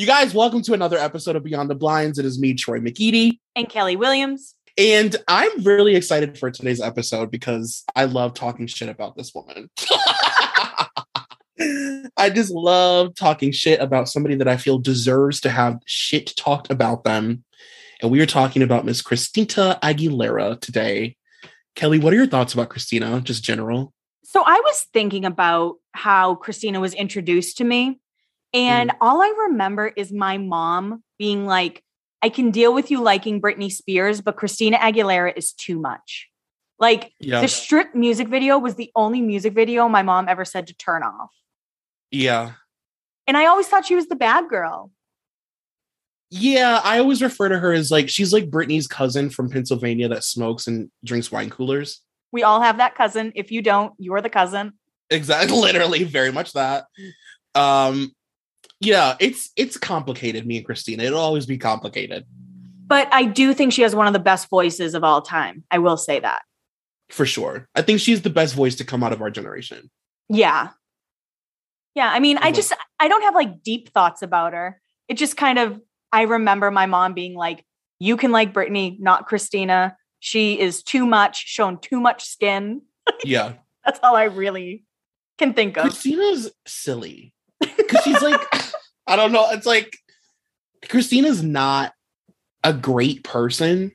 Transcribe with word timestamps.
You 0.00 0.06
guys, 0.06 0.32
welcome 0.32 0.62
to 0.62 0.72
another 0.72 0.96
episode 0.96 1.36
of 1.36 1.44
Beyond 1.44 1.68
the 1.68 1.74
Blinds. 1.74 2.18
It 2.18 2.24
is 2.24 2.40
me, 2.40 2.54
Troy 2.54 2.80
McEady. 2.80 3.38
And 3.54 3.68
Kelly 3.68 3.96
Williams. 3.96 4.54
And 4.78 5.14
I'm 5.28 5.62
really 5.62 5.94
excited 5.94 6.38
for 6.38 6.50
today's 6.50 6.80
episode 6.80 7.30
because 7.30 7.84
I 7.94 8.06
love 8.06 8.32
talking 8.32 8.66
shit 8.66 8.88
about 8.88 9.14
this 9.14 9.34
woman. 9.34 9.68
I 12.16 12.30
just 12.30 12.50
love 12.50 13.14
talking 13.14 13.52
shit 13.52 13.78
about 13.78 14.08
somebody 14.08 14.36
that 14.36 14.48
I 14.48 14.56
feel 14.56 14.78
deserves 14.78 15.38
to 15.42 15.50
have 15.50 15.76
shit 15.84 16.34
talked 16.34 16.70
about 16.70 17.04
them. 17.04 17.44
And 18.00 18.10
we 18.10 18.22
are 18.22 18.26
talking 18.26 18.62
about 18.62 18.86
Miss 18.86 19.02
Christina 19.02 19.78
Aguilera 19.82 20.58
today. 20.62 21.18
Kelly, 21.74 21.98
what 21.98 22.14
are 22.14 22.16
your 22.16 22.26
thoughts 22.26 22.54
about 22.54 22.70
Christina, 22.70 23.20
just 23.20 23.44
general? 23.44 23.92
So 24.24 24.42
I 24.46 24.62
was 24.64 24.86
thinking 24.94 25.26
about 25.26 25.74
how 25.92 26.36
Christina 26.36 26.80
was 26.80 26.94
introduced 26.94 27.58
to 27.58 27.64
me. 27.64 28.00
And 28.52 28.90
mm. 28.90 28.96
all 29.00 29.22
I 29.22 29.32
remember 29.48 29.88
is 29.88 30.12
my 30.12 30.38
mom 30.38 31.02
being 31.18 31.46
like, 31.46 31.82
I 32.22 32.28
can 32.28 32.50
deal 32.50 32.74
with 32.74 32.90
you 32.90 33.00
liking 33.00 33.40
Britney 33.40 33.72
Spears, 33.72 34.20
but 34.20 34.36
Christina 34.36 34.76
Aguilera 34.78 35.32
is 35.36 35.52
too 35.52 35.78
much. 35.78 36.28
Like 36.78 37.12
yeah. 37.20 37.40
the 37.40 37.48
strip 37.48 37.94
music 37.94 38.28
video 38.28 38.58
was 38.58 38.74
the 38.74 38.90
only 38.94 39.20
music 39.20 39.54
video 39.54 39.88
my 39.88 40.02
mom 40.02 40.28
ever 40.28 40.44
said 40.44 40.66
to 40.68 40.74
turn 40.74 41.02
off. 41.02 41.30
Yeah. 42.10 42.52
And 43.26 43.36
I 43.36 43.46
always 43.46 43.68
thought 43.68 43.86
she 43.86 43.94
was 43.94 44.08
the 44.08 44.16
bad 44.16 44.48
girl. 44.48 44.90
Yeah, 46.30 46.80
I 46.84 46.98
always 46.98 47.22
refer 47.22 47.48
to 47.48 47.58
her 47.58 47.72
as 47.72 47.90
like 47.90 48.08
she's 48.08 48.32
like 48.32 48.50
Britney's 48.50 48.86
cousin 48.86 49.30
from 49.30 49.50
Pennsylvania 49.50 50.08
that 50.08 50.24
smokes 50.24 50.66
and 50.68 50.90
drinks 51.04 51.30
wine 51.32 51.50
coolers. 51.50 52.02
We 52.32 52.44
all 52.44 52.60
have 52.60 52.78
that 52.78 52.94
cousin. 52.94 53.32
If 53.34 53.50
you 53.50 53.62
don't, 53.62 53.92
you're 53.98 54.20
the 54.20 54.30
cousin. 54.30 54.74
Exactly, 55.10 55.56
literally, 55.60 56.04
very 56.04 56.30
much 56.30 56.52
that. 56.52 56.86
Um, 57.56 58.12
yeah, 58.80 59.16
it's 59.20 59.50
it's 59.56 59.76
complicated. 59.76 60.46
Me 60.46 60.56
and 60.56 60.66
Christina, 60.66 61.04
it'll 61.04 61.18
always 61.18 61.46
be 61.46 61.58
complicated. 61.58 62.24
But 62.86 63.08
I 63.12 63.24
do 63.24 63.54
think 63.54 63.72
she 63.72 63.82
has 63.82 63.94
one 63.94 64.06
of 64.06 64.12
the 64.12 64.18
best 64.18 64.48
voices 64.48 64.94
of 64.94 65.04
all 65.04 65.22
time. 65.22 65.62
I 65.70 65.78
will 65.78 65.96
say 65.96 66.18
that 66.20 66.42
for 67.12 67.26
sure. 67.26 67.68
I 67.74 67.82
think 67.82 68.00
she's 68.00 68.22
the 68.22 68.30
best 68.30 68.54
voice 68.54 68.76
to 68.76 68.84
come 68.84 69.02
out 69.02 69.12
of 69.12 69.20
our 69.20 69.30
generation. 69.30 69.90
Yeah, 70.28 70.70
yeah. 71.94 72.10
I 72.10 72.20
mean, 72.20 72.38
I 72.38 72.52
just 72.52 72.72
I 72.98 73.08
don't 73.08 73.22
have 73.22 73.34
like 73.34 73.62
deep 73.62 73.92
thoughts 73.92 74.22
about 74.22 74.52
her. 74.52 74.80
It 75.08 75.14
just 75.14 75.36
kind 75.36 75.58
of 75.58 75.80
I 76.12 76.22
remember 76.22 76.70
my 76.70 76.86
mom 76.86 77.14
being 77.14 77.34
like, 77.34 77.64
"You 77.98 78.16
can 78.16 78.32
like 78.32 78.54
Britney, 78.54 78.98
not 79.00 79.26
Christina. 79.26 79.96
She 80.20 80.58
is 80.58 80.82
too 80.82 81.06
much, 81.06 81.46
shown 81.46 81.78
too 81.80 82.00
much 82.00 82.24
skin." 82.24 82.82
Yeah, 83.24 83.54
that's 83.84 83.98
all 84.02 84.14
I 84.14 84.24
really 84.24 84.84
can 85.36 85.52
think 85.52 85.76
of. 85.76 85.82
Christina's 85.82 86.52
silly 86.66 87.34
because 87.90 88.04
she's 88.04 88.22
like, 88.22 88.40
I 89.06 89.16
don't 89.16 89.32
know. 89.32 89.50
It's 89.50 89.66
like 89.66 89.96
Christina's 90.88 91.42
not 91.42 91.92
a 92.62 92.72
great 92.72 93.24
person. 93.24 93.92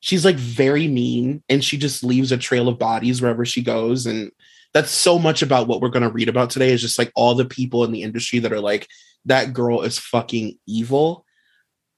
She's 0.00 0.24
like 0.24 0.36
very 0.36 0.88
mean 0.88 1.42
and 1.48 1.62
she 1.62 1.76
just 1.76 2.02
leaves 2.02 2.32
a 2.32 2.38
trail 2.38 2.68
of 2.68 2.78
bodies 2.78 3.20
wherever 3.20 3.44
she 3.44 3.62
goes. 3.62 4.06
And 4.06 4.32
that's 4.72 4.90
so 4.90 5.18
much 5.18 5.42
about 5.42 5.68
what 5.68 5.80
we're 5.80 5.88
going 5.90 6.02
to 6.02 6.10
read 6.10 6.28
about 6.28 6.50
today 6.50 6.72
is 6.72 6.80
just 6.80 6.98
like 6.98 7.12
all 7.14 7.34
the 7.34 7.44
people 7.44 7.84
in 7.84 7.92
the 7.92 8.02
industry 8.02 8.38
that 8.40 8.52
are 8.52 8.60
like, 8.60 8.88
that 9.26 9.52
girl 9.52 9.82
is 9.82 9.98
fucking 9.98 10.58
evil. 10.66 11.24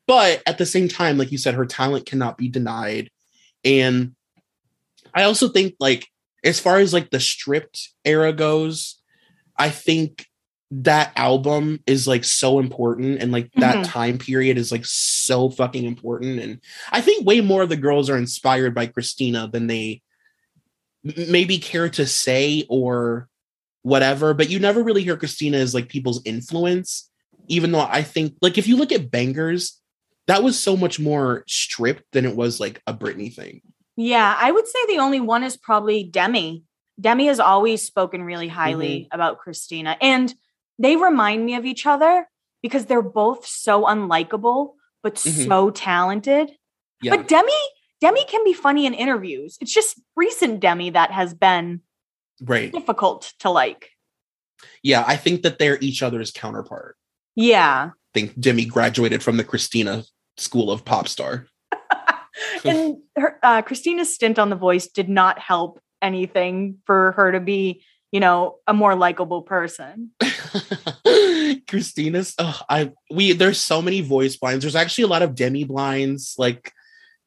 But 0.07 0.43
at 0.47 0.59
the 0.59 0.67
same 0.67 0.89
time, 0.89 1.17
like 1.17 1.31
you 1.31 1.39
said, 1.39 1.55
her 1.55 1.67
talent 1.67 2.07
cannot 2.07 2.37
be 2.37 2.49
denied. 2.49 3.11
And 3.65 4.17
I 5.15 5.23
also 5.23 5.49
think, 5.49 5.75
like, 5.79 6.09
as 6.43 6.59
far 6.59 6.79
as 6.79 6.93
like 6.93 7.11
the 7.11 7.21
stripped 7.21 7.91
era 8.05 8.33
goes, 8.33 9.01
I 9.57 9.71
think 9.71 10.27
that 10.75 11.13
album 11.17 11.81
is 11.87 12.09
like 12.09 12.25
so 12.25 12.59
important 12.59 13.21
and 13.21 13.31
like 13.31 13.53
that 13.57 13.75
mm-hmm. 13.75 13.83
time 13.83 14.17
period 14.17 14.57
is 14.57 14.73
like 14.73 14.87
so 14.87 15.51
fucking 15.51 15.85
important 15.85 16.41
and 16.41 16.59
i 16.93 17.01
think 17.01 17.27
way 17.27 17.43
more 17.43 17.61
of 17.61 17.69
the 17.69 17.77
girls 17.77 18.09
are 18.09 18.17
inspired 18.17 18.75
by 18.75 18.87
christina 18.87 19.47
than 19.53 19.67
they 19.67 20.01
maybe 21.05 21.59
care 21.59 21.91
to 21.91 22.07
say 22.07 22.65
or 22.71 23.29
whatever 23.83 24.33
but 24.33 24.49
you 24.49 24.59
never 24.59 24.83
really 24.83 25.03
hear 25.03 25.17
christina 25.17 25.59
as 25.59 25.75
like 25.75 25.91
people's 25.91 26.23
influence 26.25 27.11
even 27.49 27.71
though 27.71 27.81
i 27.91 28.03
think 28.03 28.35
like 28.41 28.57
if 28.57 28.67
you 28.67 28.77
look 28.79 28.93
at 28.93 29.11
bangers 29.11 29.79
that 30.27 30.43
was 30.43 30.59
so 30.59 30.75
much 30.75 30.99
more 30.99 31.45
stripped 31.47 32.05
than 32.13 32.25
it 32.25 32.35
was 32.35 32.61
like 32.61 32.81
a 32.87 32.95
britney 32.95 33.33
thing 33.33 33.61
yeah 33.97 34.35
i 34.41 34.51
would 34.51 34.67
say 34.67 34.79
the 34.89 34.99
only 34.99 35.21
one 35.21 35.45
is 35.45 35.55
probably 35.55 36.03
demi 36.03 36.63
demi 36.99 37.27
has 37.27 37.41
always 37.41 37.83
spoken 37.83 38.23
really 38.23 38.49
highly 38.49 39.01
mm-hmm. 39.01 39.15
about 39.15 39.37
christina 39.37 39.99
and 40.01 40.35
they 40.83 40.97
remind 40.97 41.45
me 41.47 41.55
of 41.55 41.65
each 41.65 41.87
other 41.87 42.29
because 42.63 42.87
they're 42.87 43.03
both 43.03 43.47
so 43.47 43.85
unlikable 43.85 44.75
but 45.03 45.17
mm-hmm. 45.17 45.49
so 45.49 45.71
talented. 45.71 46.53
Yeah. 47.03 47.17
But 47.17 47.29
Demi 47.29 47.53
Demi 48.01 48.25
can 48.25 48.45
be 48.45 48.53
funny 48.53 48.87
in 48.87 48.95
interviews. 48.95 49.59
It's 49.61 49.73
just 49.73 50.01
recent 50.17 50.61
Demi 50.61 50.91
that 50.91 51.11
has 51.11 51.35
been 51.35 51.81
right 52.41 52.73
difficult 52.73 53.33
to 53.41 53.51
like. 53.51 53.91
Yeah, 54.83 55.05
I 55.07 55.17
think 55.17 55.43
that 55.43 55.59
they're 55.59 55.79
each 55.81 56.03
other's 56.03 56.31
counterpart. 56.31 56.97
Yeah. 57.35 57.91
I 57.93 58.11
think 58.15 58.39
Demi 58.39 58.65
graduated 58.65 59.23
from 59.23 59.37
the 59.37 59.45
Christina 59.45 60.05
School 60.37 60.71
of 60.71 60.85
Pop 60.85 61.09
Star. 61.09 61.47
and 62.65 62.99
her, 63.17 63.39
uh, 63.43 63.63
Christina's 63.63 64.15
stint 64.15 64.39
on 64.39 64.51
The 64.51 64.57
Voice 64.57 64.87
did 64.89 65.09
not 65.09 65.39
help 65.39 65.81
anything 66.01 66.79
for 66.85 67.13
her 67.13 67.33
to 67.33 67.41
be 67.41 67.83
you 68.13 68.21
know, 68.21 68.59
a 68.67 68.75
more 68.75 68.95
likable 68.95 69.43
person. 69.43 70.11
Christina's 71.69 72.35
oh, 72.39 72.61
I 72.69 72.93
we 73.11 73.33
there's 73.33 73.59
so 73.59 73.81
many 73.81 74.03
voice 74.03 74.37
blinds. 74.37 74.63
There's 74.63 74.77
actually 74.77 75.05
a 75.05 75.09
lot 75.09 75.23
of 75.23 75.35
demi 75.35 75.65
blinds. 75.65 76.35
Like 76.39 76.73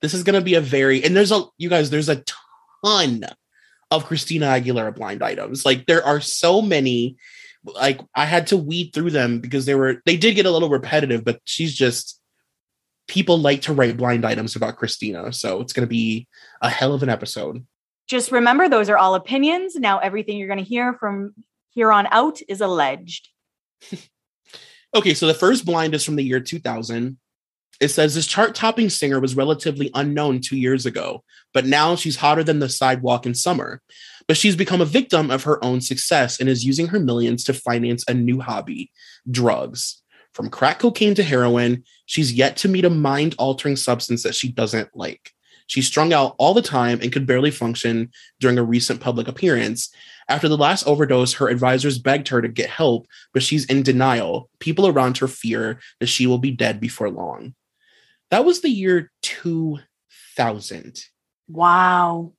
this 0.01 0.13
is 0.13 0.23
gonna 0.23 0.41
be 0.41 0.53
a 0.53 0.61
very 0.61 1.03
and 1.03 1.15
there's 1.15 1.31
a 1.31 1.43
you 1.57 1.69
guys, 1.69 1.89
there's 1.89 2.09
a 2.09 2.23
ton 2.93 3.25
of 3.89 4.05
Christina 4.05 4.45
Aguilera 4.45 4.95
blind 4.95 5.23
items. 5.23 5.65
Like 5.65 5.87
there 5.87 6.05
are 6.05 6.21
so 6.21 6.61
many. 6.61 7.17
Like 7.63 7.99
I 8.13 8.25
had 8.25 8.47
to 8.47 8.57
weed 8.57 8.91
through 8.93 9.09
them 9.09 9.39
because 9.39 9.65
they 9.65 9.73
were 9.73 10.03
they 10.05 10.17
did 10.17 10.35
get 10.35 10.45
a 10.45 10.51
little 10.51 10.69
repetitive, 10.69 11.25
but 11.25 11.41
she's 11.45 11.73
just 11.73 12.21
people 13.07 13.39
like 13.39 13.63
to 13.63 13.73
write 13.73 13.97
blind 13.97 14.23
items 14.23 14.55
about 14.55 14.77
Christina. 14.77 15.33
So 15.33 15.61
it's 15.61 15.73
gonna 15.73 15.87
be 15.87 16.27
a 16.61 16.69
hell 16.69 16.93
of 16.93 17.01
an 17.01 17.09
episode. 17.09 17.65
Just 18.07 18.31
remember, 18.31 18.69
those 18.69 18.89
are 18.89 18.97
all 18.97 19.15
opinions. 19.15 19.75
Now, 19.75 19.99
everything 19.99 20.37
you're 20.37 20.47
going 20.47 20.59
to 20.59 20.63
hear 20.63 20.93
from 20.93 21.33
here 21.71 21.91
on 21.91 22.07
out 22.11 22.39
is 22.47 22.61
alleged. 22.61 23.29
okay, 24.95 25.13
so 25.13 25.27
the 25.27 25.33
first 25.33 25.65
blind 25.65 25.93
is 25.95 26.03
from 26.03 26.15
the 26.15 26.23
year 26.23 26.39
2000. 26.39 27.17
It 27.81 27.89
says 27.89 28.15
this 28.15 28.27
chart 28.27 28.55
topping 28.55 28.89
singer 28.89 29.19
was 29.19 29.35
relatively 29.35 29.91
unknown 29.93 30.39
two 30.39 30.55
years 30.55 30.85
ago, 30.85 31.23
but 31.53 31.65
now 31.65 31.95
she's 31.95 32.15
hotter 32.15 32.43
than 32.43 32.59
the 32.59 32.69
sidewalk 32.69 33.25
in 33.25 33.33
summer. 33.33 33.81
But 34.27 34.37
she's 34.37 34.55
become 34.55 34.81
a 34.81 34.85
victim 34.85 35.29
of 35.29 35.43
her 35.43 35.63
own 35.63 35.81
success 35.81 36.39
and 36.39 36.47
is 36.47 36.63
using 36.63 36.87
her 36.87 36.99
millions 36.99 37.43
to 37.45 37.53
finance 37.53 38.05
a 38.07 38.13
new 38.13 38.39
hobby 38.39 38.91
drugs. 39.29 40.01
From 40.33 40.49
crack 40.49 40.79
cocaine 40.79 41.15
to 41.15 41.23
heroin, 41.23 41.83
she's 42.05 42.33
yet 42.33 42.57
to 42.57 42.69
meet 42.69 42.85
a 42.85 42.89
mind 42.89 43.35
altering 43.37 43.75
substance 43.75 44.23
that 44.23 44.35
she 44.35 44.51
doesn't 44.51 44.95
like. 44.95 45.34
She's 45.67 45.87
strung 45.87 46.13
out 46.13 46.35
all 46.37 46.53
the 46.53 46.61
time 46.61 46.99
and 47.01 47.11
could 47.11 47.25
barely 47.25 47.51
function 47.51 48.11
during 48.39 48.57
a 48.57 48.63
recent 48.63 49.01
public 49.01 49.27
appearance. 49.27 49.89
After 50.27 50.47
the 50.47 50.57
last 50.57 50.87
overdose, 50.87 51.33
her 51.33 51.49
advisors 51.49 51.99
begged 51.99 52.27
her 52.29 52.41
to 52.41 52.47
get 52.47 52.69
help, 52.69 53.07
but 53.33 53.43
she's 53.43 53.65
in 53.65 53.83
denial. 53.83 54.49
People 54.59 54.87
around 54.87 55.17
her 55.17 55.27
fear 55.27 55.79
that 55.99 56.07
she 56.07 56.27
will 56.27 56.37
be 56.37 56.51
dead 56.51 56.79
before 56.79 57.09
long. 57.09 57.55
That 58.31 58.45
was 58.45 58.61
the 58.61 58.69
year 58.69 59.11
2000. 59.21 60.99
Wow. 61.47 62.33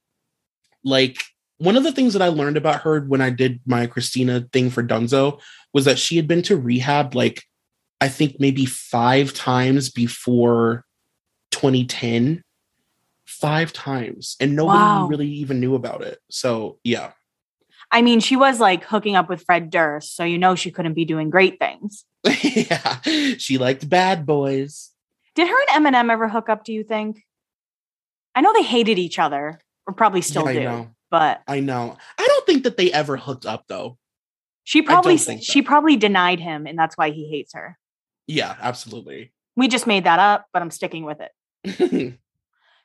Like, 0.84 1.22
one 1.58 1.76
of 1.76 1.84
the 1.84 1.92
things 1.92 2.12
that 2.12 2.22
I 2.22 2.28
learned 2.28 2.56
about 2.56 2.82
her 2.82 3.00
when 3.00 3.20
I 3.20 3.30
did 3.30 3.60
my 3.66 3.86
Christina 3.86 4.46
thing 4.52 4.68
for 4.70 4.82
Dunzo 4.82 5.40
was 5.72 5.84
that 5.84 5.98
she 5.98 6.16
had 6.16 6.28
been 6.28 6.42
to 6.42 6.56
rehab, 6.56 7.14
like, 7.14 7.44
I 8.00 8.08
think 8.08 8.36
maybe 8.38 8.66
five 8.66 9.32
times 9.32 9.90
before 9.90 10.84
2010 11.52 12.42
five 13.40 13.72
times 13.72 14.36
and 14.40 14.56
nobody 14.56 14.78
Wow. 14.78 15.06
really 15.08 15.28
even 15.28 15.60
knew 15.60 15.74
about 15.74 16.02
it. 16.02 16.18
So 16.30 16.78
yeah. 16.84 17.12
I 17.92 18.02
mean, 18.02 18.18
she 18.20 18.34
was 18.36 18.58
like 18.58 18.84
hooking 18.84 19.14
up 19.16 19.28
with 19.28 19.44
Fred 19.44 19.70
Durst, 19.70 20.16
so 20.16 20.24
you 20.24 20.38
know 20.38 20.54
she 20.56 20.70
couldn't 20.72 20.94
be 20.94 21.04
doing 21.04 21.30
great 21.30 21.58
things. 21.60 22.04
yeah. 22.42 23.00
She 23.38 23.58
liked 23.58 23.88
bad 23.88 24.26
boys. 24.26 24.90
Did 25.36 25.48
her 25.48 25.54
and 25.70 25.86
Eminem 25.86 26.10
ever 26.10 26.28
hook 26.28 26.48
up, 26.48 26.64
do 26.64 26.72
you 26.72 26.82
think? 26.82 27.22
I 28.34 28.40
know 28.40 28.52
they 28.52 28.62
hated 28.64 28.98
each 28.98 29.18
other, 29.18 29.60
or 29.86 29.94
probably 29.94 30.20
still 30.22 30.46
Yeah, 30.46 30.52
do, 30.52 30.64
know. 30.64 30.90
but 31.10 31.42
I 31.46 31.60
know. 31.60 31.96
I 32.18 32.26
don't 32.26 32.46
think 32.46 32.64
that 32.64 32.76
they 32.76 32.90
ever 32.92 33.16
hooked 33.16 33.46
up 33.46 33.64
though. 33.68 33.98
she 34.64 34.82
probably 34.82 35.16
she 35.16 35.62
probably 35.62 35.96
denied 35.96 36.40
him, 36.40 36.66
and 36.66 36.76
that's 36.78 36.96
why 36.96 37.10
he 37.10 37.28
hates 37.30 37.54
her. 37.54 37.78
Yeah, 38.26 38.56
absolutely. 38.60 39.32
We 39.54 39.68
just 39.68 39.86
made 39.86 40.04
that 40.04 40.18
up, 40.18 40.46
but 40.52 40.60
I'm 40.60 40.70
sticking 40.72 41.04
with 41.04 41.18
it. 41.20 42.18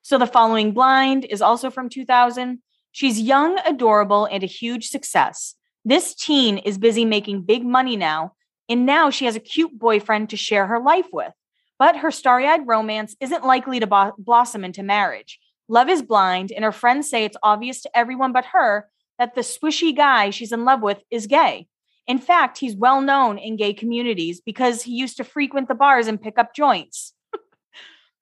So 0.02 0.18
the 0.18 0.28
following 0.28 0.74
blind 0.74 1.26
is 1.26 1.42
also 1.42 1.70
from 1.70 1.90
2000. 1.90 2.60
She's 2.92 3.22
young, 3.22 3.60
adorable, 3.66 4.26
and 4.26 4.44
a 4.44 4.48
huge 4.48 4.88
success. 4.88 5.56
This 5.86 6.14
teen 6.14 6.58
is 6.58 6.78
busy 6.78 7.06
making 7.06 7.44
big 7.44 7.66
money 7.66 7.96
now, 7.96 8.34
and 8.68 8.86
now 8.86 9.10
she 9.10 9.26
has 9.26 9.36
a 9.36 9.40
cute 9.40 9.78
boyfriend 9.78 10.30
to 10.30 10.38
share 10.38 10.68
her 10.68 10.80
life 10.80 11.08
with. 11.12 11.34
But 11.80 11.98
her 11.98 12.12
starry 12.12 12.48
eyed 12.48 12.68
romance 12.68 13.16
isn't 13.20 13.46
likely 13.46 13.80
to 13.80 13.88
bo- 13.88 14.14
blossom 14.18 14.64
into 14.64 14.84
marriage. 14.84 15.40
Love 15.68 15.90
is 15.90 16.02
blind, 16.02 16.52
and 16.52 16.66
her 16.66 16.72
friends 16.72 17.10
say 17.10 17.24
it's 17.24 17.38
obvious 17.42 17.82
to 17.82 17.98
everyone 17.98 18.34
but 18.34 18.46
her 18.46 18.90
that 19.18 19.36
the 19.36 19.42
swishy 19.42 19.96
guy 19.96 20.30
she's 20.30 20.52
in 20.52 20.66
love 20.66 20.82
with 20.82 21.02
is 21.10 21.28
gay. 21.28 21.68
In 22.08 22.18
fact, 22.18 22.58
he's 22.58 22.76
well 22.76 23.02
known 23.02 23.38
in 23.38 23.56
gay 23.56 23.74
communities 23.74 24.42
because 24.42 24.82
he 24.82 24.94
used 24.94 25.18
to 25.18 25.24
frequent 25.24 25.68
the 25.68 25.76
bars 25.76 26.08
and 26.08 26.22
pick 26.22 26.38
up 26.38 26.56
joints. 26.56 27.14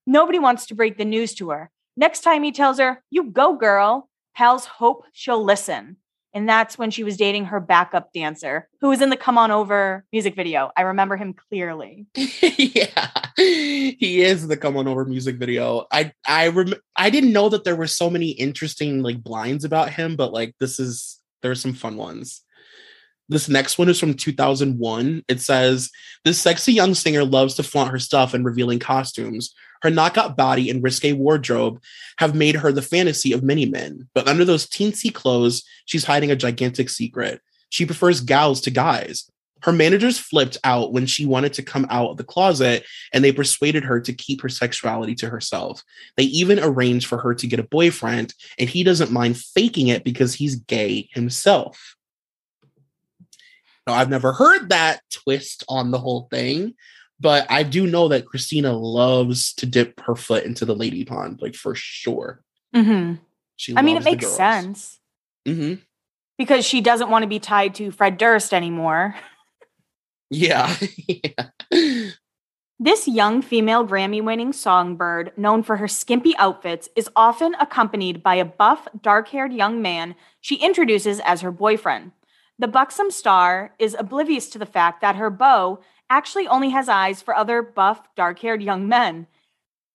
Nobody 0.09 0.39
wants 0.39 0.65
to 0.65 0.73
break 0.73 0.97
the 0.97 1.05
news 1.05 1.35
to 1.35 1.51
her. 1.51 1.69
Next 1.95 2.21
time 2.21 2.41
he 2.41 2.51
tells 2.51 2.79
her, 2.79 3.03
You 3.11 3.25
go, 3.25 3.55
girl, 3.55 4.09
pals 4.35 4.65
hope 4.65 5.05
she'll 5.13 5.43
listen. 5.43 5.97
And 6.33 6.49
that's 6.49 6.79
when 6.79 6.89
she 6.89 7.03
was 7.03 7.15
dating 7.15 7.45
her 7.45 7.59
backup 7.59 8.11
dancer, 8.11 8.67
who 8.81 8.89
was 8.89 9.01
in 9.01 9.11
the 9.11 9.17
Come 9.17 9.37
On 9.37 9.51
Over 9.51 10.05
music 10.11 10.35
video. 10.35 10.71
I 10.75 10.81
remember 10.81 11.15
him 11.15 11.35
clearly. 11.35 12.07
yeah. 12.15 13.11
He 13.37 14.23
is 14.23 14.47
the 14.47 14.57
come 14.57 14.77
on 14.77 14.87
over 14.87 15.05
music 15.05 15.37
video. 15.37 15.85
I 15.91 16.11
I 16.25 16.47
rem- 16.47 16.73
I 16.95 17.11
didn't 17.11 17.31
know 17.31 17.49
that 17.49 17.63
there 17.63 17.75
were 17.75 17.87
so 17.87 18.09
many 18.09 18.31
interesting 18.31 19.03
like 19.03 19.23
blinds 19.23 19.63
about 19.63 19.91
him, 19.91 20.15
but 20.15 20.33
like 20.33 20.55
this 20.59 20.79
is 20.79 21.19
there's 21.43 21.61
some 21.61 21.73
fun 21.73 21.97
ones. 21.97 22.41
This 23.29 23.47
next 23.47 23.77
one 23.77 23.89
is 23.89 23.99
from 23.99 24.15
2001. 24.15 25.23
It 25.27 25.39
says, 25.39 25.91
This 26.25 26.41
sexy 26.41 26.73
young 26.73 26.95
singer 26.95 27.23
loves 27.23 27.53
to 27.55 27.63
flaunt 27.63 27.91
her 27.91 27.99
stuff 27.99 28.33
in 28.33 28.43
revealing 28.43 28.79
costumes. 28.79 29.53
Her 29.83 29.91
knockout 29.91 30.35
body 30.35 30.69
and 30.69 30.83
risque 30.83 31.13
wardrobe 31.13 31.81
have 32.17 32.35
made 32.35 32.55
her 32.55 32.71
the 32.71 32.81
fantasy 32.81 33.31
of 33.31 33.43
many 33.43 33.65
men. 33.65 34.09
But 34.13 34.27
under 34.27 34.43
those 34.43 34.67
teensy 34.67 35.13
clothes, 35.13 35.63
she's 35.85 36.05
hiding 36.05 36.31
a 36.31 36.35
gigantic 36.35 36.89
secret. 36.89 37.39
She 37.69 37.85
prefers 37.85 38.19
gals 38.19 38.61
to 38.61 38.71
guys. 38.71 39.29
Her 39.61 39.71
managers 39.73 40.17
flipped 40.17 40.57
out 40.63 40.93
when 40.93 41.05
she 41.05 41.25
wanted 41.25 41.53
to 41.53 41.63
come 41.63 41.85
out 41.89 42.11
of 42.11 42.17
the 42.17 42.23
closet 42.23 42.85
and 43.13 43.23
they 43.23 43.31
persuaded 43.31 43.83
her 43.83 43.99
to 43.99 44.13
keep 44.13 44.41
her 44.41 44.49
sexuality 44.49 45.15
to 45.15 45.29
herself. 45.29 45.83
They 46.17 46.23
even 46.23 46.59
arranged 46.59 47.07
for 47.07 47.17
her 47.19 47.35
to 47.35 47.47
get 47.47 47.59
a 47.59 47.63
boyfriend, 47.63 48.33
and 48.57 48.69
he 48.69 48.83
doesn't 48.83 49.11
mind 49.11 49.37
faking 49.37 49.89
it 49.89 50.03
because 50.03 50.33
he's 50.33 50.55
gay 50.55 51.09
himself. 51.13 51.97
Now, 53.89 53.95
I've 53.95 54.09
never 54.09 54.33
heard 54.33 54.69
that 54.69 55.01
twist 55.09 55.63
on 55.67 55.89
the 55.89 55.97
whole 55.97 56.27
thing, 56.29 56.75
but 57.19 57.47
I 57.49 57.63
do 57.63 57.87
know 57.87 58.07
that 58.09 58.27
Christina 58.27 58.71
loves 58.71 59.51
to 59.55 59.65
dip 59.65 59.99
her 60.01 60.15
foot 60.15 60.43
into 60.43 60.63
the 60.63 60.75
lady 60.75 61.03
pond, 61.05 61.39
like 61.41 61.55
for 61.55 61.73
sure. 61.73 62.43
hmm 62.71 63.15
She 63.55 63.75
I 63.75 63.81
mean, 63.81 63.97
it 63.97 64.03
makes 64.03 64.27
sense 64.27 64.99
Mhm. 65.47 65.81
because 66.37 66.65
she 66.65 66.81
doesn't 66.81 67.09
want 67.09 67.23
to 67.23 67.27
be 67.27 67.39
tied 67.39 67.73
to 67.75 67.89
Fred 67.89 68.17
Durst 68.17 68.53
anymore. 68.53 69.15
Yeah. 70.31 70.75
yeah. 71.07 71.49
This 72.81 73.07
young 73.07 73.41
female 73.41 73.85
Grammy 73.85 74.23
winning 74.23 74.53
songbird, 74.53 75.33
known 75.35 75.63
for 75.63 75.77
her 75.77 75.87
skimpy 75.87 76.37
outfits, 76.37 76.87
is 76.95 77.09
often 77.15 77.55
accompanied 77.55 78.21
by 78.21 78.35
a 78.35 78.45
buff, 78.45 78.87
dark 79.01 79.29
haired 79.29 79.51
young 79.51 79.81
man 79.81 80.13
she 80.39 80.55
introduces 80.57 81.19
as 81.21 81.41
her 81.41 81.51
boyfriend. 81.51 82.11
The 82.59 82.67
buxom 82.67 83.09
star 83.09 83.73
is 83.79 83.95
oblivious 83.97 84.49
to 84.49 84.59
the 84.59 84.65
fact 84.65 84.99
that 84.99 85.15
her 85.15 85.29
beau 85.29 85.79
actually 86.09 86.45
only 86.45 86.71
has 86.71 86.89
eyes 86.89 87.21
for 87.21 87.33
other 87.33 87.61
buff, 87.61 88.01
dark 88.17 88.39
haired 88.39 88.61
young 88.61 88.85
men. 88.85 89.27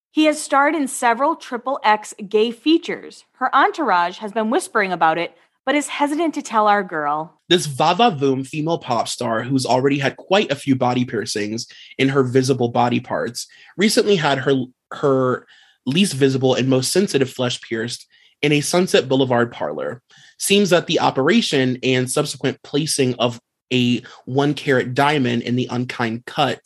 He 0.09 0.25
has 0.25 0.41
starred 0.41 0.73
in 0.73 0.87
several 0.87 1.35
triple 1.35 1.79
X 1.83 2.15
gay 2.27 2.49
features. 2.49 3.25
Her 3.33 3.55
entourage 3.55 4.17
has 4.17 4.31
been 4.31 4.49
whispering 4.49 4.91
about 4.91 5.19
it, 5.19 5.37
but 5.63 5.75
is 5.75 5.89
hesitant 5.89 6.33
to 6.33 6.41
tell 6.41 6.67
our 6.67 6.83
girl. 6.83 7.39
This 7.49 7.67
Vava 7.67 8.17
Voom 8.17 8.47
female 8.47 8.79
pop 8.79 9.07
star, 9.07 9.43
who's 9.43 9.67
already 9.67 9.99
had 9.99 10.17
quite 10.17 10.51
a 10.51 10.55
few 10.55 10.75
body 10.75 11.05
piercings 11.05 11.67
in 11.99 12.09
her 12.09 12.23
visible 12.23 12.69
body 12.69 12.99
parts, 12.99 13.45
recently 13.77 14.15
had 14.15 14.39
her 14.39 14.63
her 14.91 15.45
least 15.85 16.13
visible 16.13 16.55
and 16.55 16.67
most 16.67 16.91
sensitive 16.91 17.29
flesh 17.29 17.61
pierced 17.61 18.07
in 18.45 18.51
a 18.51 18.61
Sunset 18.61 19.09
Boulevard 19.09 19.51
parlor. 19.51 20.03
Seems 20.37 20.69
that 20.69 20.85
the 20.85 20.99
operation 20.99 21.79
and 21.81 22.09
subsequent 22.09 22.61
placing 22.61 23.15
of 23.15 23.41
a 23.73 24.03
one 24.25 24.53
carat 24.53 24.93
diamond 24.93 25.41
in 25.41 25.55
the 25.55 25.67
unkind 25.71 26.27
cut 26.27 26.61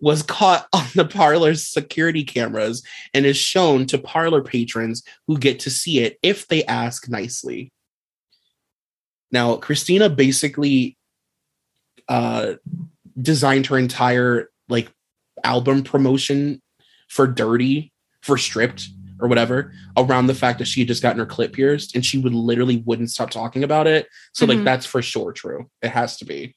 was 0.00 0.22
caught 0.22 0.66
on 0.72 0.86
the 0.94 1.04
parlor's 1.04 1.68
security 1.68 2.24
cameras 2.24 2.82
and 3.12 3.26
is 3.26 3.36
shown 3.36 3.84
to 3.86 3.98
parlor 3.98 4.42
patrons 4.42 5.02
who 5.26 5.36
get 5.36 5.60
to 5.60 5.70
see 5.70 5.98
it 5.98 6.18
if 6.22 6.48
they 6.48 6.64
ask 6.64 7.06
nicely. 7.10 7.70
Now, 9.30 9.56
Christina 9.56 10.08
basically 10.08 10.96
uh 12.08 12.54
designed 13.20 13.66
her 13.66 13.76
entire 13.76 14.48
like 14.70 14.90
album 15.44 15.82
promotion 15.82 16.62
for 17.08 17.26
Dirty, 17.26 17.92
for 18.22 18.38
Stripped 18.38 18.88
or 19.20 19.28
whatever, 19.28 19.72
around 19.96 20.26
the 20.26 20.34
fact 20.34 20.58
that 20.58 20.66
she 20.66 20.80
had 20.80 20.88
just 20.88 21.02
gotten 21.02 21.18
her 21.18 21.26
clip 21.26 21.52
pierced 21.52 21.94
and 21.94 22.04
she 22.04 22.18
would 22.18 22.34
literally 22.34 22.78
wouldn't 22.86 23.10
stop 23.10 23.30
talking 23.30 23.62
about 23.64 23.86
it. 23.86 24.08
So 24.32 24.46
like 24.46 24.58
Mhm. 24.58 24.64
that's 24.64 24.86
for 24.86 25.02
sure 25.02 25.32
true. 25.32 25.70
It 25.82 25.90
has 25.90 26.16
to 26.18 26.24
be. 26.24 26.54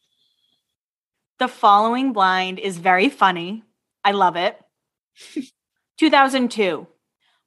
The 1.39 1.47
following 1.47 2.13
blind 2.13 2.59
is 2.59 2.77
very 2.77 3.09
funny. 3.09 3.63
I 4.03 4.11
love 4.11 4.35
it. 4.35 4.59
2002. 5.97 6.87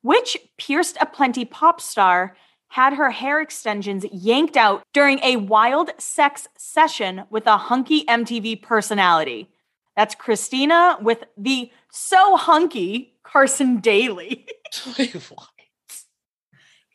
Which 0.02 0.36
pierced 0.58 0.96
a 1.00 1.06
plenty 1.06 1.44
pop 1.44 1.80
star 1.80 2.36
had 2.68 2.94
her 2.94 3.10
hair 3.10 3.40
extensions 3.40 4.04
yanked 4.12 4.56
out 4.56 4.82
during 4.92 5.18
a 5.20 5.36
wild 5.36 5.90
sex 5.98 6.48
session 6.58 7.24
with 7.30 7.46
a 7.46 7.56
hunky 7.56 8.04
MTV 8.06 8.56
personality? 8.62 9.50
That's 9.96 10.14
Christina 10.14 10.98
with 11.00 11.24
the 11.38 11.70
so 11.90 12.36
hunky 12.36 13.14
Carson 13.30 13.80
Daly. 13.80 14.46
what? 14.86 15.48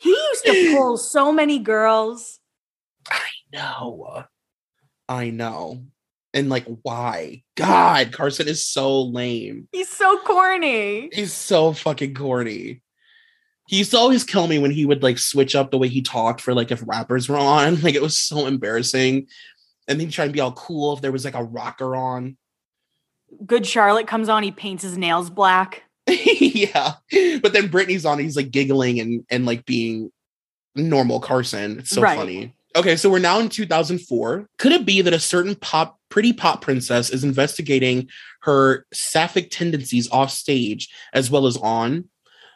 He 0.02 0.10
used 0.10 0.46
to 0.46 0.74
pull 0.76 0.98
so 1.14 1.32
many 1.32 1.60
girls. 1.60 2.40
I 3.08 3.22
know. 3.54 4.24
I 5.08 5.30
know. 5.30 5.84
And 6.34 6.50
like 6.50 6.66
why? 6.82 7.44
God, 7.56 8.12
Carson 8.12 8.48
is 8.48 8.66
so 8.66 9.04
lame. 9.04 9.68
He's 9.72 9.90
so 9.90 10.18
corny. 10.20 11.10
He's 11.14 11.34
so 11.34 11.74
fucking 11.74 12.16
corny. 12.16 12.82
He 13.68 13.78
used 13.78 13.92
to 13.92 13.98
always 14.00 14.24
kill 14.24 14.48
me 14.48 14.58
when 14.58 14.72
he 14.72 14.88
would 14.88 15.04
like 15.04 15.20
switch 15.20 15.56
up 15.56 15.70
the 15.70 15.78
way 15.78 15.88
he 15.88 16.02
talked 16.02 16.42
for 16.42 16.56
like 16.56 16.72
if 16.72 16.82
rappers 16.88 17.30
were 17.30 17.38
on. 17.38 17.80
Like 17.84 17.94
it 17.94 18.02
was 18.02 18.18
so 18.18 18.48
embarrassing. 18.48 19.28
And 19.88 20.00
then 20.00 20.08
he'd 20.08 20.14
try 20.14 20.26
and 20.26 20.34
be 20.34 20.40
all 20.40 20.54
cool 20.54 20.94
if 20.94 21.02
there 21.02 21.12
was 21.12 21.26
like 21.26 21.36
a 21.36 21.44
rocker 21.44 21.96
on. 21.96 22.38
Good 23.46 23.68
Charlotte 23.68 24.08
comes 24.08 24.30
on, 24.30 24.42
he 24.42 24.52
paints 24.52 24.82
his 24.84 24.98
nails 24.98 25.30
black. 25.30 25.84
yeah. 26.40 26.94
But 27.42 27.54
then 27.54 27.70
Britney's 27.70 28.06
on, 28.06 28.20
he's 28.20 28.36
like 28.36 28.52
giggling 28.52 29.00
and 29.00 29.26
and 29.30 29.46
like 29.46 29.66
being 29.66 30.12
normal 30.76 31.20
Carson. 31.20 31.80
It's 31.80 31.90
so 31.92 32.02
Right. 32.02 32.18
funny. 32.18 32.56
Okay, 32.76 32.96
so 32.96 33.10
we're 33.10 33.20
now 33.20 33.40
in 33.40 33.50
2004. 33.50 34.48
Could 34.58 34.72
it 34.72 34.86
be 34.86 35.02
that 35.02 35.14
a 35.14 35.20
certain 35.20 35.56
pop, 35.56 36.00
pretty 36.10 36.32
pop 36.32 36.62
princess 36.62 37.10
is 37.10 37.24
investigating 37.26 38.08
her 38.44 38.86
sapphic 38.94 39.50
tendencies 39.52 40.10
off 40.10 40.32
stage 40.32 40.88
as 41.14 41.30
well 41.30 41.46
as 41.48 41.58
on? 41.58 42.06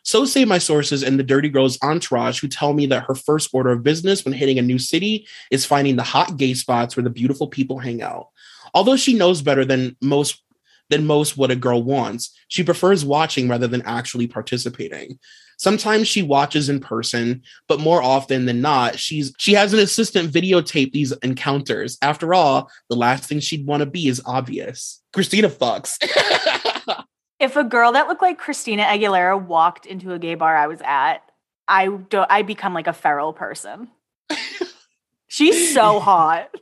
So 0.03 0.24
say 0.24 0.45
my 0.45 0.59
sources 0.59 1.03
and 1.03 1.19
the 1.19 1.24
Dirty 1.24 1.50
Girls 1.50 1.77
entourage 1.81 2.39
who 2.39 2.47
tell 2.47 2.74
me 2.74 2.85
that 2.85 3.03
her 3.07 3.15
first 3.15 3.50
order 3.51 3.71
of 3.71 3.83
business 3.83 4.24
when 4.24 4.33
hitting 4.35 4.59
a 4.59 4.62
new 4.62 4.77
city 4.79 5.27
is 5.51 5.65
finding 5.65 5.95
the 5.97 6.03
hot 6.03 6.38
gay 6.38 6.53
spots 6.53 6.95
where 6.95 7.03
the 7.03 7.09
beautiful 7.09 7.47
people 7.47 7.79
hang 7.79 8.01
out. 8.01 8.27
Although 8.74 8.97
she 8.97 9.15
knows 9.15 9.41
better 9.41 9.65
than 9.65 9.97
most 10.01 10.43
than 10.89 11.06
most 11.06 11.38
what 11.38 11.51
a 11.51 11.56
girl 11.56 11.84
wants, 11.84 12.38
she 12.48 12.63
prefers 12.63 13.06
watching 13.06 13.48
rather 13.48 13.68
than 13.68 13.82
actually 13.84 14.27
participating. 14.27 15.20
Sometimes 15.58 16.08
she 16.08 16.22
watches 16.22 16.70
in 16.70 16.80
person, 16.80 17.42
but 17.68 17.80
more 17.80 18.01
often 18.01 18.46
than 18.46 18.62
not, 18.62 19.00
she's 19.00 19.34
she 19.38 19.54
has 19.54 19.74
an 19.74 19.80
assistant 19.80 20.32
videotape 20.32 20.92
these 20.92 21.12
encounters. 21.24 21.98
After 22.01 22.34
all, 22.34 22.70
the 22.89 22.96
last 22.96 23.25
thing 23.25 23.39
she'd 23.39 23.65
want 23.65 23.82
to 23.82 23.86
be 23.86 24.08
is 24.08 24.22
obvious. 24.25 25.01
Christina 25.13 25.50
fucks. 25.50 25.98
if 27.39 27.56
a 27.56 27.63
girl 27.63 27.94
that 27.94 28.08
looked 28.08 28.22
like 28.22 28.38
Christina 28.38 28.84
Aguilera 28.84 29.42
walked 29.42 29.86
into 29.86 30.12
a 30.12 30.20
gay 30.20 30.36
bar 30.36 30.56
I 30.56 30.68
was 30.68 30.82
at, 30.84 31.20
I 31.68 31.88
don't 31.88 32.30
I 32.30 32.42
become 32.42 32.74
like 32.74 32.88
a 32.88 32.94
feral 32.94 33.34
person. 33.34 33.88
She's 35.27 35.74
so 35.74 36.00
hot. 36.00 36.54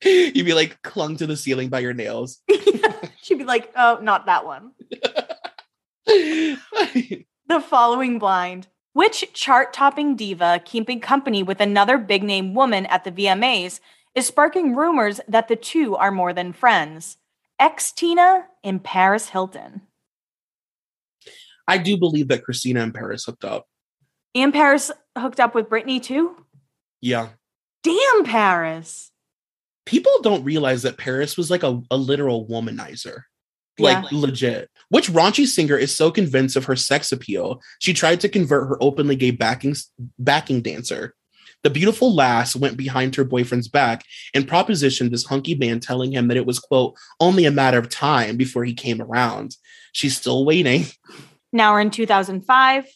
You'd 0.04 0.46
be 0.46 0.54
like 0.54 0.82
clung 0.82 1.16
to 1.16 1.26
the 1.26 1.36
ceiling 1.36 1.68
by 1.68 1.80
your 1.80 1.94
nails. 1.94 2.42
She'd 3.22 3.38
be 3.38 3.44
like, 3.44 3.72
"Oh, 3.76 3.98
not 4.02 4.26
that 4.26 4.44
one." 4.44 4.72
the 6.06 7.60
following 7.60 8.18
blind. 8.18 8.68
Which 8.92 9.32
chart 9.34 9.72
topping 9.72 10.16
diva 10.16 10.60
keeping 10.64 11.00
company 11.00 11.42
with 11.42 11.60
another 11.60 11.98
big 11.98 12.22
name 12.22 12.54
woman 12.54 12.86
at 12.86 13.04
the 13.04 13.12
VMAs 13.12 13.80
is 14.14 14.26
sparking 14.26 14.74
rumors 14.74 15.20
that 15.28 15.48
the 15.48 15.56
two 15.56 15.96
are 15.96 16.10
more 16.10 16.32
than 16.32 16.52
friends? 16.52 17.18
Ex 17.58 17.92
Tina 17.92 18.46
and 18.64 18.82
Paris 18.82 19.30
Hilton. 19.30 19.82
I 21.68 21.78
do 21.78 21.96
believe 21.96 22.28
that 22.28 22.44
Christina 22.44 22.82
and 22.82 22.94
Paris 22.94 23.24
hooked 23.24 23.44
up. 23.44 23.66
And 24.34 24.52
Paris 24.52 24.90
hooked 25.18 25.40
up 25.40 25.54
with 25.54 25.68
Britney 25.68 26.02
too? 26.02 26.36
Yeah. 27.00 27.30
Damn, 27.82 28.24
Paris. 28.24 29.10
People 29.86 30.12
don't 30.22 30.44
realize 30.44 30.82
that 30.82 30.98
Paris 30.98 31.36
was 31.36 31.50
like 31.50 31.62
a, 31.62 31.80
a 31.90 31.96
literal 31.96 32.46
womanizer 32.46 33.22
like 33.78 34.10
yeah. 34.10 34.18
legit. 34.18 34.70
Which 34.88 35.10
raunchy 35.10 35.46
singer 35.46 35.76
is 35.76 35.94
so 35.94 36.10
convinced 36.10 36.56
of 36.56 36.64
her 36.64 36.76
sex 36.76 37.12
appeal, 37.12 37.60
she 37.78 37.92
tried 37.92 38.20
to 38.20 38.28
convert 38.28 38.68
her 38.68 38.82
openly 38.82 39.16
gay 39.16 39.30
backing 39.30 39.76
backing 40.18 40.62
dancer. 40.62 41.14
The 41.62 41.70
beautiful 41.70 42.14
lass 42.14 42.54
went 42.54 42.76
behind 42.76 43.16
her 43.16 43.24
boyfriend's 43.24 43.68
back 43.68 44.04
and 44.34 44.48
propositioned 44.48 45.10
this 45.10 45.24
hunky 45.24 45.54
man, 45.54 45.80
telling 45.80 46.12
him 46.12 46.28
that 46.28 46.36
it 46.36 46.46
was 46.46 46.60
quote 46.60 46.94
only 47.18 47.44
a 47.44 47.50
matter 47.50 47.78
of 47.78 47.88
time 47.88 48.36
before 48.36 48.64
he 48.64 48.74
came 48.74 49.02
around. 49.02 49.56
She's 49.92 50.16
still 50.16 50.44
waiting. 50.44 50.86
Now 51.52 51.72
we're 51.72 51.80
in 51.80 51.90
2005. 51.90 52.86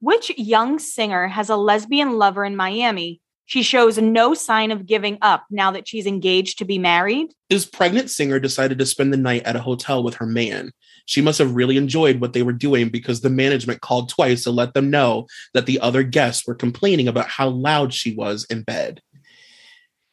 Which 0.00 0.30
young 0.36 0.78
singer 0.78 1.26
has 1.28 1.50
a 1.50 1.56
lesbian 1.56 2.18
lover 2.18 2.44
in 2.44 2.54
Miami 2.54 3.20
she 3.48 3.62
shows 3.62 3.96
no 3.96 4.34
sign 4.34 4.70
of 4.70 4.84
giving 4.84 5.16
up 5.22 5.46
now 5.50 5.70
that 5.70 5.88
she's 5.88 6.06
engaged 6.06 6.58
to 6.58 6.66
be 6.66 6.78
married. 6.78 7.28
This 7.48 7.64
pregnant 7.64 8.10
singer 8.10 8.38
decided 8.38 8.78
to 8.78 8.84
spend 8.84 9.10
the 9.10 9.16
night 9.16 9.42
at 9.44 9.56
a 9.56 9.62
hotel 9.62 10.02
with 10.02 10.16
her 10.16 10.26
man. 10.26 10.70
She 11.06 11.22
must 11.22 11.38
have 11.38 11.54
really 11.54 11.78
enjoyed 11.78 12.20
what 12.20 12.34
they 12.34 12.42
were 12.42 12.52
doing 12.52 12.90
because 12.90 13.22
the 13.22 13.30
management 13.30 13.80
called 13.80 14.10
twice 14.10 14.44
to 14.44 14.50
let 14.50 14.74
them 14.74 14.90
know 14.90 15.28
that 15.54 15.64
the 15.64 15.80
other 15.80 16.02
guests 16.02 16.46
were 16.46 16.54
complaining 16.54 17.08
about 17.08 17.26
how 17.26 17.48
loud 17.48 17.94
she 17.94 18.14
was 18.14 18.44
in 18.50 18.64
bed. 18.64 19.00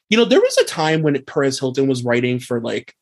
You 0.10 0.18
know, 0.18 0.24
there 0.24 0.40
was 0.40 0.58
a 0.58 0.64
time 0.64 1.02
when 1.02 1.22
Perez 1.26 1.60
Hilton 1.60 1.88
was 1.88 2.06
writing 2.06 2.40
for 2.40 2.62
like 2.62 2.94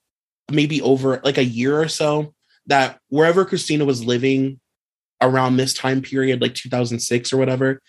maybe 0.51 0.81
over 0.81 1.21
like 1.23 1.37
a 1.37 1.45
year 1.45 1.79
or 1.79 1.87
so 1.87 2.33
that 2.65 2.97
wherever 3.09 3.45
Christina 3.45 3.85
was 3.85 4.03
living 4.03 4.59
around 5.21 5.57
this 5.57 5.75
time 5.75 6.01
period, 6.01 6.41
like 6.41 6.55
2006 6.55 7.31
or 7.31 7.37
whatever, 7.37 7.83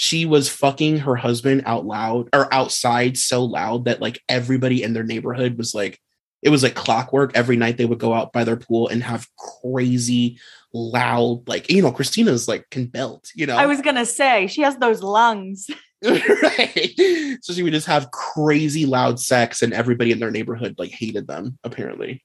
she 0.00 0.26
was 0.26 0.48
fucking 0.48 0.98
her 0.98 1.16
husband 1.16 1.60
out 1.66 1.84
loud 1.84 2.28
or 2.32 2.54
outside 2.54 3.18
so 3.18 3.44
loud 3.44 3.86
that 3.86 4.00
like 4.00 4.22
everybody 4.28 4.84
in 4.84 4.92
their 4.92 5.02
neighborhood 5.02 5.58
was 5.58 5.74
like 5.74 5.98
it 6.40 6.50
was 6.50 6.62
like 6.62 6.76
clockwork. 6.76 7.32
Every 7.34 7.56
night 7.56 7.78
they 7.78 7.84
would 7.84 7.98
go 7.98 8.14
out 8.14 8.32
by 8.32 8.44
their 8.44 8.56
pool 8.56 8.86
and 8.86 9.02
have 9.02 9.26
crazy 9.36 10.38
loud 10.72 11.48
like 11.48 11.68
you 11.70 11.80
know 11.80 11.90
christina's 11.90 12.46
like 12.46 12.68
can 12.70 12.84
belt 12.86 13.30
you 13.34 13.46
know? 13.46 13.56
I 13.56 13.66
was 13.66 13.80
gonna 13.80 14.06
say 14.06 14.46
she 14.46 14.62
has 14.62 14.76
those 14.76 15.02
lungs. 15.02 15.68
Right 16.04 16.94
so 17.42 17.52
she 17.52 17.64
would 17.64 17.72
just 17.72 17.88
have 17.88 18.12
crazy 18.12 18.86
loud 18.86 19.18
sex 19.18 19.62
and 19.62 19.72
everybody 19.72 20.12
in 20.12 20.20
their 20.20 20.30
neighborhood 20.30 20.76
like 20.78 20.92
hated 20.92 21.26
them 21.26 21.58
apparently. 21.64 22.22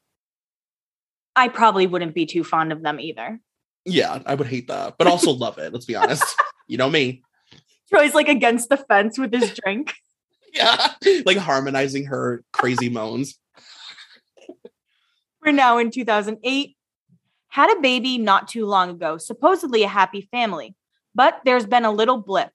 I 1.36 1.48
probably 1.48 1.88
wouldn't 1.88 2.14
be 2.14 2.28
too 2.28 2.44
fond 2.44 2.72
of 2.72 2.84
them 2.84 3.00
either. 3.00 3.40
Yeah 3.84 4.22
i 4.28 4.36
would 4.36 4.48
hate 4.48 4.68
that 4.68 4.94
but 5.00 5.08
also 5.08 5.32
love 5.32 5.58
it 5.58 5.74
let's 5.74 5.86
be 5.86 5.96
honest. 5.96 6.24
You 6.66 6.78
know 6.78 6.90
me 6.90 7.24
Troy's 7.94 8.16
like 8.16 8.28
against 8.28 8.70
the 8.70 8.78
fence 8.78 9.20
with 9.20 9.32
his 9.32 9.54
drink. 9.54 9.94
yeah, 10.54 10.94
like 11.26 11.38
harmonizing 11.38 12.06
her 12.06 12.44
crazy 12.52 12.90
moans. 12.90 13.38
We're 15.46 15.52
now 15.52 15.78
in 15.78 15.92
2008. 15.92 16.76
Had 17.50 17.78
a 17.78 17.82
baby 17.82 18.18
not 18.18 18.48
too 18.48 18.66
long 18.66 18.90
ago, 18.90 19.18
supposedly 19.20 19.84
a 19.84 19.88
happy 19.88 20.28
family, 20.32 20.74
but 21.14 21.42
there's 21.46 21.68
been 21.68 21.86
a 21.86 21.92
little 21.92 22.18
blip. 22.18 22.50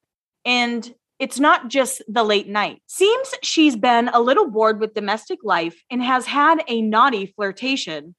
And 0.44 0.92
it's 1.20 1.38
not 1.38 1.68
just 1.68 2.02
the 2.08 2.24
late 2.24 2.48
night. 2.48 2.82
Seems 2.86 3.32
she's 3.42 3.76
been 3.76 4.08
a 4.08 4.20
little 4.20 4.50
bored 4.50 4.80
with 4.80 4.94
domestic 4.94 5.38
life 5.44 5.80
and 5.88 6.02
has 6.02 6.26
had 6.26 6.64
a 6.66 6.82
naughty 6.82 7.26
flirtation. 7.26 8.16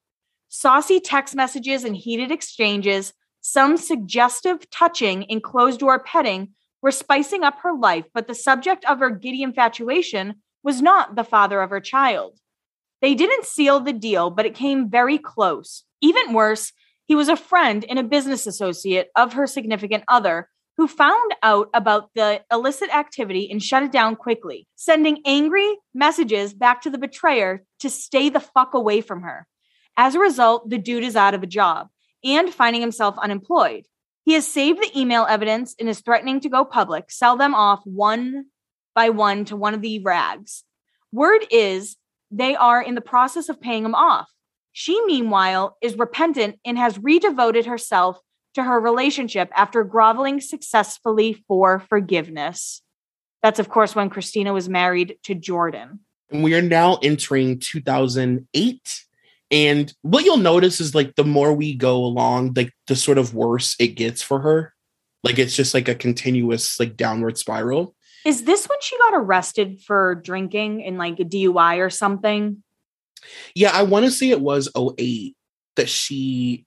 Saucy 0.48 1.00
text 1.00 1.34
messages 1.34 1.84
and 1.84 1.96
heated 1.96 2.30
exchanges, 2.30 3.12
some 3.42 3.76
suggestive 3.76 4.68
touching 4.70 5.30
and 5.30 5.42
closed 5.42 5.80
door 5.80 5.98
petting 6.02 6.54
were 6.82 6.90
spicing 6.90 7.44
up 7.44 7.58
her 7.62 7.74
life, 7.74 8.06
but 8.14 8.26
the 8.26 8.34
subject 8.34 8.84
of 8.86 9.00
her 9.00 9.10
giddy 9.10 9.42
infatuation 9.42 10.36
was 10.62 10.82
not 10.82 11.16
the 11.16 11.24
father 11.24 11.60
of 11.60 11.70
her 11.70 11.80
child. 11.80 12.38
They 13.00 13.14
didn't 13.14 13.46
seal 13.46 13.80
the 13.80 13.92
deal, 13.92 14.30
but 14.30 14.46
it 14.46 14.54
came 14.54 14.90
very 14.90 15.18
close. 15.18 15.84
Even 16.00 16.32
worse, 16.32 16.72
he 17.06 17.14
was 17.14 17.28
a 17.28 17.36
friend 17.36 17.84
and 17.88 17.98
a 17.98 18.04
business 18.04 18.46
associate 18.46 19.08
of 19.16 19.32
her 19.32 19.46
significant 19.46 20.04
other 20.06 20.48
who 20.76 20.86
found 20.86 21.34
out 21.42 21.68
about 21.74 22.10
the 22.14 22.42
illicit 22.50 22.94
activity 22.94 23.50
and 23.50 23.62
shut 23.62 23.82
it 23.82 23.92
down 23.92 24.16
quickly, 24.16 24.66
sending 24.76 25.20
angry 25.26 25.76
messages 25.92 26.54
back 26.54 26.82
to 26.82 26.90
the 26.90 26.98
betrayer 26.98 27.64
to 27.80 27.90
stay 27.90 28.28
the 28.28 28.40
fuck 28.40 28.74
away 28.74 29.00
from 29.00 29.22
her. 29.22 29.46
As 29.96 30.14
a 30.14 30.20
result, 30.20 30.70
the 30.70 30.78
dude 30.78 31.04
is 31.04 31.16
out 31.16 31.34
of 31.34 31.42
a 31.42 31.46
job 31.46 31.88
and 32.24 32.52
finding 32.52 32.80
himself 32.80 33.18
unemployed. 33.18 33.86
He 34.24 34.34
has 34.34 34.46
saved 34.46 34.80
the 34.80 34.98
email 34.98 35.26
evidence 35.28 35.74
and 35.78 35.88
is 35.88 36.00
threatening 36.00 36.40
to 36.40 36.48
go 36.48 36.64
public, 36.64 37.10
sell 37.10 37.36
them 37.36 37.54
off 37.54 37.80
one 37.84 38.46
by 38.94 39.08
one 39.10 39.44
to 39.46 39.56
one 39.56 39.74
of 39.74 39.82
the 39.82 40.00
rags. 40.00 40.64
Word 41.12 41.46
is 41.50 41.96
they 42.30 42.54
are 42.54 42.82
in 42.82 42.94
the 42.94 43.00
process 43.00 43.48
of 43.48 43.60
paying 43.60 43.84
him 43.84 43.94
off. 43.94 44.30
She, 44.72 45.00
meanwhile, 45.04 45.76
is 45.82 45.98
repentant 45.98 46.58
and 46.64 46.78
has 46.78 46.98
redevoted 46.98 47.66
herself 47.66 48.20
to 48.54 48.62
her 48.62 48.80
relationship 48.80 49.50
after 49.54 49.84
groveling 49.84 50.40
successfully 50.40 51.44
for 51.48 51.80
forgiveness. 51.80 52.82
That's, 53.42 53.58
of 53.58 53.68
course, 53.68 53.94
when 53.94 54.10
Christina 54.10 54.52
was 54.52 54.68
married 54.68 55.16
to 55.24 55.34
Jordan. 55.34 56.00
And 56.30 56.44
we 56.44 56.54
are 56.54 56.62
now 56.62 56.98
entering 57.02 57.58
2008. 57.58 59.04
And 59.50 59.92
what 60.02 60.24
you'll 60.24 60.36
notice 60.36 60.80
is 60.80 60.94
like 60.94 61.16
the 61.16 61.24
more 61.24 61.52
we 61.52 61.74
go 61.74 61.96
along, 61.96 62.54
like 62.54 62.72
the 62.86 62.96
sort 62.96 63.18
of 63.18 63.34
worse 63.34 63.74
it 63.80 63.88
gets 63.88 64.22
for 64.22 64.40
her. 64.40 64.74
Like 65.24 65.38
it's 65.38 65.56
just 65.56 65.74
like 65.74 65.88
a 65.88 65.94
continuous 65.94 66.78
like 66.78 66.96
downward 66.96 67.36
spiral. 67.36 67.94
Is 68.24 68.44
this 68.44 68.66
when 68.66 68.78
she 68.80 68.98
got 68.98 69.14
arrested 69.14 69.80
for 69.80 70.14
drinking 70.14 70.82
in 70.82 70.98
like 70.98 71.18
a 71.18 71.24
DUI 71.24 71.78
or 71.78 71.90
something? 71.90 72.62
Yeah, 73.54 73.70
I 73.72 73.82
want 73.82 74.04
to 74.04 74.10
say 74.10 74.30
it 74.30 74.40
was 74.40 74.68
08 74.76 75.36
that 75.76 75.88
she, 75.88 76.64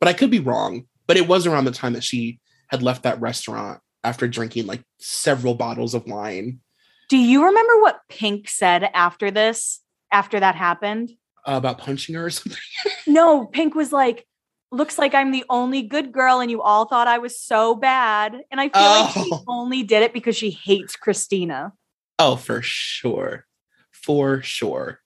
but 0.00 0.08
I 0.08 0.12
could 0.12 0.30
be 0.30 0.40
wrong. 0.40 0.86
But 1.06 1.16
it 1.16 1.28
was 1.28 1.46
around 1.46 1.64
the 1.64 1.72
time 1.72 1.92
that 1.94 2.04
she 2.04 2.38
had 2.68 2.82
left 2.82 3.02
that 3.02 3.20
restaurant 3.20 3.80
after 4.04 4.26
drinking 4.26 4.66
like 4.66 4.82
several 4.98 5.54
bottles 5.54 5.94
of 5.94 6.06
wine. 6.06 6.60
Do 7.08 7.18
you 7.18 7.44
remember 7.44 7.82
what 7.82 8.00
Pink 8.08 8.48
said 8.48 8.88
after 8.94 9.30
this, 9.30 9.80
after 10.10 10.40
that 10.40 10.54
happened? 10.54 11.10
Uh, 11.46 11.52
about 11.52 11.78
punching 11.78 12.14
her 12.14 12.26
or 12.26 12.30
something? 12.30 12.60
no, 13.06 13.46
Pink 13.46 13.74
was 13.74 13.92
like, 13.92 14.26
looks 14.70 14.98
like 14.98 15.14
I'm 15.14 15.30
the 15.30 15.44
only 15.50 15.82
good 15.82 16.12
girl 16.12 16.40
and 16.40 16.50
you 16.50 16.62
all 16.62 16.86
thought 16.86 17.06
I 17.06 17.18
was 17.18 17.38
so 17.38 17.74
bad. 17.74 18.34
And 18.50 18.60
I 18.60 18.64
feel 18.64 18.72
oh. 18.82 19.12
like 19.14 19.24
she 19.24 19.30
oh. 19.32 19.44
only 19.46 19.82
did 19.82 20.02
it 20.02 20.12
because 20.12 20.36
she 20.36 20.50
hates 20.50 20.96
Christina. 20.96 21.72
Oh, 22.18 22.36
for 22.36 22.62
sure. 22.62 23.46
For 23.90 24.42
sure. 24.42 25.00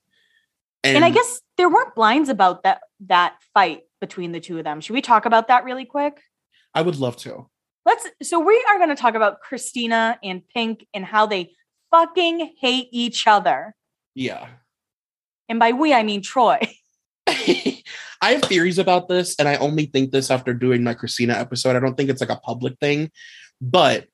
And, 0.85 0.97
and 0.97 1.05
I 1.05 1.11
guess 1.11 1.40
there 1.57 1.69
weren't 1.69 1.95
blinds 1.95 2.28
about 2.28 2.62
that 2.62 2.83
that 3.07 3.37
fight 3.52 3.83
between 4.00 4.33
the 4.33 4.40
two 4.40 4.59
of 4.59 4.64
them. 4.64 4.81
Should 4.81 4.93
we 4.93 5.02
talk 5.02 5.26
about 5.26 5.49
that 5.49 5.64
really 5.64 5.85
quick? 5.85 6.23
I 6.75 6.83
would 6.83 6.97
love 6.97 7.16
to. 7.19 7.49
Let's 7.85 8.07
so 8.23 8.38
we 8.38 8.64
are 8.69 8.76
going 8.76 8.90
to 8.90 8.97
talk 8.97 9.14
about 9.14 9.40
Christina 9.40 10.19
and 10.23 10.43
Pink 10.49 10.87
and 10.95 11.05
how 11.05 11.26
they 11.26 11.52
fucking 11.90 12.55
hate 12.61 12.88
each 12.93 13.26
other. 13.26 13.75
Yeah. 14.14 14.47
And 15.49 15.59
by 15.59 15.73
we, 15.73 15.93
I 15.95 16.03
mean 16.03 16.23
Troy. 16.23 16.59
I 17.29 17.83
have 18.23 18.43
theories 18.43 18.79
about 18.79 19.09
this, 19.09 19.37
and 19.38 19.49
I 19.49 19.57
only 19.57 19.87
think 19.87 20.11
this 20.11 20.31
after 20.31 20.55
doing 20.55 20.83
my 20.83 20.95
Christina 20.95 21.35
episode. 21.35 21.76
I 21.76 21.81
don't 21.81 21.97
think 21.97 22.09
it's 22.11 22.21
like 22.21 22.31
a 22.31 22.37
public 22.37 22.79
thing, 22.81 23.11
but 23.61 24.07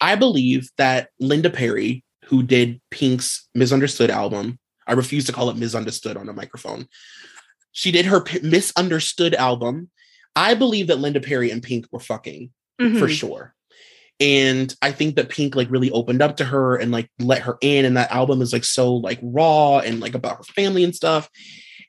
I 0.00 0.14
believe 0.16 0.68
that 0.76 1.08
Linda 1.18 1.50
Perry, 1.50 2.04
who 2.26 2.42
did 2.42 2.80
Pink's 2.90 3.48
Misunderstood 3.54 4.10
album, 4.10 4.58
I 4.86 4.92
refuse 4.92 5.24
to 5.26 5.32
call 5.32 5.50
it 5.50 5.56
Misunderstood 5.56 6.16
on 6.16 6.28
a 6.28 6.32
microphone. 6.32 6.86
She 7.72 7.90
did 7.90 8.06
her 8.06 8.20
P- 8.22 8.40
Misunderstood 8.40 9.34
album. 9.34 9.90
I 10.36 10.54
believe 10.54 10.86
that 10.88 10.98
Linda 11.00 11.20
Perry 11.20 11.50
and 11.50 11.62
Pink 11.62 11.86
were 11.90 12.00
fucking 12.00 12.50
for 12.78 12.84
Mhm. 12.84 13.10
sure. 13.10 13.54
And 14.20 14.74
I 14.82 14.90
think 14.92 15.16
that 15.16 15.28
Pink 15.28 15.54
like 15.54 15.70
really 15.70 15.90
opened 15.92 16.22
up 16.22 16.36
to 16.38 16.44
her 16.44 16.76
and 16.76 16.90
like 16.90 17.08
let 17.20 17.42
her 17.42 17.56
in. 17.60 17.84
And 17.84 17.96
that 17.96 18.10
album 18.10 18.42
is 18.42 18.52
like 18.52 18.64
so 18.64 18.94
like 18.94 19.18
raw 19.22 19.78
and 19.78 20.00
like 20.00 20.14
about 20.14 20.38
her 20.38 20.42
family 20.44 20.82
and 20.84 20.94
stuff. 20.94 21.30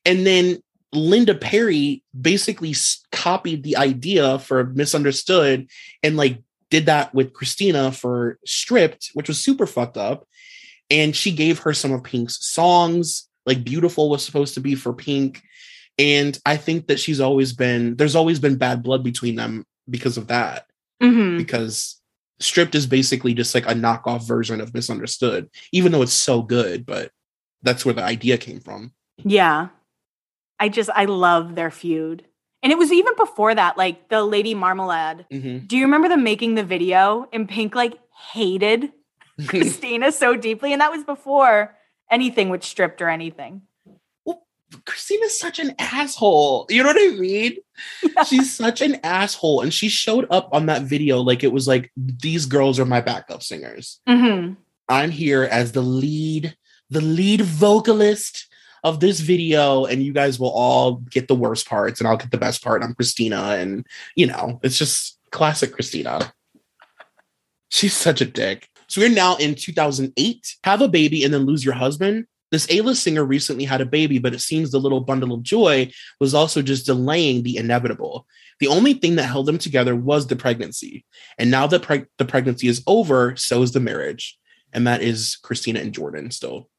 And 0.06 0.26
then 0.28 0.60
Linda 0.94 1.34
Perry 1.36 2.04
basically 2.20 2.72
s- 2.72 3.04
copied 3.12 3.64
the 3.64 3.78
idea 3.78 4.40
for 4.40 4.66
Misunderstood 4.66 5.68
and 6.04 6.18
like 6.18 6.42
did 6.70 6.86
that 6.86 7.14
with 7.16 7.34
Christina 7.34 7.92
for 7.92 8.38
Stripped, 8.46 9.10
which 9.16 9.28
was 9.28 9.40
super 9.44 9.66
fucked 9.66 9.98
up. 9.98 10.28
And 10.92 11.16
she 11.16 11.32
gave 11.32 11.60
her 11.60 11.74
some 11.74 11.92
of 11.92 12.04
Pink's 12.04 12.46
songs. 12.46 13.28
Like 13.46 13.64
Beautiful 13.64 14.10
was 14.10 14.24
supposed 14.24 14.54
to 14.54 14.60
be 14.62 14.76
for 14.76 14.94
Pink. 14.94 15.42
And 15.98 16.38
I 16.46 16.58
think 16.58 16.88
that 16.88 17.00
she's 17.00 17.20
always 17.20 17.54
been, 17.54 17.96
there's 17.96 18.16
always 18.16 18.40
been 18.40 18.58
bad 18.58 18.84
blood 18.84 19.04
between 19.04 19.36
them 19.36 19.66
because 19.90 20.18
of 20.18 20.28
that 20.28 20.66
Mhm. 21.02 21.38
because 21.38 21.99
stripped 22.40 22.76
is 22.76 22.88
basically 22.88 23.34
just 23.34 23.54
like 23.54 23.66
a 23.66 23.74
knockoff 23.74 24.28
version 24.28 24.62
of 24.62 24.74
misunderstood 24.74 25.50
even 25.72 25.92
though 25.92 26.02
it's 26.02 26.14
so 26.14 26.42
good 26.42 26.86
but 26.86 27.12
that's 27.62 27.84
where 27.84 27.94
the 27.94 28.04
idea 28.04 28.38
came 28.38 28.60
from 28.60 28.94
Yeah. 29.24 29.70
I 30.62 30.68
just, 30.68 30.90
I 30.94 31.06
love 31.06 31.56
their 31.56 31.72
feud. 31.72 32.26
And 32.62 32.74
it 32.74 32.78
was 32.78 32.92
even 32.92 33.14
before 33.16 33.56
that, 33.56 33.78
like 33.78 34.10
the 34.10 34.22
Lady 34.24 34.54
Marmalade. 34.54 35.26
Mhm. 35.32 35.66
Do 35.66 35.78
you 35.78 35.86
remember 35.86 36.10
them 36.10 36.22
making 36.22 36.56
the 36.56 36.66
video 36.66 37.30
and 37.32 37.48
Pink 37.48 37.76
like 37.76 37.98
hated 38.34 38.92
Christina 39.48 40.12
so 40.12 40.36
deeply? 40.36 40.74
And 40.74 40.82
that 40.82 40.92
was 40.92 41.06
before 41.06 41.78
anything 42.12 42.50
with 42.50 42.66
stripped 42.66 43.02
or 43.02 43.08
anything. 43.08 43.62
Well, 44.26 44.46
Christina's 44.86 45.40
such 45.40 45.60
an 45.60 45.76
asshole 45.80 46.68
you 46.70 46.84
know 46.84 46.90
what 46.90 46.98
i 47.00 47.16
mean 47.18 47.58
she's 48.28 48.54
such 48.54 48.82
an 48.82 48.98
asshole 49.04 49.62
and 49.62 49.74
she 49.74 49.90
showed 49.90 50.28
up 50.30 50.50
on 50.52 50.66
that 50.68 50.84
video 50.84 51.20
like 51.22 51.44
it 51.44 51.52
was 51.52 51.68
like 51.68 51.92
these 51.96 52.46
girls 52.46 52.80
are 52.80 52.86
my 52.86 53.02
backup 53.02 53.44
singers. 53.44 54.00
Hmm 54.08 54.54
i'm 54.92 55.12
here 55.12 55.44
as 55.44 55.72
the 55.72 55.82
lead 55.82 56.58
the 56.90 57.00
lead 57.00 57.42
vocalist 57.42 58.48
of 58.84 59.00
this 59.00 59.20
video 59.20 59.86
and 59.86 60.02
you 60.02 60.12
guys 60.12 60.40
will 60.40 60.50
all 60.50 60.96
get 61.12 61.28
the 61.28 61.36
worst 61.36 61.70
parts 61.70 62.00
and 62.00 62.08
i'll 62.08 62.18
get 62.18 62.32
the 62.32 62.40
best 62.40 62.64
part 62.64 62.82
i'm 62.82 62.96
christina 62.96 63.56
and 63.60 63.86
you 64.16 64.26
know 64.26 64.60
it's 64.64 64.78
just 64.78 65.20
classic 65.32 65.74
christina. 65.74 66.34
She's 67.72 67.94
such 67.94 68.22
a 68.22 68.26
dick. 68.26 68.68
So 68.88 69.02
we're 69.02 69.10
now 69.10 69.36
in 69.36 69.54
2008 69.54 70.56
have 70.64 70.82
a 70.82 70.88
baby 70.88 71.24
and 71.24 71.34
then 71.34 71.46
lose 71.46 71.64
your 71.64 71.76
husband 71.76 72.26
this 72.52 72.68
A-list 72.70 73.04
singer 73.04 73.24
recently 73.24 73.66
had 73.66 73.82
a 73.82 73.86
baby, 73.86 74.20
but 74.20 74.34
it 74.34 74.40
seems 74.40 74.72
the 74.72 74.80
little 74.80 75.02
bundle 75.02 75.34
of 75.34 75.44
joy 75.44 75.92
was 76.20 76.34
also 76.34 76.62
just 76.62 76.86
delaying 76.86 77.44
the 77.44 77.58
inevitable. 77.58 78.26
The 78.60 78.68
only 78.68 78.94
thing 78.94 79.16
that 79.16 79.24
held 79.24 79.46
them 79.46 79.58
together 79.58 79.96
was 79.96 80.28
the 80.28 80.36
pregnancy. 80.36 81.06
And 81.38 81.52
now 81.52 81.68
that 81.68 81.84
preg- 81.84 82.08
the 82.18 82.26
pregnancy 82.26 82.68
is 82.68 82.84
over, 82.88 83.36
so 83.36 83.62
is 83.62 83.72
the 83.72 83.80
marriage. 83.80 84.38
And 84.74 84.86
that 84.88 85.02
is 85.02 85.38
Christina 85.42 85.80
and 85.80 85.94
Jordan 85.94 86.32
still. 86.32 86.70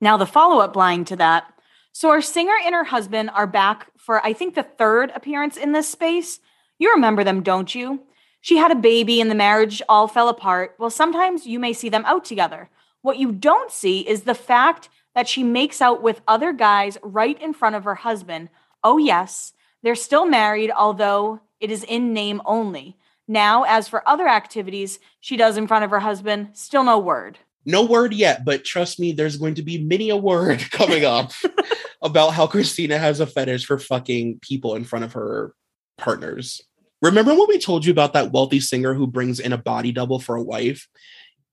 Now, 0.00 0.16
the 0.16 0.26
follow 0.26 0.60
up 0.60 0.72
blind 0.72 1.06
to 1.08 1.16
that. 1.16 1.52
So, 1.92 2.10
our 2.10 2.22
singer 2.22 2.54
and 2.64 2.74
her 2.74 2.84
husband 2.84 3.30
are 3.30 3.46
back 3.46 3.88
for, 3.98 4.24
I 4.24 4.32
think, 4.32 4.54
the 4.54 4.62
third 4.62 5.10
appearance 5.14 5.56
in 5.56 5.72
this 5.72 5.88
space. 5.88 6.38
You 6.78 6.92
remember 6.92 7.24
them, 7.24 7.42
don't 7.42 7.74
you? 7.74 8.02
She 8.40 8.56
had 8.56 8.70
a 8.70 8.76
baby 8.76 9.20
and 9.20 9.30
the 9.30 9.34
marriage 9.34 9.82
all 9.88 10.06
fell 10.06 10.28
apart. 10.28 10.76
Well, 10.78 10.90
sometimes 10.90 11.46
you 11.46 11.58
may 11.58 11.72
see 11.72 11.88
them 11.88 12.04
out 12.06 12.24
together. 12.24 12.70
What 13.02 13.18
you 13.18 13.32
don't 13.32 13.72
see 13.72 14.00
is 14.00 14.22
the 14.22 14.34
fact 14.34 14.88
that 15.18 15.26
she 15.26 15.42
makes 15.42 15.82
out 15.82 16.00
with 16.00 16.20
other 16.28 16.52
guys 16.52 16.96
right 17.02 17.42
in 17.42 17.52
front 17.52 17.74
of 17.74 17.82
her 17.82 17.96
husband. 17.96 18.48
Oh, 18.84 18.98
yes, 18.98 19.52
they're 19.82 19.96
still 19.96 20.26
married, 20.26 20.70
although 20.70 21.40
it 21.58 21.72
is 21.72 21.82
in 21.82 22.12
name 22.12 22.40
only. 22.46 22.96
Now, 23.26 23.64
as 23.64 23.88
for 23.88 24.08
other 24.08 24.28
activities 24.28 25.00
she 25.18 25.36
does 25.36 25.56
in 25.56 25.66
front 25.66 25.84
of 25.84 25.90
her 25.90 25.98
husband, 25.98 26.50
still 26.52 26.84
no 26.84 27.00
word. 27.00 27.36
No 27.64 27.84
word 27.84 28.14
yet, 28.14 28.44
but 28.44 28.64
trust 28.64 29.00
me, 29.00 29.10
there's 29.10 29.36
going 29.36 29.56
to 29.56 29.62
be 29.62 29.82
many 29.82 30.10
a 30.10 30.16
word 30.16 30.60
coming 30.70 31.04
up 31.04 31.32
about 32.00 32.30
how 32.30 32.46
Christina 32.46 32.96
has 32.96 33.18
a 33.18 33.26
fetish 33.26 33.66
for 33.66 33.76
fucking 33.76 34.38
people 34.38 34.76
in 34.76 34.84
front 34.84 35.04
of 35.04 35.14
her 35.14 35.52
partners. 35.96 36.62
Remember 37.02 37.34
when 37.34 37.48
we 37.48 37.58
told 37.58 37.84
you 37.84 37.90
about 37.90 38.12
that 38.12 38.30
wealthy 38.30 38.60
singer 38.60 38.94
who 38.94 39.08
brings 39.08 39.40
in 39.40 39.52
a 39.52 39.58
body 39.58 39.90
double 39.90 40.20
for 40.20 40.36
a 40.36 40.44
wife? 40.44 40.86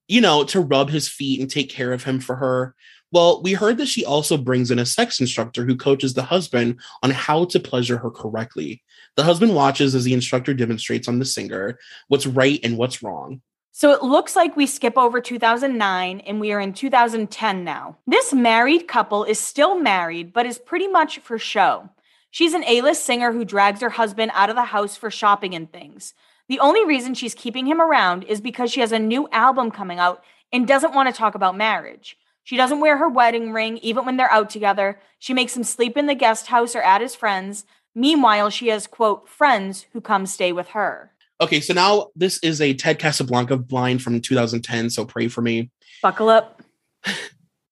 You 0.07 0.21
know, 0.21 0.43
to 0.43 0.61
rub 0.61 0.91
his 0.91 1.09
feet 1.09 1.39
and 1.39 1.49
take 1.49 1.71
care 1.71 1.93
of 1.93 2.03
him 2.03 2.19
for 2.19 2.35
her. 2.35 2.75
Well, 3.15 3.41
we 3.41 3.53
heard 3.53 3.77
that 3.77 3.87
she 3.87 4.03
also 4.03 4.35
brings 4.35 4.71
in 4.71 4.77
a 4.77 4.85
sex 4.85 5.21
instructor 5.21 5.63
who 5.63 5.77
coaches 5.77 6.13
the 6.13 6.23
husband 6.23 6.81
on 7.01 7.11
how 7.11 7.45
to 7.45 7.61
pleasure 7.61 7.97
her 7.97 8.11
correctly. 8.11 8.83
The 9.15 9.23
husband 9.23 9.55
watches 9.55 9.95
as 9.95 10.03
the 10.03 10.13
instructor 10.13 10.53
demonstrates 10.53 11.07
on 11.07 11.19
the 11.19 11.23
singer 11.23 11.79
what's 12.09 12.27
right 12.27 12.59
and 12.61 12.77
what's 12.77 13.01
wrong. 13.01 13.39
So 13.71 13.93
it 13.93 14.03
looks 14.03 14.35
like 14.35 14.57
we 14.57 14.67
skip 14.67 14.97
over 14.97 15.21
2009 15.21 16.19
and 16.19 16.41
we 16.41 16.51
are 16.51 16.59
in 16.59 16.73
2010 16.73 17.63
now. 17.63 17.99
This 18.05 18.33
married 18.33 18.85
couple 18.85 19.23
is 19.23 19.39
still 19.39 19.79
married, 19.79 20.33
but 20.33 20.45
is 20.45 20.59
pretty 20.59 20.89
much 20.89 21.19
for 21.19 21.39
show. 21.39 21.89
She's 22.31 22.53
an 22.53 22.65
A 22.65 22.81
list 22.81 23.05
singer 23.05 23.31
who 23.31 23.45
drags 23.45 23.79
her 23.79 23.91
husband 23.91 24.31
out 24.33 24.49
of 24.49 24.57
the 24.57 24.65
house 24.65 24.97
for 24.97 25.09
shopping 25.09 25.55
and 25.55 25.71
things. 25.71 26.13
The 26.49 26.59
only 26.59 26.83
reason 26.83 27.13
she's 27.13 27.33
keeping 27.33 27.65
him 27.65 27.79
around 27.79 28.25
is 28.25 28.41
because 28.41 28.73
she 28.73 28.81
has 28.81 28.91
a 28.91 28.99
new 28.99 29.29
album 29.31 29.71
coming 29.71 29.99
out 29.99 30.21
and 30.51 30.67
doesn't 30.67 30.93
want 30.93 31.07
to 31.07 31.17
talk 31.17 31.33
about 31.33 31.55
marriage. 31.55 32.17
She 32.45 32.57
doesn't 32.57 32.79
wear 32.79 32.97
her 32.97 33.09
wedding 33.09 33.51
ring 33.51 33.79
even 33.79 34.05
when 34.05 34.17
they're 34.17 34.31
out 34.31 34.51
together. 34.51 34.99
She 35.17 35.33
makes 35.33 35.57
him 35.57 35.63
sleep 35.63 35.97
in 35.97 36.05
the 36.05 36.13
guest 36.13 36.47
house 36.47 36.75
or 36.75 36.81
at 36.81 37.01
his 37.01 37.15
friends. 37.15 37.65
Meanwhile, 37.95 38.51
she 38.51 38.67
has, 38.67 38.85
quote, 38.85 39.27
friends 39.27 39.87
who 39.93 39.99
come 39.99 40.27
stay 40.27 40.51
with 40.51 40.69
her. 40.69 41.11
Okay, 41.41 41.59
so 41.59 41.73
now 41.73 42.11
this 42.15 42.37
is 42.43 42.61
a 42.61 42.75
Ted 42.75 42.99
Casablanca 42.99 43.57
blind 43.57 44.03
from 44.03 44.21
2010, 44.21 44.91
so 44.91 45.05
pray 45.05 45.27
for 45.27 45.41
me. 45.41 45.71
Buckle 46.01 46.29
up. 46.29 46.61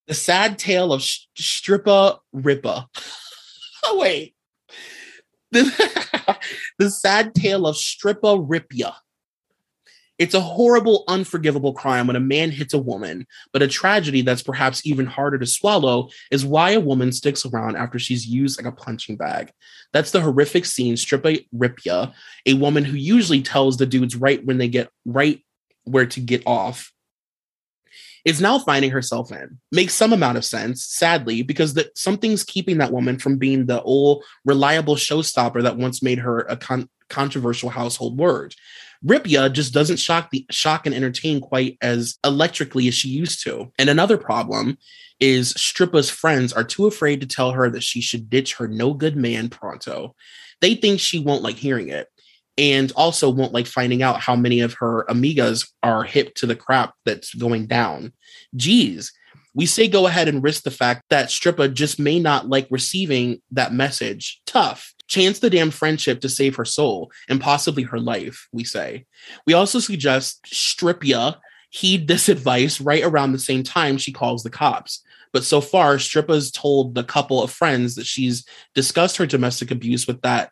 The 0.06 0.14
sad 0.14 0.60
tale 0.60 0.92
of 0.92 1.02
Sh- 1.02 1.28
Strippa 1.40 2.20
Rippa. 2.36 2.88
oh, 3.86 3.98
wait. 4.00 4.36
The, 5.52 6.38
the 6.78 6.90
sad 6.92 7.34
tale 7.34 7.66
of 7.66 7.78
Strippa 7.78 8.46
Ripia. 8.46 8.96
It's 10.20 10.36
a 10.36 10.42
horrible, 10.42 11.04
unforgivable 11.08 11.74
crime 11.74 12.06
when 12.06 12.16
a 12.16 12.22
man 12.22 12.52
hits 12.52 12.74
a 12.74 12.80
woman, 12.80 13.26
but 13.52 13.64
a 13.64 13.68
tragedy 13.68 14.22
that's 14.22 14.44
perhaps 14.44 14.86
even 14.86 15.08
harder 15.08 15.40
to 15.40 15.46
swallow 15.46 16.10
is 16.30 16.46
why 16.46 16.72
a 16.72 16.80
woman 16.80 17.12
sticks 17.12 17.46
around 17.46 17.78
after 17.78 17.98
she's 17.98 18.28
used 18.28 18.62
like 18.62 18.72
a 18.72 18.76
punching 18.76 19.18
bag. 19.18 19.52
That's 19.92 20.12
the 20.12 20.22
horrific 20.22 20.66
scene, 20.66 20.96
Strippa 20.96 21.46
Ripia, 21.56 22.14
a 22.46 22.54
woman 22.54 22.86
who 22.86 22.96
usually 22.96 23.42
tells 23.42 23.78
the 23.78 23.88
dudes 23.88 24.16
right 24.16 24.44
when 24.46 24.60
they 24.60 24.68
get 24.68 24.90
right 25.06 25.44
where 25.86 26.06
to 26.06 26.20
get 26.20 26.44
off, 26.46 26.92
is 28.24 28.40
now 28.40 28.58
finding 28.58 28.92
herself 28.92 29.32
in. 29.32 29.60
Makes 29.72 29.96
some 29.96 30.14
amount 30.14 30.38
of 30.38 30.46
sense, 30.46 30.86
sadly, 30.86 31.42
because 31.42 31.74
that 31.74 31.98
something's 31.98 32.44
keeping 32.44 32.78
that 32.78 32.92
woman 32.92 33.20
from 33.20 33.38
being 33.38 33.66
the 33.66 33.82
old 33.82 34.24
reliable 34.46 34.96
showstopper 34.96 35.64
that 35.64 35.78
once 35.78 36.02
made 36.02 36.20
her 36.20 36.40
a 36.42 36.56
con- 36.56 36.90
controversial 37.10 37.70
household 37.70 38.18
word. 38.18 38.56
Ripia 39.06 39.52
just 39.52 39.74
doesn't 39.74 39.98
shock 39.98 40.30
the 40.32 40.46
shock 40.50 40.86
and 40.86 40.96
entertain 40.96 41.42
quite 41.42 41.78
as 41.82 42.18
electrically 42.24 42.88
as 42.88 42.96
she 42.96 43.10
used 43.10 43.44
to. 43.44 43.72
And 43.78 43.90
another 43.90 44.18
problem 44.18 44.78
is 45.20 45.54
Strippa's 45.54 46.10
friends 46.10 46.54
are 46.54 46.64
too 46.64 46.86
afraid 46.86 47.22
to 47.22 47.28
tell 47.28 47.52
her 47.52 47.70
that 47.70 47.84
she 47.84 48.02
should 48.02 48.30
ditch 48.30 48.56
her 48.56 48.68
no 48.68 48.94
good 48.94 49.16
man 49.16 49.50
pronto. 49.50 50.16
They 50.62 50.76
think 50.76 51.00
she 51.00 51.20
won't 51.20 51.44
like 51.44 51.58
hearing 51.58 51.90
it 51.90 52.08
and 52.58 52.92
also 52.96 53.30
won't 53.30 53.54
like 53.54 53.68
finding 53.68 54.04
out 54.04 54.20
how 54.20 54.36
many 54.36 54.62
of 54.62 54.76
her 54.76 55.06
amigas 55.10 55.70
are 55.82 56.04
hip 56.04 56.36
to 56.36 56.46
the 56.46 56.56
crap 56.56 56.94
that's 57.06 57.34
going 57.34 57.68
down. 57.68 58.14
Geez, 58.56 59.12
we 59.54 59.66
say 59.66 59.88
go 59.88 60.08
ahead 60.08 60.28
and 60.28 60.44
risk 60.44 60.64
the 60.64 60.72
fact 60.72 61.04
that 61.10 61.30
Strippa 61.30 61.74
just 61.74 62.00
may 62.00 62.20
not 62.20 62.50
like 62.50 62.68
receiving 62.70 63.42
that 63.52 63.74
message. 63.74 64.42
Tough. 64.46 64.94
Chance 65.14 65.38
the 65.38 65.50
damn 65.52 65.70
friendship 65.70 66.22
to 66.22 66.28
save 66.28 66.56
her 66.56 66.66
soul 66.66 67.12
and 67.30 67.40
possibly 67.40 67.84
her 67.84 68.00
life, 68.00 68.48
we 68.52 68.64
say. 68.64 69.06
We 69.46 69.54
also 69.54 69.78
suggest 69.78 70.44
Stripia 70.46 71.38
heed 71.70 72.08
this 72.08 72.30
advice 72.30 72.82
right 72.82 73.04
around 73.04 73.32
the 73.32 73.38
same 73.38 73.62
time 73.62 74.00
she 74.00 74.12
calls 74.12 74.42
the 74.42 74.50
cops. 74.50 75.04
But 75.32 75.44
so 75.44 75.62
far, 75.62 75.98
Strippa's 75.98 76.50
told 76.50 76.96
the 76.96 77.04
couple 77.04 77.44
of 77.44 77.52
friends 77.52 77.94
that 77.94 78.08
she's 78.08 78.44
discussed 78.74 79.18
her 79.18 79.28
domestic 79.28 79.70
abuse 79.70 80.08
with 80.08 80.20
that, 80.24 80.52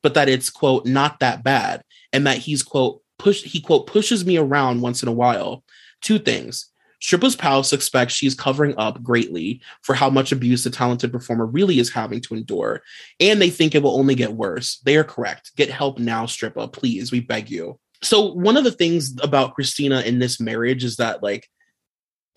but 0.00 0.14
that 0.14 0.30
it's 0.30 0.48
quote 0.48 0.86
not 0.86 1.20
that 1.20 1.44
bad, 1.44 1.82
and 2.10 2.26
that 2.26 2.38
he's 2.38 2.62
quote 2.62 3.02
push 3.18 3.42
he 3.42 3.60
quote 3.60 3.86
pushes 3.86 4.24
me 4.24 4.38
around 4.38 4.80
once 4.80 5.02
in 5.02 5.10
a 5.10 5.12
while. 5.12 5.62
Two 6.00 6.18
things. 6.18 6.70
Strippa's 7.00 7.36
pal 7.36 7.62
suspects 7.62 8.14
she's 8.14 8.34
covering 8.34 8.74
up 8.76 9.02
greatly 9.02 9.60
for 9.82 9.94
how 9.94 10.10
much 10.10 10.32
abuse 10.32 10.64
the 10.64 10.70
talented 10.70 11.12
performer 11.12 11.46
really 11.46 11.78
is 11.78 11.90
having 11.90 12.20
to 12.22 12.34
endure, 12.34 12.82
and 13.20 13.40
they 13.40 13.50
think 13.50 13.74
it 13.74 13.82
will 13.82 13.98
only 13.98 14.14
get 14.14 14.32
worse. 14.32 14.78
They 14.84 14.96
are 14.96 15.04
correct. 15.04 15.54
Get 15.56 15.70
help 15.70 15.98
now, 15.98 16.26
Strippa, 16.26 16.72
please. 16.72 17.12
We 17.12 17.20
beg 17.20 17.50
you. 17.50 17.78
So, 18.02 18.32
one 18.32 18.56
of 18.56 18.64
the 18.64 18.72
things 18.72 19.16
about 19.22 19.54
Christina 19.54 20.00
in 20.00 20.18
this 20.18 20.40
marriage 20.40 20.84
is 20.84 20.96
that, 20.96 21.22
like, 21.22 21.48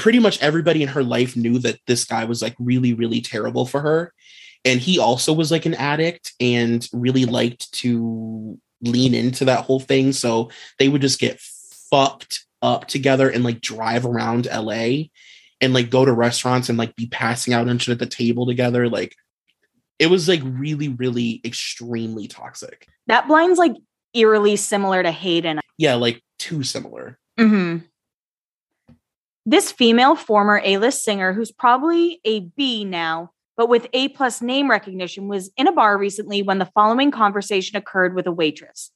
pretty 0.01 0.17
much 0.17 0.41
everybody 0.41 0.81
in 0.81 0.89
her 0.89 1.03
life 1.03 1.35
knew 1.37 1.59
that 1.59 1.79
this 1.85 2.05
guy 2.05 2.25
was 2.25 2.41
like 2.41 2.55
really, 2.57 2.95
really 2.95 3.21
terrible 3.21 3.67
for 3.67 3.81
her. 3.81 4.11
And 4.65 4.79
he 4.79 4.97
also 4.97 5.31
was 5.31 5.51
like 5.51 5.67
an 5.67 5.75
addict 5.75 6.33
and 6.39 6.87
really 6.91 7.25
liked 7.25 7.71
to 7.73 8.59
lean 8.81 9.13
into 9.13 9.45
that 9.45 9.63
whole 9.65 9.79
thing. 9.79 10.11
So 10.11 10.49
they 10.79 10.89
would 10.89 11.01
just 11.01 11.19
get 11.19 11.39
fucked 11.39 12.45
up 12.61 12.87
together 12.87 13.29
and 13.29 13.43
like 13.43 13.61
drive 13.61 14.05
around 14.05 14.47
LA 14.47 15.05
and 15.59 15.73
like 15.73 15.89
go 15.89 16.05
to 16.05 16.13
restaurants 16.13 16.69
and 16.69 16.77
like 16.77 16.95
be 16.95 17.07
passing 17.07 17.53
out 17.53 17.67
and 17.67 17.81
shit 17.81 17.93
at 17.93 17.99
the 17.99 18.05
table 18.05 18.45
together. 18.45 18.89
Like 18.89 19.15
it 19.99 20.07
was 20.07 20.27
like 20.27 20.41
really, 20.43 20.89
really 20.89 21.41
extremely 21.45 22.27
toxic. 22.27 22.87
That 23.07 23.27
blind's 23.27 23.59
like 23.59 23.75
eerily 24.13 24.55
similar 24.55 25.03
to 25.03 25.11
Hayden. 25.11 25.59
Yeah, 25.77 25.95
like 25.95 26.21
too 26.39 26.63
similar. 26.63 27.19
Mm-hmm. 27.39 27.85
This 29.45 29.71
female 29.71 30.15
former 30.15 30.61
A-list 30.63 31.03
singer, 31.03 31.33
who's 31.33 31.51
probably 31.51 32.19
a 32.23 32.41
B 32.41 32.85
now, 32.85 33.31
but 33.57 33.69
with 33.69 33.87
A 33.93 34.09
plus 34.09 34.41
name 34.41 34.69
recognition, 34.69 35.27
was 35.27 35.51
in 35.57 35.67
a 35.67 35.71
bar 35.71 35.97
recently 35.97 36.41
when 36.41 36.59
the 36.59 36.69
following 36.73 37.11
conversation 37.11 37.75
occurred 37.75 38.15
with 38.15 38.27
a 38.27 38.31
waitress. 38.31 38.91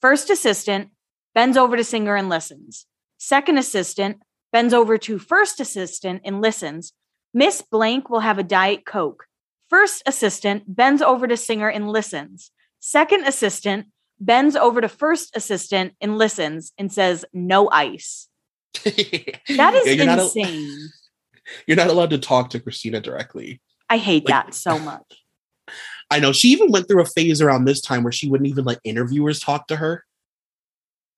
First 0.00 0.28
assistant 0.30 0.90
bends 1.34 1.56
over 1.56 1.76
to 1.76 1.84
singer 1.84 2.16
and 2.16 2.28
listens. 2.28 2.86
Second 3.26 3.58
assistant 3.58 4.18
bends 4.52 4.72
over 4.72 4.96
to 4.98 5.18
first 5.18 5.58
assistant 5.58 6.22
and 6.24 6.40
listens. 6.40 6.92
Miss 7.34 7.60
Blank 7.60 8.08
will 8.08 8.20
have 8.20 8.38
a 8.38 8.44
Diet 8.44 8.86
Coke. 8.86 9.24
First 9.68 10.04
assistant 10.06 10.62
bends 10.68 11.02
over 11.02 11.26
to 11.26 11.36
singer 11.36 11.68
and 11.68 11.90
listens. 11.90 12.52
Second 12.78 13.24
assistant 13.26 13.86
bends 14.20 14.54
over 14.54 14.80
to 14.80 14.88
first 14.88 15.36
assistant 15.36 15.94
and 16.00 16.16
listens 16.16 16.72
and 16.78 16.92
says, 16.92 17.24
no 17.32 17.68
ice. 17.68 18.28
That 18.84 18.94
is 19.74 19.86
Yeah, 19.88 19.92
you're 19.94 20.06
not 20.06 20.20
a- 20.20 20.22
insane. 20.22 20.88
you're 21.66 21.76
not 21.76 21.88
allowed 21.88 22.10
to 22.10 22.18
talk 22.18 22.50
to 22.50 22.60
Christina 22.60 23.00
directly. 23.00 23.60
I 23.90 23.96
hate 23.96 24.24
Like- 24.26 24.46
that 24.46 24.54
so 24.54 24.78
much. 24.92 25.02
I 26.12 26.20
know 26.20 26.30
she 26.30 26.50
even 26.50 26.70
went 26.70 26.86
through 26.86 27.02
a 27.02 27.06
phase 27.06 27.40
around 27.42 27.64
this 27.64 27.80
time 27.80 28.04
where 28.04 28.12
she 28.12 28.28
wouldn't 28.28 28.48
even 28.48 28.64
let 28.64 28.78
interviewers 28.84 29.40
talk 29.40 29.66
to 29.66 29.74
her. 29.74 30.04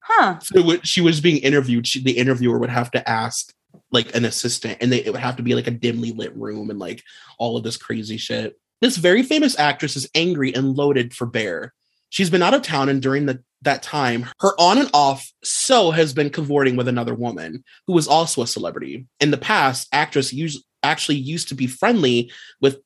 Huh. 0.09 0.39
So 0.41 0.79
she 0.83 1.03
was 1.03 1.21
being 1.21 1.37
interviewed, 1.39 1.87
she, 1.87 2.03
the 2.03 2.17
interviewer 2.17 2.59
would 2.59 2.71
have 2.71 2.91
to 2.93 3.09
ask 3.09 3.53
like 3.91 4.15
an 4.15 4.25
assistant, 4.25 4.79
and 4.81 4.91
they, 4.91 5.05
it 5.05 5.13
would 5.13 5.21
have 5.21 5.37
to 5.37 5.43
be 5.43 5.55
like 5.55 5.67
a 5.67 5.73
dimly 5.73 6.13
lit 6.13 6.35
room 6.35 6.71
and 6.71 6.79
like 6.79 7.03
all 7.39 7.57
of 7.57 7.63
this 7.63 7.77
crazy 7.77 8.17
shit. 8.17 8.59
This 8.81 8.97
very 8.97 9.23
famous 9.23 9.59
actress 9.59 9.97
is 9.97 10.09
angry 10.15 10.55
and 10.55 10.77
loaded 10.77 11.15
for 11.15 11.27
Bear. 11.27 11.75
She's 12.11 12.31
been 12.31 12.43
out 12.43 12.55
of 12.55 12.63
town, 12.63 12.89
and 12.89 13.03
during 13.03 13.27
the, 13.27 13.43
that 13.63 13.83
time, 13.83 14.27
her 14.41 14.59
on 14.59 14.79
and 14.79 14.91
off 14.95 15.31
so 15.45 15.91
has 15.91 16.15
been 16.15 16.31
cavorting 16.31 16.77
with 16.77 16.89
another 16.89 17.15
woman 17.15 17.65
who 17.87 17.93
was 17.93 18.09
also 18.09 18.41
a 18.41 18.47
celebrity. 18.47 19.07
In 19.21 19.31
the 19.31 19.37
past, 19.37 19.89
actress 19.93 20.33
us- 20.33 20.63
actually 20.83 21.17
used 21.17 21.49
to 21.49 21.55
be 21.55 21.67
friendly 21.67 22.33
with 22.63 22.81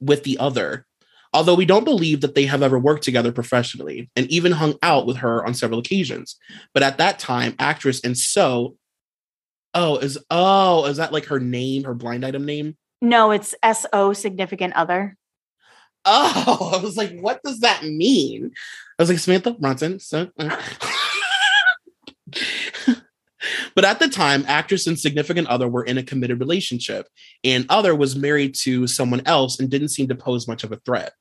with 0.00 0.24
the 0.24 0.38
other, 0.38 0.86
although 1.34 1.54
we 1.54 1.66
don't 1.66 1.84
believe 1.84 2.20
that 2.22 2.34
they 2.34 2.46
have 2.46 2.62
ever 2.62 2.78
worked 2.78 3.02
together 3.02 3.32
professionally, 3.32 4.08
and 4.16 4.26
even 4.28 4.52
hung 4.52 4.76
out 4.82 5.04
with 5.06 5.18
her 5.18 5.44
on 5.44 5.52
several 5.52 5.80
occasions. 5.80 6.36
But 6.72 6.84
at 6.84 6.96
that 6.98 7.18
time, 7.18 7.54
actress 7.58 8.00
and 8.02 8.16
so, 8.16 8.76
oh, 9.74 9.98
is 9.98 10.16
oh, 10.30 10.86
is 10.86 10.96
that 10.96 11.12
like 11.12 11.26
her 11.26 11.40
name, 11.40 11.84
her 11.84 11.94
blind 11.94 12.24
item 12.24 12.46
name? 12.46 12.76
No, 13.02 13.32
it's 13.32 13.54
SO 13.72 14.14
significant 14.14 14.74
other. 14.74 15.16
Oh, 16.06 16.72
I 16.74 16.82
was 16.82 16.96
like, 16.96 17.18
what 17.18 17.42
does 17.42 17.60
that 17.60 17.82
mean? 17.82 18.52
I 18.98 19.02
was 19.02 19.08
like, 19.10 19.18
Samantha 19.18 19.54
Ronson. 19.54 20.00
So, 20.00 20.30
uh. 20.38 20.56
but 23.74 23.84
at 23.84 23.98
the 23.98 24.08
time, 24.08 24.44
actress 24.46 24.86
and 24.86 24.98
significant 24.98 25.48
other 25.48 25.66
were 25.66 25.84
in 25.84 25.98
a 25.98 26.02
committed 26.02 26.40
relationship, 26.40 27.08
and 27.42 27.66
other 27.68 27.94
was 27.94 28.16
married 28.16 28.54
to 28.62 28.86
someone 28.86 29.22
else 29.26 29.58
and 29.58 29.70
didn't 29.70 29.88
seem 29.88 30.08
to 30.08 30.14
pose 30.14 30.46
much 30.46 30.62
of 30.62 30.72
a 30.72 30.76
threat. 30.76 31.12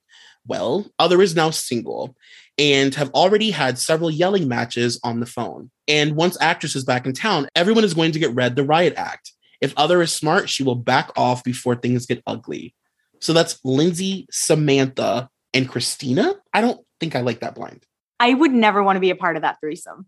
Well, 0.47 0.85
other 0.99 1.21
is 1.21 1.35
now 1.35 1.49
single 1.49 2.15
and 2.57 2.93
have 2.95 3.09
already 3.11 3.51
had 3.51 3.79
several 3.79 4.11
yelling 4.11 4.47
matches 4.47 4.99
on 5.03 5.19
the 5.19 5.25
phone. 5.25 5.71
And 5.87 6.15
once 6.15 6.37
actress 6.39 6.75
is 6.75 6.83
back 6.83 7.05
in 7.05 7.13
town, 7.13 7.47
everyone 7.55 7.83
is 7.83 7.93
going 7.93 8.11
to 8.11 8.19
get 8.19 8.35
read 8.35 8.55
the 8.55 8.63
riot 8.63 8.93
act. 8.95 9.31
If 9.61 9.73
other 9.77 10.01
is 10.01 10.11
smart, 10.11 10.49
she 10.49 10.63
will 10.63 10.75
back 10.75 11.11
off 11.15 11.43
before 11.43 11.75
things 11.75 12.05
get 12.05 12.21
ugly. 12.27 12.75
So 13.21 13.31
that's 13.31 13.59
Lindsay, 13.63 14.27
Samantha, 14.29 15.29
and 15.53 15.69
Christina. 15.69 16.35
I 16.53 16.61
don't 16.61 16.85
think 16.99 17.15
I 17.15 17.21
like 17.21 17.39
that 17.39 17.55
blind. 17.55 17.85
I 18.19 18.33
would 18.33 18.51
never 18.51 18.83
want 18.83 18.97
to 18.97 19.01
be 19.01 19.09
a 19.09 19.15
part 19.15 19.35
of 19.35 19.41
that 19.41 19.57
threesome. 19.61 20.07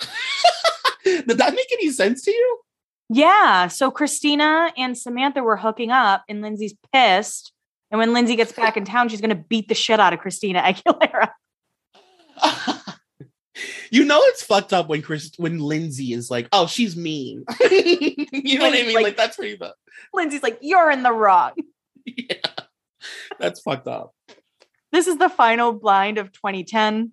Did 1.04 1.38
that 1.38 1.54
make 1.54 1.72
any 1.72 1.90
sense 1.90 2.22
to 2.22 2.30
you? 2.30 2.58
Yeah. 3.10 3.68
So 3.68 3.90
Christina 3.90 4.72
and 4.76 4.96
Samantha 4.96 5.42
were 5.42 5.56
hooking 5.56 5.90
up, 5.90 6.24
and 6.28 6.40
Lindsay's 6.40 6.74
pissed. 6.92 7.52
And 7.94 8.00
when 8.00 8.12
Lindsay 8.12 8.34
gets 8.34 8.50
back 8.50 8.76
in 8.76 8.84
town, 8.84 9.08
she's 9.08 9.20
going 9.20 9.30
to 9.30 9.36
beat 9.36 9.68
the 9.68 9.74
shit 9.76 10.00
out 10.00 10.12
of 10.12 10.18
Christina 10.18 10.60
Aguilera. 10.60 11.30
you 13.92 14.04
know 14.04 14.18
it's 14.22 14.42
fucked 14.42 14.72
up 14.72 14.88
when 14.88 15.00
Chris 15.00 15.30
when 15.36 15.60
Lindsay 15.60 16.12
is 16.12 16.28
like, 16.28 16.48
oh, 16.50 16.66
she's 16.66 16.96
mean. 16.96 17.44
you 17.70 18.58
know 18.58 18.64
what 18.64 18.74
I 18.76 18.82
mean? 18.82 18.94
Like- 18.96 19.04
Like, 19.04 19.16
that's 19.16 19.36
pretty 19.36 19.56
much. 19.56 19.74
Lindsay's 20.12 20.42
like, 20.42 20.58
You're 20.60 20.90
in 20.90 21.04
the 21.04 21.12
wrong. 21.12 21.52
Yeah. 22.04 22.34
That's 23.38 23.60
fucked 23.60 23.86
up. 23.86 24.12
This 24.90 25.06
is 25.06 25.18
the 25.18 25.28
final 25.28 25.72
blind 25.72 26.18
of 26.18 26.32
2010. 26.32 27.12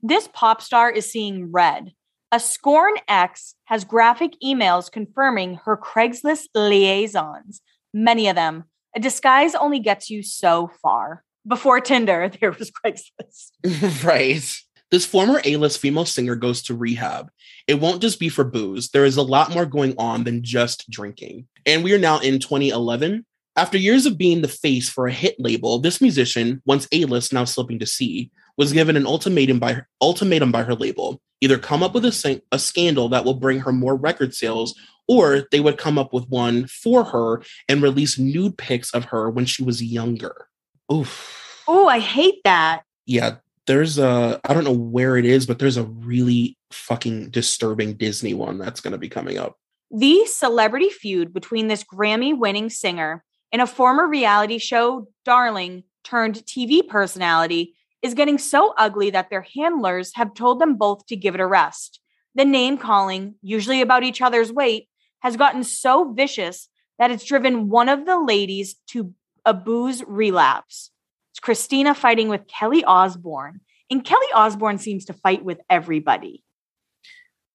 This 0.00 0.28
pop 0.32 0.62
star 0.62 0.92
is 0.92 1.10
seeing 1.10 1.50
red. 1.50 1.90
A 2.30 2.38
scorn 2.38 2.94
ex 3.08 3.56
has 3.64 3.82
graphic 3.82 4.34
emails 4.44 4.92
confirming 4.92 5.56
her 5.64 5.76
Craigslist 5.76 6.50
liaisons, 6.54 7.62
many 7.92 8.28
of 8.28 8.36
them. 8.36 8.66
A 8.94 9.00
disguise 9.00 9.54
only 9.54 9.78
gets 9.78 10.10
you 10.10 10.22
so 10.22 10.70
far. 10.82 11.24
Before 11.46 11.80
Tinder, 11.80 12.30
there 12.40 12.52
was 12.52 12.70
Craigslist. 12.70 14.04
right. 14.04 14.42
This 14.90 15.06
former 15.06 15.40
A 15.44 15.56
list 15.56 15.78
female 15.78 16.04
singer 16.04 16.34
goes 16.34 16.62
to 16.62 16.74
rehab. 16.74 17.30
It 17.68 17.74
won't 17.74 18.02
just 18.02 18.18
be 18.18 18.28
for 18.28 18.42
booze. 18.42 18.90
There 18.90 19.04
is 19.04 19.16
a 19.16 19.22
lot 19.22 19.52
more 19.52 19.66
going 19.66 19.94
on 19.98 20.24
than 20.24 20.42
just 20.42 20.90
drinking. 20.90 21.46
And 21.64 21.84
we 21.84 21.92
are 21.94 21.98
now 21.98 22.18
in 22.18 22.40
2011. 22.40 23.24
After 23.56 23.78
years 23.78 24.06
of 24.06 24.18
being 24.18 24.42
the 24.42 24.48
face 24.48 24.88
for 24.88 25.06
a 25.06 25.12
hit 25.12 25.36
label, 25.38 25.78
this 25.78 26.00
musician, 26.00 26.62
once 26.66 26.88
A 26.92 27.04
list, 27.04 27.32
now 27.32 27.44
slipping 27.44 27.78
to 27.80 27.86
C, 27.86 28.30
was 28.56 28.72
given 28.72 28.96
an 28.96 29.06
ultimatum 29.06 29.58
by 29.58 29.74
her, 29.74 29.88
ultimatum 30.00 30.50
by 30.50 30.62
her 30.62 30.74
label: 30.74 31.20
either 31.40 31.58
come 31.58 31.82
up 31.82 31.94
with 31.94 32.04
a, 32.04 32.42
a 32.52 32.58
scandal 32.58 33.08
that 33.10 33.24
will 33.24 33.34
bring 33.34 33.60
her 33.60 33.72
more 33.72 33.96
record 33.96 34.34
sales, 34.34 34.74
or 35.10 35.48
they 35.50 35.58
would 35.58 35.76
come 35.76 35.98
up 35.98 36.12
with 36.12 36.28
one 36.28 36.66
for 36.68 37.02
her 37.02 37.42
and 37.68 37.82
release 37.82 38.16
nude 38.16 38.56
pics 38.56 38.94
of 38.94 39.06
her 39.06 39.28
when 39.28 39.44
she 39.44 39.64
was 39.64 39.82
younger. 39.82 40.46
Oof 40.92 41.36
Oh, 41.66 41.86
I 41.88 41.98
hate 41.98 42.42
that. 42.44 42.82
yeah, 43.06 43.36
there's 43.66 43.98
a 43.98 44.40
I 44.44 44.54
don't 44.54 44.64
know 44.64 44.72
where 44.72 45.16
it 45.16 45.24
is, 45.24 45.46
but 45.46 45.58
there's 45.58 45.76
a 45.76 45.84
really 45.84 46.56
fucking 46.72 47.30
disturbing 47.30 47.94
Disney 47.94 48.34
one 48.34 48.58
that's 48.58 48.80
going 48.80 48.92
to 48.92 48.98
be 48.98 49.08
coming 49.08 49.38
up. 49.38 49.56
The 49.92 50.24
celebrity 50.26 50.88
feud 50.88 51.32
between 51.32 51.68
this 51.68 51.84
Grammy 51.84 52.36
winning 52.36 52.70
singer 52.70 53.24
and 53.52 53.60
a 53.62 53.66
former 53.66 54.06
reality 54.08 54.58
show 54.58 55.08
darling 55.24 55.84
turned 56.04 56.36
TV 56.46 56.86
personality 56.86 57.74
is 58.02 58.14
getting 58.14 58.38
so 58.38 58.72
ugly 58.76 59.10
that 59.10 59.30
their 59.30 59.46
handlers 59.54 60.12
have 60.14 60.34
told 60.34 60.60
them 60.60 60.76
both 60.76 61.06
to 61.06 61.16
give 61.16 61.34
it 61.34 61.40
a 61.40 61.46
rest. 61.46 62.00
The 62.34 62.44
name 62.44 62.78
calling, 62.78 63.34
usually 63.42 63.80
about 63.80 64.04
each 64.04 64.22
other's 64.22 64.52
weight, 64.52 64.88
has 65.20 65.36
gotten 65.36 65.64
so 65.64 66.12
vicious 66.12 66.68
that 66.98 67.10
it's 67.10 67.24
driven 67.24 67.68
one 67.68 67.88
of 67.88 68.06
the 68.06 68.18
ladies 68.18 68.76
to 68.88 69.14
a 69.44 69.54
booze 69.54 70.02
relapse. 70.06 70.90
It's 71.32 71.40
Christina 71.40 71.94
fighting 71.94 72.28
with 72.28 72.46
Kelly 72.46 72.84
Osbourne, 72.84 73.60
and 73.90 74.04
Kelly 74.04 74.26
Osbourne 74.34 74.78
seems 74.78 75.04
to 75.06 75.12
fight 75.12 75.44
with 75.44 75.60
everybody. 75.70 76.44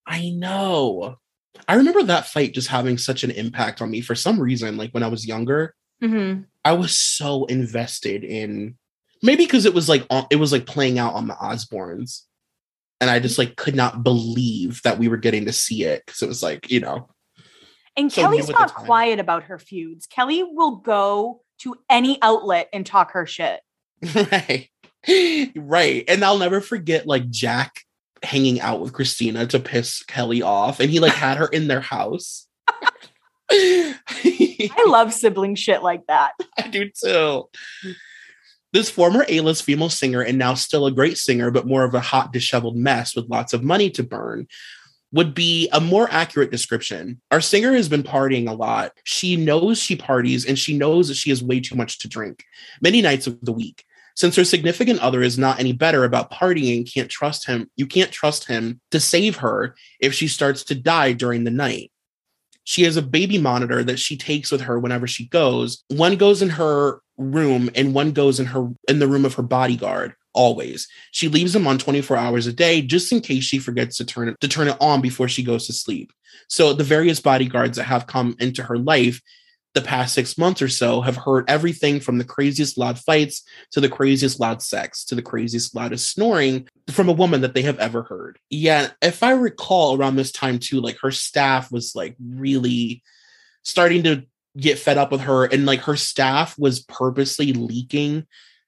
I 0.06 0.30
know. 0.30 1.17
I 1.67 1.75
remember 1.75 2.04
that 2.04 2.28
fight 2.28 2.54
just 2.54 2.67
having 2.67 2.97
such 2.97 3.23
an 3.23 3.32
impact 3.32 3.82
on 3.82 3.89
me 3.89 4.01
for 4.01 4.15
some 4.15 4.39
reason. 4.39 4.78
Like 4.78 4.91
when 4.91 5.04
I 5.04 5.08
was 5.08 5.28
younger, 5.28 5.75
hmm 6.01 6.41
I 6.63 6.73
was 6.73 6.97
so 6.97 7.45
invested 7.45 8.23
in 8.23 8.75
maybe 9.21 9.45
because 9.45 9.65
it 9.65 9.73
was 9.73 9.88
like 9.88 10.06
it 10.32 10.38
was 10.38 10.51
like 10.51 10.65
playing 10.65 10.99
out 10.99 11.13
on 11.13 11.28
the 11.28 11.36
Osbournes, 11.36 12.21
and 12.99 13.10
I 13.10 13.19
just 13.19 13.38
like 13.38 13.56
could 13.56 13.75
not 13.75 14.04
believe 14.04 14.82
that 14.84 14.97
we 14.97 15.08
were 15.08 15.17
getting 15.17 15.45
to 15.45 15.54
see 15.54 15.84
it 15.84 16.04
because 16.06 16.21
it 16.21 16.28
was 16.28 16.43
like 16.43 16.69
you 16.69 16.80
know 16.80 17.08
And 17.97 18.12
So 18.12 18.21
Kelly's 18.21 18.47
new 18.47 18.53
at 18.53 18.58
the 18.58 18.62
not 18.65 18.73
quiet 18.73 19.19
about 19.19 19.43
her 19.43 19.58
feuds. 19.58 20.08
Kelly 20.08 20.43
will 20.43 20.77
go 20.77 21.41
to 21.60 21.75
any 21.89 22.19
outlet 22.21 22.69
and 22.73 22.86
talk 22.86 23.12
her 23.12 23.25
shit. 23.25 23.62
right 24.13 24.69
right 25.55 26.03
and 26.10 26.23
i'll 26.23 26.38
never 26.38 26.60
forget 26.60 27.08
like 27.08 27.29
jack 27.29 27.86
hanging 28.25 28.60
out 28.60 28.81
with 28.81 28.93
Christina 28.93 29.47
to 29.47 29.60
piss 29.60 30.03
Kelly 30.03 30.41
off, 30.41 30.79
and 30.79 30.89
he 30.89 30.99
like 30.99 31.13
had 31.13 31.38
her 31.38 31.47
in 31.47 31.67
their 31.67 31.81
house. 31.81 32.47
I 33.51 34.86
love 34.88 35.13
sibling 35.13 35.55
shit 35.55 35.84
like 35.84 36.05
that. 36.08 36.31
I 36.58 36.67
do 36.67 36.89
too. 36.89 37.49
This 38.73 38.89
former 38.89 39.25
A 39.29 39.39
list 39.39 39.63
female 39.63 39.89
singer, 39.89 40.21
and 40.21 40.38
now 40.38 40.53
still 40.55 40.86
a 40.86 40.91
great 40.91 41.17
singer, 41.17 41.51
but 41.51 41.67
more 41.67 41.86
of 41.86 41.93
a 41.93 42.01
hot, 42.01 42.34
disheveled 42.34 42.75
mess 42.75 43.15
with 43.15 43.29
lots 43.29 43.53
of 43.53 43.63
money 43.63 43.89
to 43.91 44.03
burn, 44.03 44.47
would 45.15 45.34
be 45.34 45.69
a 45.71 45.80
more 45.80 46.10
accurate 46.12 46.51
description. 46.51 47.21
Our 47.32 47.39
singer 47.39 47.73
has 47.73 47.88
been 47.88 48.04
partying 48.04 48.49
a 48.49 48.54
lot. 48.54 48.91
She 49.06 49.38
knows 49.38 49.80
she 49.80 49.95
parties 49.95 50.45
and 50.45 50.60
she 50.60 50.78
knows 50.78 51.08
that 51.08 51.15
she 51.15 51.30
has 51.30 51.41
way 51.41 51.62
too 51.62 51.75
much 51.75 51.99
to 51.99 52.10
drink 52.10 52.43
many 52.82 53.01
nights 53.01 53.25
of 53.25 53.39
the 53.41 53.54
week. 53.54 53.86
Since 54.17 54.36
her 54.36 54.43
significant 54.43 54.99
other 54.99 55.21
is 55.21 55.38
not 55.38 55.58
any 55.58 55.71
better 55.71 56.04
about 56.04 56.32
partying, 56.32 56.91
can't 56.91 57.10
trust 57.10 57.47
him. 57.47 57.71
You 57.78 57.88
can't 57.88 58.12
trust 58.12 58.47
him 58.47 58.82
to 58.91 58.99
save 58.99 59.38
her 59.38 59.75
if 60.01 60.13
she 60.13 60.28
starts 60.28 60.65
to 60.65 60.75
die 60.75 61.13
during 61.13 61.45
the 61.45 61.51
night. 61.51 61.93
She 62.65 62.84
has 62.84 62.97
a 62.97 63.01
baby 63.01 63.38
monitor 63.38 63.86
that 63.86 63.99
she 63.99 64.17
takes 64.17 64.51
with 64.51 64.62
her 64.62 64.78
whenever 64.78 65.08
she 65.08 65.30
goes. 65.30 65.86
One 65.88 66.17
goes 66.17 66.41
in 66.41 66.49
her 66.49 66.99
room 67.17 67.69
and 67.73 67.93
one 67.93 68.12
goes 68.12 68.41
in 68.41 68.47
her 68.47 68.69
in 68.89 68.99
the 68.99 69.08
room 69.08 69.23
of 69.23 69.36
her 69.36 69.43
bodyguard 69.43 70.13
always. 70.35 70.87
She 71.11 71.27
leaves 71.27 71.53
them 71.53 71.65
on 71.65 71.79
24 71.79 72.17
hours 72.17 72.45
a 72.45 72.53
day 72.53 72.81
just 72.81 73.11
in 73.11 73.21
case 73.21 73.43
she 73.43 73.57
forgets 73.57 73.97
to 73.97 74.05
turn 74.05 74.29
it 74.29 74.39
to 74.41 74.47
turn 74.47 74.67
it 74.67 74.77
on 74.79 75.01
before 75.01 75.27
she 75.27 75.43
goes 75.43 75.65
to 75.67 75.73
sleep. 75.73 76.11
So 76.47 76.73
the 76.73 76.83
various 76.83 77.19
bodyguards 77.19 77.77
that 77.77 77.85
have 77.85 78.05
come 78.05 78.35
into 78.39 78.61
her 78.63 78.77
life 78.77 79.21
the 79.75 79.81
past 79.81 80.15
six 80.15 80.37
months 80.37 80.61
or 80.61 80.69
so 80.69 81.01
have 81.01 81.17
heard 81.17 81.49
everything 81.49 81.99
from 81.99 82.17
the 82.17 82.23
craziest 82.23 82.77
loud 82.77 82.97
fights 82.97 83.43
to 83.71 83.81
the 83.81 83.89
craziest 83.89 84.39
loud 84.39 84.61
sex 84.61 85.03
to 85.03 85.15
the 85.15 85.21
craziest 85.21 85.75
loudest 85.75 86.09
snoring 86.09 86.67
from 86.89 87.09
a 87.09 87.13
woman 87.13 87.41
that 87.41 87.53
they 87.53 87.61
have 87.63 87.77
ever 87.77 88.03
heard. 88.03 88.39
Yeah, 88.49 88.91
if 89.01 89.21
I 89.21 89.31
recall 89.31 89.97
around 89.97 90.15
this 90.15 90.31
time 90.31 90.59
too, 90.59 90.79
like 90.79 90.97
her 91.01 91.11
staff 91.11 91.71
was 91.71 91.93
like 91.93 92.15
really 92.19 93.03
starting 93.63 94.03
to 94.03 94.23
get 94.57 94.79
fed 94.79 94.97
up 94.97 95.11
with 95.11 95.21
her 95.21 95.43
and 95.43 95.65
like 95.65 95.81
her 95.81 95.97
staff 95.97 96.57
was 96.57 96.79
purposely 96.79 97.51
leaking 97.51 98.25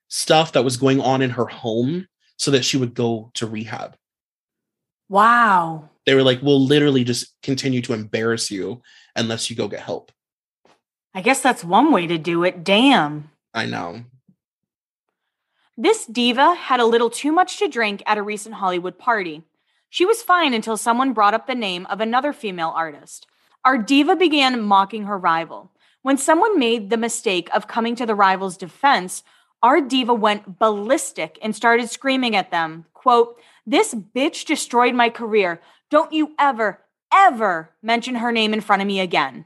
stuff 0.08 0.54
that 0.54 0.64
was 0.64 0.78
going 0.78 1.02
on 1.02 1.22
in 1.22 1.32
her 1.32 1.46
home 1.46 2.08
so 2.38 2.52
that 2.52 2.66
she 2.66 2.78
would 2.78 2.94
go 2.94 3.32
to 3.36 3.48
rehab. 3.48 3.98
Wow. 5.10 5.90
They 6.06 6.16
were 6.16 6.24
like, 6.24 6.42
we'll 6.42 6.64
literally 6.64 7.04
just 7.04 7.34
continue 7.42 7.82
to 7.84 7.94
embarrass 7.94 8.52
you 8.52 8.82
unless 9.16 9.50
you 9.50 9.56
go 9.56 9.68
get 9.68 9.82
help. 9.82 10.12
I 11.14 11.22
guess 11.22 11.42
that's 11.42 11.64
one 11.64 11.92
way 11.92 12.08
to 12.08 12.18
do 12.18 12.44
it. 12.44 12.64
Damn. 12.64 13.32
I 13.54 13.66
know. 13.66 14.04
This 15.76 16.06
diva 16.06 16.56
had 16.56 16.80
a 16.80 16.86
little 16.86 17.10
too 17.10 17.32
much 17.32 17.60
to 17.60 17.68
drink 17.68 18.04
at 18.06 18.18
a 18.18 18.24
recent 18.24 18.56
Hollywood 18.56 18.98
party. 18.98 19.44
She 19.90 20.06
was 20.06 20.22
fine 20.22 20.54
until 20.54 20.78
someone 20.78 21.14
brought 21.14 21.34
up 21.34 21.48
the 21.48 21.56
name 21.56 21.86
of 21.88 22.02
another 22.02 22.34
female 22.34 22.74
artist. 22.76 23.28
Our 23.64 23.78
diva 23.78 24.16
began 24.16 24.62
mocking 24.62 25.04
her 25.04 25.18
rival. 25.18 25.72
When 26.02 26.18
someone 26.18 26.60
made 26.60 26.90
the 26.90 26.98
mistake 26.98 27.50
of 27.54 27.68
coming 27.68 27.96
to 27.96 28.06
the 28.06 28.16
rival's 28.16 28.58
defense, 28.58 29.24
our 29.64 29.82
diva 29.82 30.14
went 30.14 30.60
ballistic 30.60 31.40
and 31.42 31.56
started 31.56 31.90
screaming 31.90 32.36
at 32.36 32.52
them, 32.52 32.86
quote, 32.94 33.40
"This 33.66 33.94
bitch 33.94 34.46
destroyed 34.46 34.94
my 34.94 35.10
career. 35.10 35.62
Don't 35.90 36.14
you 36.14 36.34
ever 36.40 36.84
ever 37.12 37.72
mention 37.82 38.16
her 38.16 38.32
name 38.32 38.54
in 38.54 38.62
front 38.62 38.82
of 38.82 38.88
me 38.88 39.00
again." 39.00 39.46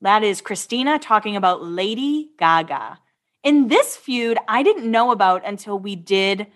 That 0.00 0.22
is 0.22 0.40
Christina 0.40 0.98
talking 0.98 1.36
about 1.36 1.64
Lady 1.64 2.30
Gaga. 2.38 2.98
In 3.42 3.68
this 3.68 3.96
feud, 3.96 4.38
I 4.46 4.62
didn't 4.62 4.90
know 4.90 5.10
about 5.10 5.46
until 5.46 5.78
we 5.78 5.96
did 5.96 6.46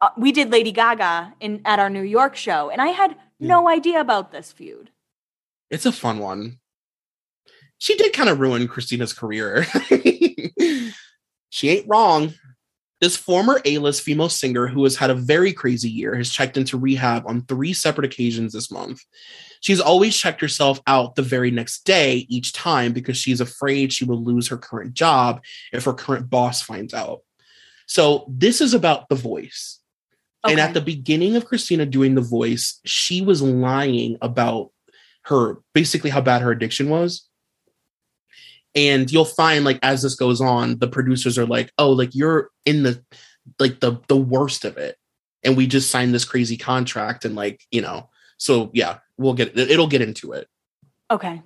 uh, 0.00 0.10
we 0.16 0.32
did 0.32 0.50
Lady 0.50 0.72
Gaga 0.72 1.34
in 1.40 1.62
at 1.64 1.78
our 1.78 1.88
New 1.88 2.02
York 2.02 2.36
show, 2.36 2.70
and 2.70 2.82
I 2.82 2.88
had 2.88 3.16
no 3.38 3.68
idea 3.68 4.00
about 4.00 4.32
this 4.32 4.52
feud. 4.52 4.90
It's 5.70 5.86
a 5.86 5.92
fun 5.92 6.18
one. 6.18 6.58
She 7.78 7.96
did 7.96 8.12
kind 8.12 8.28
of 8.28 8.38
ruin 8.38 8.68
Christina's 8.68 9.12
career. 9.12 9.66
she 11.52 11.68
ain't 11.68 11.86
wrong. 11.86 12.32
This 13.02 13.14
former 13.14 13.60
A 13.66 13.76
list 13.76 14.02
female 14.02 14.30
singer 14.30 14.66
who 14.66 14.84
has 14.84 14.96
had 14.96 15.10
a 15.10 15.14
very 15.14 15.52
crazy 15.52 15.90
year 15.90 16.14
has 16.14 16.30
checked 16.30 16.56
into 16.56 16.78
rehab 16.78 17.24
on 17.26 17.42
three 17.42 17.74
separate 17.74 18.06
occasions 18.06 18.54
this 18.54 18.70
month. 18.70 19.02
She's 19.60 19.80
always 19.80 20.16
checked 20.16 20.40
herself 20.40 20.80
out 20.86 21.14
the 21.14 21.20
very 21.22 21.50
next 21.50 21.84
day 21.84 22.26
each 22.30 22.54
time 22.54 22.94
because 22.94 23.18
she's 23.18 23.42
afraid 23.42 23.92
she 23.92 24.06
will 24.06 24.24
lose 24.24 24.48
her 24.48 24.56
current 24.56 24.94
job 24.94 25.42
if 25.74 25.84
her 25.84 25.92
current 25.92 26.30
boss 26.30 26.62
finds 26.62 26.94
out. 26.94 27.20
So, 27.86 28.24
this 28.28 28.62
is 28.62 28.72
about 28.72 29.10
the 29.10 29.14
voice. 29.14 29.78
And 30.44 30.58
at 30.58 30.72
the 30.72 30.80
beginning 30.80 31.36
of 31.36 31.44
Christina 31.44 31.84
doing 31.84 32.14
the 32.14 32.22
voice, 32.22 32.80
she 32.86 33.20
was 33.20 33.42
lying 33.42 34.16
about 34.22 34.70
her 35.24 35.58
basically 35.74 36.08
how 36.08 36.22
bad 36.22 36.40
her 36.40 36.50
addiction 36.50 36.88
was. 36.88 37.28
And 38.74 39.10
you'll 39.10 39.24
find 39.24 39.64
like 39.64 39.78
as 39.82 40.02
this 40.02 40.14
goes 40.14 40.40
on, 40.40 40.78
the 40.78 40.88
producers 40.88 41.38
are 41.38 41.46
like, 41.46 41.70
"Oh, 41.78 41.90
like 41.90 42.14
you're 42.14 42.50
in 42.64 42.82
the 42.82 43.02
like 43.58 43.80
the 43.80 44.00
the 44.08 44.16
worst 44.16 44.64
of 44.64 44.76
it." 44.76 44.96
And 45.44 45.56
we 45.56 45.66
just 45.66 45.90
signed 45.90 46.14
this 46.14 46.24
crazy 46.24 46.56
contract 46.56 47.24
and 47.24 47.34
like, 47.34 47.62
you 47.70 47.82
know. 47.82 48.08
So, 48.38 48.70
yeah, 48.72 48.98
we'll 49.18 49.34
get 49.34 49.56
it'll 49.58 49.86
get 49.86 50.02
into 50.02 50.32
it. 50.32 50.48
Okay. 51.10 51.42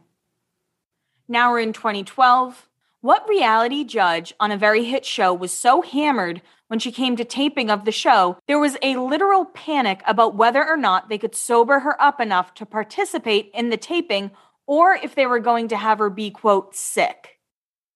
Now 1.29 1.51
we're 1.51 1.61
in 1.61 1.73
2012. 1.73 2.69
What 3.01 3.29
reality 3.29 3.85
judge 3.85 4.33
on 4.41 4.51
a 4.51 4.57
very 4.57 4.85
hit 4.85 5.05
show 5.05 5.35
was 5.35 5.53
so 5.53 5.83
hammered 5.83 6.43
when 6.69 6.79
she 6.79 6.91
came 6.91 7.17
to 7.17 7.25
taping 7.25 7.71
of 7.71 7.85
the 7.85 7.93
show, 7.93 8.39
there 8.49 8.59
was 8.59 8.77
a 8.83 8.97
literal 8.97 9.45
panic 9.45 10.03
about 10.07 10.35
whether 10.35 10.67
or 10.67 10.77
not 10.77 11.09
they 11.09 11.19
could 11.19 11.35
sober 11.35 11.81
her 11.81 12.01
up 12.03 12.21
enough 12.21 12.55
to 12.55 12.67
participate 12.67 13.51
in 13.55 13.71
the 13.71 13.77
taping 13.77 14.31
or 14.67 14.95
if 14.95 15.15
they 15.15 15.27
were 15.27 15.41
going 15.41 15.69
to 15.69 15.77
have 15.77 15.99
her 15.99 16.11
be, 16.11 16.31
quote, 16.31 16.75
sick. 16.75 17.39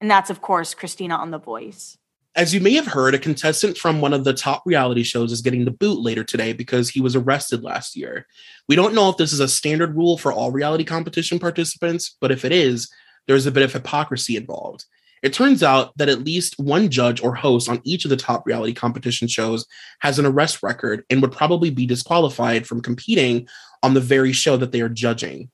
And 0.00 0.10
that's, 0.10 0.30
of 0.30 0.40
course, 0.40 0.74
Christina 0.74 1.16
on 1.16 1.30
The 1.30 1.38
Voice. 1.38 1.98
As 2.36 2.54
you 2.54 2.60
may 2.60 2.74
have 2.74 2.86
heard, 2.86 3.14
a 3.14 3.18
contestant 3.18 3.76
from 3.76 4.00
one 4.00 4.12
of 4.12 4.22
the 4.22 4.32
top 4.32 4.62
reality 4.64 5.02
shows 5.02 5.32
is 5.32 5.42
getting 5.42 5.64
the 5.64 5.72
boot 5.72 6.00
later 6.00 6.22
today 6.22 6.52
because 6.52 6.88
he 6.88 7.00
was 7.00 7.16
arrested 7.16 7.64
last 7.64 7.96
year. 7.96 8.26
We 8.68 8.76
don't 8.76 8.94
know 8.94 9.10
if 9.10 9.16
this 9.16 9.32
is 9.32 9.40
a 9.40 9.48
standard 9.48 9.96
rule 9.96 10.16
for 10.16 10.32
all 10.32 10.52
reality 10.52 10.84
competition 10.84 11.40
participants, 11.40 12.16
but 12.20 12.30
if 12.30 12.44
it 12.44 12.52
is, 12.52 12.88
there's 13.26 13.46
a 13.46 13.50
bit 13.50 13.64
of 13.64 13.72
hypocrisy 13.72 14.36
involved. 14.36 14.84
It 15.22 15.34
turns 15.34 15.62
out 15.62 15.94
that 15.98 16.08
at 16.08 16.24
least 16.24 16.58
one 16.58 16.88
judge 16.88 17.22
or 17.22 17.34
host 17.34 17.68
on 17.68 17.80
each 17.84 18.04
of 18.04 18.10
the 18.10 18.16
top 18.16 18.46
reality 18.46 18.72
competition 18.72 19.28
shows 19.28 19.66
has 19.98 20.18
an 20.18 20.24
arrest 20.24 20.62
record 20.62 21.04
and 21.10 21.20
would 21.20 21.32
probably 21.32 21.70
be 21.70 21.84
disqualified 21.84 22.66
from 22.66 22.80
competing 22.80 23.48
on 23.82 23.94
the 23.94 24.00
very 24.00 24.32
show 24.32 24.56
that 24.56 24.72
they 24.72 24.80
are 24.80 24.88
judging. 24.88 25.50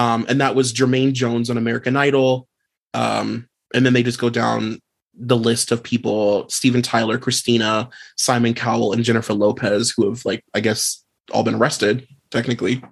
Um, 0.00 0.24
and 0.28 0.40
that 0.40 0.54
was 0.54 0.72
Jermaine 0.72 1.12
Jones 1.12 1.50
on 1.50 1.58
American 1.58 1.96
Idol. 1.96 2.48
Um, 2.94 3.48
and 3.74 3.84
then 3.84 3.92
they 3.92 4.02
just 4.02 4.18
go 4.18 4.30
down 4.30 4.80
the 5.14 5.36
list 5.36 5.72
of 5.72 5.82
people 5.82 6.48
Steven 6.48 6.80
Tyler, 6.80 7.18
Christina, 7.18 7.90
Simon 8.16 8.54
Cowell, 8.54 8.92
and 8.92 9.04
Jennifer 9.04 9.34
Lopez, 9.34 9.92
who 9.94 10.08
have, 10.08 10.24
like, 10.24 10.42
I 10.54 10.60
guess, 10.60 11.04
all 11.32 11.42
been 11.42 11.56
arrested, 11.56 12.06
technically. 12.30 12.82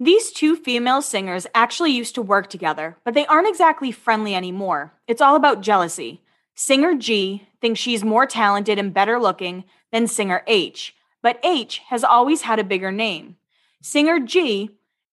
These 0.00 0.32
two 0.32 0.56
female 0.56 1.00
singers 1.00 1.46
actually 1.54 1.92
used 1.92 2.16
to 2.16 2.22
work 2.22 2.50
together, 2.50 2.96
but 3.04 3.14
they 3.14 3.24
aren't 3.26 3.48
exactly 3.48 3.92
friendly 3.92 4.34
anymore. 4.34 4.92
It's 5.06 5.20
all 5.20 5.36
about 5.36 5.60
jealousy. 5.60 6.22
Singer 6.56 6.96
G 6.96 7.46
thinks 7.60 7.78
she's 7.78 8.02
more 8.02 8.26
talented 8.26 8.80
and 8.80 8.92
better 8.92 9.20
looking 9.20 9.62
than 9.92 10.08
singer 10.08 10.42
H, 10.48 10.92
but 11.22 11.38
H 11.44 11.82
has 11.90 12.02
always 12.02 12.42
had 12.42 12.58
a 12.58 12.64
bigger 12.64 12.90
name. 12.90 13.36
Singer 13.80 14.18
G 14.18 14.70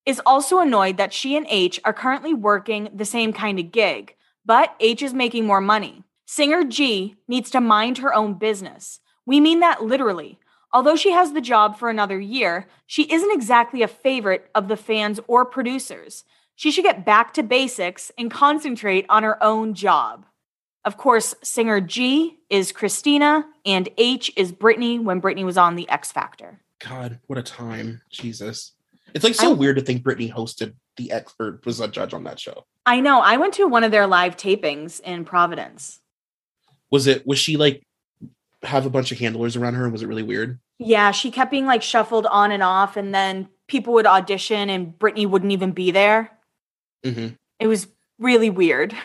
is 0.10 0.20
also 0.26 0.58
annoyed 0.58 0.98
that 0.98 1.14
she 1.14 1.38
and 1.38 1.46
H 1.50 1.80
are 1.86 1.94
currently 1.94 2.34
working 2.34 2.90
the 2.92 3.06
same 3.06 3.32
kind 3.32 3.60
of 3.60 3.72
gig, 3.72 4.16
but 4.44 4.76
H 4.80 5.04
is 5.04 5.14
making 5.14 5.46
more 5.46 5.62
money. 5.62 6.04
Singer 6.26 6.64
G 6.64 7.16
needs 7.28 7.52
to 7.52 7.62
mind 7.62 8.00
her 8.00 8.12
own 8.12 8.34
business. 8.34 9.02
We 9.28 9.40
mean 9.40 9.60
that 9.60 9.84
literally. 9.84 10.40
Although 10.74 10.96
she 10.96 11.12
has 11.12 11.34
the 11.34 11.42
job 11.42 11.78
for 11.78 11.92
another 11.92 12.20
year, 12.20 12.68
she 12.88 13.04
isn't 13.04 13.32
exactly 13.32 13.84
a 13.84 13.88
favorite 13.88 14.50
of 14.56 14.68
the 14.68 14.78
fans 14.78 15.20
or 15.28 15.46
producers. 15.46 16.24
She 16.56 16.72
should 16.72 16.86
get 16.86 17.06
back 17.06 17.32
to 17.36 17.44
basics 17.44 18.12
and 18.18 18.32
concentrate 18.32 19.06
on 19.10 19.22
her 19.22 19.42
own 19.44 19.76
job. 19.76 20.26
Of 20.86 20.98
course, 20.98 21.36
singer 21.44 21.82
G 21.82 22.40
is 22.50 22.72
Christina 22.72 23.46
and 23.64 23.90
H 24.00 24.32
is 24.36 24.52
Britney 24.52 25.00
when 25.00 25.22
Britney 25.22 25.46
was 25.46 25.58
on 25.58 25.76
The 25.76 25.88
X 25.88 26.12
Factor. 26.12 26.62
God, 26.80 27.20
what 27.28 27.38
a 27.38 27.44
time. 27.44 28.02
Jesus. 28.10 28.74
It's 29.14 29.24
like 29.24 29.36
so 29.36 29.52
I- 29.52 29.54
weird 29.56 29.76
to 29.78 29.82
think 29.82 30.04
Britney 30.04 30.32
hosted 30.32 30.74
the 30.98 31.12
X 31.12 31.34
or 31.40 31.60
was 31.66 31.80
a 31.80 31.88
judge 31.88 32.14
on 32.14 32.24
that 32.26 32.40
show. 32.40 32.66
I 32.86 33.00
know, 33.00 33.20
I 33.22 33.38
went 33.38 33.54
to 33.56 33.68
one 33.68 33.84
of 33.84 33.92
their 33.92 34.08
live 34.08 34.36
tapings 34.38 35.00
in 35.02 35.24
Providence. 35.26 36.00
Was 36.92 37.08
it, 37.08 37.26
was 37.28 37.38
she 37.40 37.56
like, 37.58 37.84
have 38.64 38.86
a 38.86 38.90
bunch 38.90 39.12
of 39.12 39.20
handlers 39.20 39.56
around 39.56 39.76
her? 39.76 39.84
and 39.84 39.92
Was 39.94 40.02
it 40.04 40.08
really 40.08 40.24
weird? 40.24 40.60
Yeah, 40.80 41.12
she 41.12 41.30
kept 41.32 41.52
being 41.52 41.66
like 41.66 41.84
shuffled 41.84 42.26
on 42.26 42.52
and 42.52 42.64
off, 42.64 42.98
and 42.98 43.14
then 43.14 43.48
people 43.68 43.94
would 43.94 44.08
audition 44.08 44.70
and 44.70 44.94
Britney 44.98 45.28
wouldn't 45.28 45.52
even 45.52 45.72
be 45.72 45.92
there. 45.92 46.32
hmm 47.04 47.28
It 47.60 47.68
was 47.68 47.88
really 48.18 48.50
weird. 48.50 48.96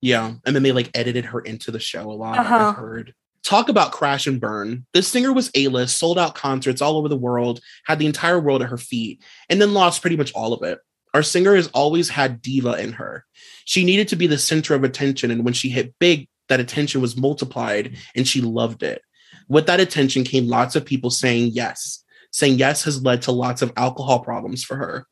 Yeah. 0.00 0.34
And 0.44 0.54
then 0.54 0.62
they 0.62 0.72
like 0.72 0.90
edited 0.94 1.24
her 1.26 1.40
into 1.40 1.70
the 1.70 1.80
show 1.80 2.10
a 2.10 2.12
lot, 2.12 2.38
Uh-huh. 2.38 2.54
I've 2.68 2.76
heard. 2.76 3.14
Talk 3.46 3.68
about 3.68 3.92
crash 3.92 4.26
and 4.26 4.40
burn. 4.40 4.86
This 4.92 5.06
singer 5.06 5.32
was 5.32 5.52
A 5.54 5.68
list, 5.68 6.00
sold 6.00 6.18
out 6.18 6.34
concerts 6.34 6.82
all 6.82 6.96
over 6.96 7.08
the 7.08 7.16
world, 7.16 7.60
had 7.86 8.00
the 8.00 8.06
entire 8.06 8.40
world 8.40 8.60
at 8.60 8.70
her 8.70 8.76
feet, 8.76 9.22
and 9.48 9.62
then 9.62 9.72
lost 9.72 10.00
pretty 10.00 10.16
much 10.16 10.32
all 10.34 10.52
of 10.52 10.64
it. 10.64 10.80
Our 11.14 11.22
singer 11.22 11.54
has 11.54 11.68
always 11.68 12.08
had 12.08 12.42
diva 12.42 12.72
in 12.72 12.94
her. 12.94 13.24
She 13.64 13.84
needed 13.84 14.08
to 14.08 14.16
be 14.16 14.26
the 14.26 14.36
center 14.36 14.74
of 14.74 14.82
attention, 14.82 15.30
and 15.30 15.44
when 15.44 15.54
she 15.54 15.68
hit 15.68 15.94
big, 16.00 16.28
that 16.48 16.58
attention 16.58 17.00
was 17.00 17.16
multiplied 17.16 17.96
and 18.16 18.26
she 18.26 18.40
loved 18.40 18.82
it. 18.82 19.00
With 19.48 19.66
that 19.66 19.78
attention 19.78 20.24
came 20.24 20.48
lots 20.48 20.74
of 20.74 20.84
people 20.84 21.10
saying 21.10 21.52
yes. 21.52 22.02
Saying 22.32 22.58
yes 22.58 22.82
has 22.82 23.04
led 23.04 23.22
to 23.22 23.32
lots 23.32 23.62
of 23.62 23.72
alcohol 23.76 24.24
problems 24.24 24.64
for 24.64 24.74
her. 24.74 25.06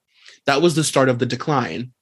That 0.47 0.61
was 0.61 0.75
the 0.75 0.83
start 0.83 1.09
of 1.09 1.21
the 1.21 1.27
decline. 1.27 1.93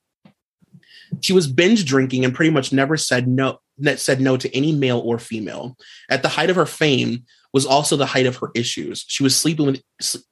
She 1.21 1.35
was 1.35 1.47
binge 1.47 1.85
drinking 1.85 2.25
and 2.25 2.35
pretty 2.35 2.51
much 2.51 2.73
never 2.73 2.97
said 2.97 3.29
no 3.29 3.59
that 3.78 4.00
said 4.00 4.20
no 4.20 4.37
to 4.37 4.54
any 4.54 4.72
male 4.72 4.98
or 4.98 5.18
female. 5.18 5.76
At 6.11 6.22
the 6.22 6.28
height 6.28 6.50
of 6.50 6.56
her 6.56 6.66
fame 6.66 7.24
was 7.52 7.66
also 7.66 7.96
the 7.96 8.06
height 8.06 8.26
of 8.26 8.37
her 8.37 8.50
issues. 8.54 9.04
She 9.08 9.22
was 9.22 9.37
sleeping 9.37 9.66
with 9.66 9.82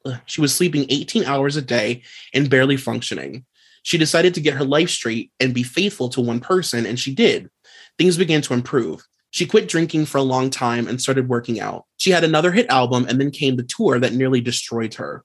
uh, 0.05 0.16
she 0.26 0.40
was 0.40 0.55
sleeping 0.55 0.87
18 0.88 1.24
hours 1.24 1.57
a 1.57 1.62
day 1.62 2.03
and 2.33 2.50
barely 2.50 2.76
functioning. 2.76 3.44
She 3.83 3.98
decided 3.98 4.35
to 4.35 4.40
get 4.40 4.55
her 4.55 4.64
life 4.64 4.90
straight 4.90 5.33
and 5.40 5.55
be 5.55 5.62
faithful 5.62 6.09
to 6.11 6.20
one 6.20 6.40
person 6.40 6.87
and 6.87 6.98
she 6.98 7.14
did. 7.14 7.50
Things 7.98 8.16
began 8.16 8.42
to 8.42 8.55
improve. 8.55 9.03
She 9.31 9.46
quit 9.46 9.68
drinking 9.68 10.07
for 10.07 10.18
a 10.18 10.22
long 10.22 10.50
time 10.50 10.88
and 10.88 11.00
started 11.00 11.29
working 11.29 11.61
out. 11.61 11.85
She 11.98 12.11
had 12.11 12.24
another 12.24 12.50
hit 12.50 12.68
album 12.68 13.07
and 13.09 13.20
then 13.20 13.31
came 13.31 13.57
the 13.57 13.62
tour 13.62 13.98
that 13.98 14.12
nearly 14.12 14.40
destroyed 14.40 14.94
her. 14.94 15.24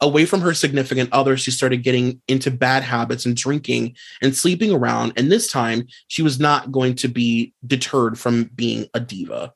Away 0.00 0.26
from 0.26 0.40
her 0.42 0.54
significant 0.54 1.10
other, 1.12 1.36
she 1.36 1.50
started 1.50 1.82
getting 1.82 2.20
into 2.28 2.50
bad 2.50 2.82
habits 2.82 3.26
and 3.26 3.36
drinking 3.36 3.96
and 4.20 4.36
sleeping 4.36 4.72
around. 4.72 5.14
And 5.16 5.30
this 5.30 5.50
time, 5.50 5.86
she 6.08 6.22
was 6.22 6.38
not 6.38 6.72
going 6.72 6.94
to 6.96 7.08
be 7.08 7.54
deterred 7.66 8.18
from 8.18 8.50
being 8.54 8.86
a 8.94 9.00
diva. 9.00 9.52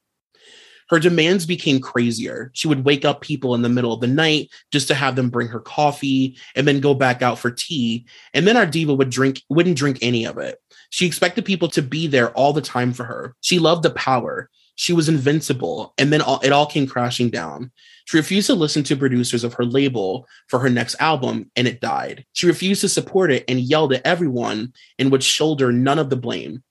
Her 0.90 0.98
demands 0.98 1.46
became 1.46 1.79
crazier. 1.79 2.50
She 2.53 2.66
would 2.66 2.85
wake 2.85 3.05
up 3.05 3.20
people 3.20 3.55
in 3.55 3.62
the 3.62 3.68
middle 3.68 3.92
of 3.92 4.00
the 4.00 4.09
night 4.09 4.50
just 4.72 4.88
to 4.88 4.94
have 4.94 5.14
them 5.14 5.31
bring 5.31 5.46
her 5.46 5.61
coffee 5.61 6.37
and 6.57 6.66
then 6.66 6.81
go 6.81 6.94
back 6.94 7.22
out 7.22 7.38
for 7.38 7.53
tea. 7.53 8.07
And 8.35 8.44
then 8.44 8.57
our 8.57 8.66
diva 8.66 8.92
would 8.92 9.09
drink, 9.09 9.40
wouldn't 9.48 9.79
drink 9.79 9.98
any 10.03 10.24
of 10.26 10.37
it. 10.38 10.59
She 10.90 11.07
expected 11.07 11.44
people 11.44 11.68
to 11.68 11.83
be 11.83 12.09
there 12.09 12.31
all 12.31 12.53
the 12.53 12.61
time 12.61 12.92
for 12.92 13.05
her. 13.05 13.37
She 13.40 13.61
loved 13.61 13.85
the 13.85 13.90
power. 13.90 14.50
She 14.80 14.94
was 14.94 15.10
invincible. 15.10 15.92
And 15.98 16.10
then 16.10 16.22
all, 16.22 16.40
it 16.40 16.52
all 16.52 16.64
came 16.64 16.86
crashing 16.86 17.28
down. 17.28 17.70
She 18.06 18.16
refused 18.16 18.46
to 18.46 18.54
listen 18.54 18.82
to 18.84 18.96
producers 18.96 19.44
of 19.44 19.52
her 19.54 19.64
label 19.66 20.26
for 20.48 20.58
her 20.58 20.70
next 20.70 20.96
album, 20.98 21.50
and 21.54 21.68
it 21.68 21.82
died. 21.82 22.24
She 22.32 22.46
refused 22.46 22.80
to 22.80 22.88
support 22.88 23.30
it 23.30 23.44
and 23.46 23.60
yelled 23.60 23.92
at 23.92 24.06
everyone 24.06 24.72
and 24.98 25.12
would 25.12 25.22
shoulder 25.22 25.70
none 25.70 25.98
of 25.98 26.08
the 26.08 26.16
blame. 26.16 26.62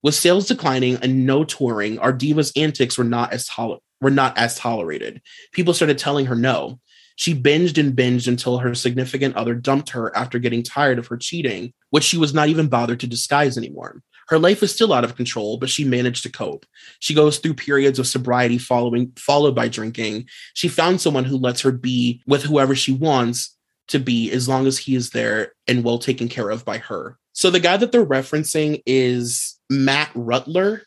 With 0.00 0.14
sales 0.14 0.46
declining 0.46 0.98
and 1.02 1.26
no 1.26 1.42
touring, 1.42 1.98
our 1.98 2.12
diva's 2.12 2.52
antics 2.54 2.96
were 2.96 3.02
not 3.02 3.32
as 3.32 3.48
tol- 3.48 3.82
were 4.00 4.12
not 4.12 4.38
as 4.38 4.54
tolerated. 4.56 5.20
People 5.50 5.74
started 5.74 5.98
telling 5.98 6.26
her 6.26 6.36
no. 6.36 6.78
She 7.16 7.34
binged 7.34 7.78
and 7.78 7.96
binged 7.96 8.28
until 8.28 8.58
her 8.58 8.76
significant 8.76 9.34
other 9.34 9.56
dumped 9.56 9.90
her 9.90 10.16
after 10.16 10.38
getting 10.38 10.62
tired 10.62 11.00
of 11.00 11.08
her 11.08 11.16
cheating, 11.16 11.72
which 11.90 12.04
she 12.04 12.16
was 12.16 12.32
not 12.32 12.48
even 12.48 12.68
bothered 12.68 13.00
to 13.00 13.08
disguise 13.08 13.58
anymore. 13.58 14.02
Her 14.28 14.38
life 14.38 14.62
is 14.62 14.74
still 14.74 14.92
out 14.92 15.04
of 15.04 15.16
control, 15.16 15.56
but 15.56 15.70
she 15.70 15.84
managed 15.84 16.22
to 16.24 16.32
cope. 16.32 16.66
She 16.98 17.14
goes 17.14 17.38
through 17.38 17.54
periods 17.54 17.98
of 17.98 18.06
sobriety 18.06 18.58
following 18.58 19.12
followed 19.16 19.54
by 19.54 19.68
drinking. 19.68 20.28
She 20.54 20.68
found 20.68 21.00
someone 21.00 21.24
who 21.24 21.36
lets 21.36 21.60
her 21.60 21.72
be 21.72 22.22
with 22.26 22.42
whoever 22.42 22.74
she 22.74 22.92
wants 22.92 23.56
to 23.88 23.98
be 23.98 24.30
as 24.32 24.48
long 24.48 24.66
as 24.66 24.78
he 24.78 24.94
is 24.94 25.10
there 25.10 25.52
and 25.68 25.84
well 25.84 25.98
taken 25.98 26.28
care 26.28 26.50
of 26.50 26.64
by 26.64 26.78
her. 26.78 27.18
So 27.32 27.50
the 27.50 27.60
guy 27.60 27.76
that 27.76 27.92
they're 27.92 28.04
referencing 28.04 28.82
is 28.86 29.58
Matt 29.70 30.10
Rutler. 30.14 30.82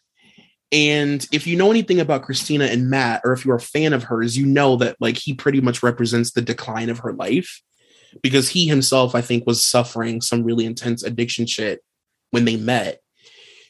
And 0.71 1.25
if 1.31 1.47
you 1.47 1.55
know 1.55 1.71
anything 1.71 1.99
about 1.99 2.23
Christina 2.23 2.65
and 2.65 2.89
Matt, 2.89 3.21
or 3.23 3.33
if 3.33 3.45
you're 3.45 3.55
a 3.55 3.61
fan 3.61 3.93
of 3.93 4.03
hers, 4.03 4.37
you 4.37 4.45
know 4.45 4.75
that 4.77 4.97
like 4.99 5.17
he 5.17 5.33
pretty 5.33 5.61
much 5.61 5.81
represents 5.81 6.31
the 6.31 6.41
decline 6.41 6.89
of 6.89 6.99
her 6.99 7.13
life 7.13 7.61
because 8.21 8.49
he 8.49 8.67
himself, 8.67 9.15
I 9.15 9.21
think, 9.21 9.45
was 9.47 9.65
suffering 9.65 10.21
some 10.21 10.43
really 10.43 10.65
intense 10.65 11.03
addiction 11.03 11.45
shit 11.45 11.81
when 12.31 12.45
they 12.45 12.57
met. 12.57 12.99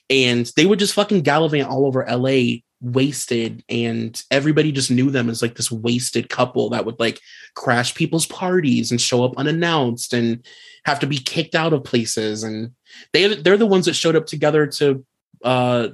And 0.10 0.52
they 0.56 0.66
would 0.66 0.80
just 0.80 0.94
fucking 0.94 1.22
gallivant 1.22 1.70
all 1.70 1.86
over 1.86 2.06
LA 2.10 2.62
wasted 2.82 3.64
and 3.68 4.24
everybody 4.32 4.72
just 4.72 4.90
knew 4.90 5.10
them 5.10 5.30
as 5.30 5.42
like 5.42 5.56
this 5.56 5.72
wasted 5.72 6.30
couple 6.30 6.70
that 6.70 6.86
would 6.86 6.98
like 7.00 7.20
crash 7.54 7.94
people's 7.94 8.26
parties 8.26 8.90
and 8.90 9.02
show 9.02 9.24
up 9.24 9.38
unannounced 9.38 10.14
and 10.14 10.46
have 10.86 11.00
to 11.00 11.08
be 11.08 11.18
kicked 11.18 11.56
out 11.56 11.74
of 11.74 11.84
places 11.84 12.42
and 12.44 12.72
they 13.12 13.36
they're 13.36 13.58
the 13.58 13.66
ones 13.66 13.86
that 13.86 13.96
showed 13.96 14.16
up 14.16 14.26
together 14.26 14.66
to 14.66 15.06
uh 15.44 15.90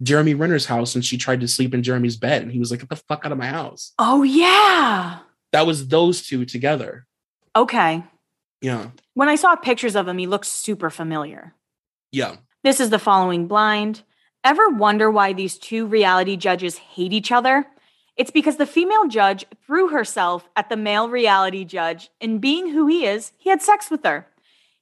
Jeremy 0.00 0.34
Renner's 0.34 0.66
house 0.66 0.94
and 0.94 1.04
she 1.04 1.18
tried 1.18 1.40
to 1.40 1.48
sleep 1.48 1.74
in 1.74 1.82
Jeremy's 1.82 2.16
bed 2.16 2.42
and 2.42 2.52
he 2.52 2.60
was 2.60 2.70
like 2.70 2.80
get 2.80 2.88
the 2.88 2.96
fuck 2.96 3.26
out 3.26 3.32
of 3.32 3.38
my 3.38 3.48
house. 3.48 3.92
Oh 3.98 4.22
yeah. 4.22 5.18
That 5.50 5.66
was 5.66 5.88
those 5.88 6.24
two 6.24 6.44
together. 6.44 7.06
Okay. 7.56 8.04
Yeah. 8.60 8.90
When 9.14 9.28
I 9.28 9.34
saw 9.34 9.56
pictures 9.56 9.96
of 9.96 10.06
him, 10.06 10.18
he 10.18 10.28
looked 10.28 10.46
super 10.46 10.90
familiar. 10.90 11.54
Yeah. 12.12 12.36
This 12.68 12.80
is 12.80 12.90
the 12.90 12.98
following 12.98 13.46
blind. 13.46 14.02
Ever 14.44 14.68
wonder 14.68 15.10
why 15.10 15.32
these 15.32 15.56
two 15.56 15.86
reality 15.86 16.36
judges 16.36 16.76
hate 16.76 17.14
each 17.14 17.32
other? 17.32 17.66
It's 18.14 18.30
because 18.30 18.58
the 18.58 18.66
female 18.66 19.08
judge 19.08 19.46
threw 19.66 19.88
herself 19.88 20.46
at 20.54 20.68
the 20.68 20.76
male 20.76 21.08
reality 21.08 21.64
judge, 21.64 22.10
and 22.20 22.42
being 22.42 22.68
who 22.68 22.86
he 22.86 23.06
is, 23.06 23.32
he 23.38 23.48
had 23.48 23.62
sex 23.62 23.90
with 23.90 24.04
her. 24.04 24.26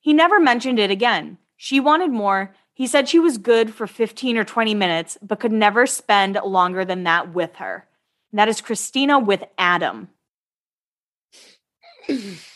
He 0.01 0.13
never 0.13 0.41
mentioned 0.41 0.81
it 0.81 0.91
again. 0.91 1.39
She 1.57 1.79
wanted 1.79 2.11
more. 2.11 2.57
He 2.75 2.89
said 2.89 3.09
she 3.09 3.21
was 3.21 3.39
good 3.39 3.73
for 3.73 3.87
15 3.87 4.37
or 4.37 4.43
20 4.43 4.75
minutes, 4.75 5.17
but 5.23 5.39
could 5.39 5.53
never 5.53 5.87
spend 5.87 6.37
longer 6.45 6.85
than 6.85 7.05
that 7.05 7.33
with 7.35 7.55
her. 7.55 7.87
And 8.33 8.41
that 8.41 8.49
is 8.49 8.61
Christina 8.61 9.21
with 9.21 9.45
Adam. 9.57 10.09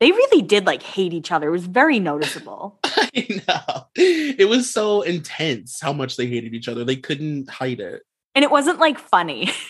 they 0.00 0.10
really 0.10 0.42
did 0.42 0.66
like 0.66 0.82
hate 0.82 1.12
each 1.12 1.30
other. 1.30 1.48
It 1.48 1.52
was 1.52 1.66
very 1.66 2.00
noticeable. 2.00 2.78
I 2.84 3.42
know. 3.46 3.86
It 3.94 4.48
was 4.48 4.72
so 4.72 5.02
intense 5.02 5.78
how 5.80 5.92
much 5.92 6.16
they 6.16 6.26
hated 6.26 6.54
each 6.54 6.68
other. 6.68 6.84
They 6.84 6.96
couldn't 6.96 7.50
hide 7.50 7.80
it. 7.80 8.02
And 8.34 8.42
it 8.42 8.50
wasn't 8.50 8.78
like 8.78 8.98
funny. 8.98 9.50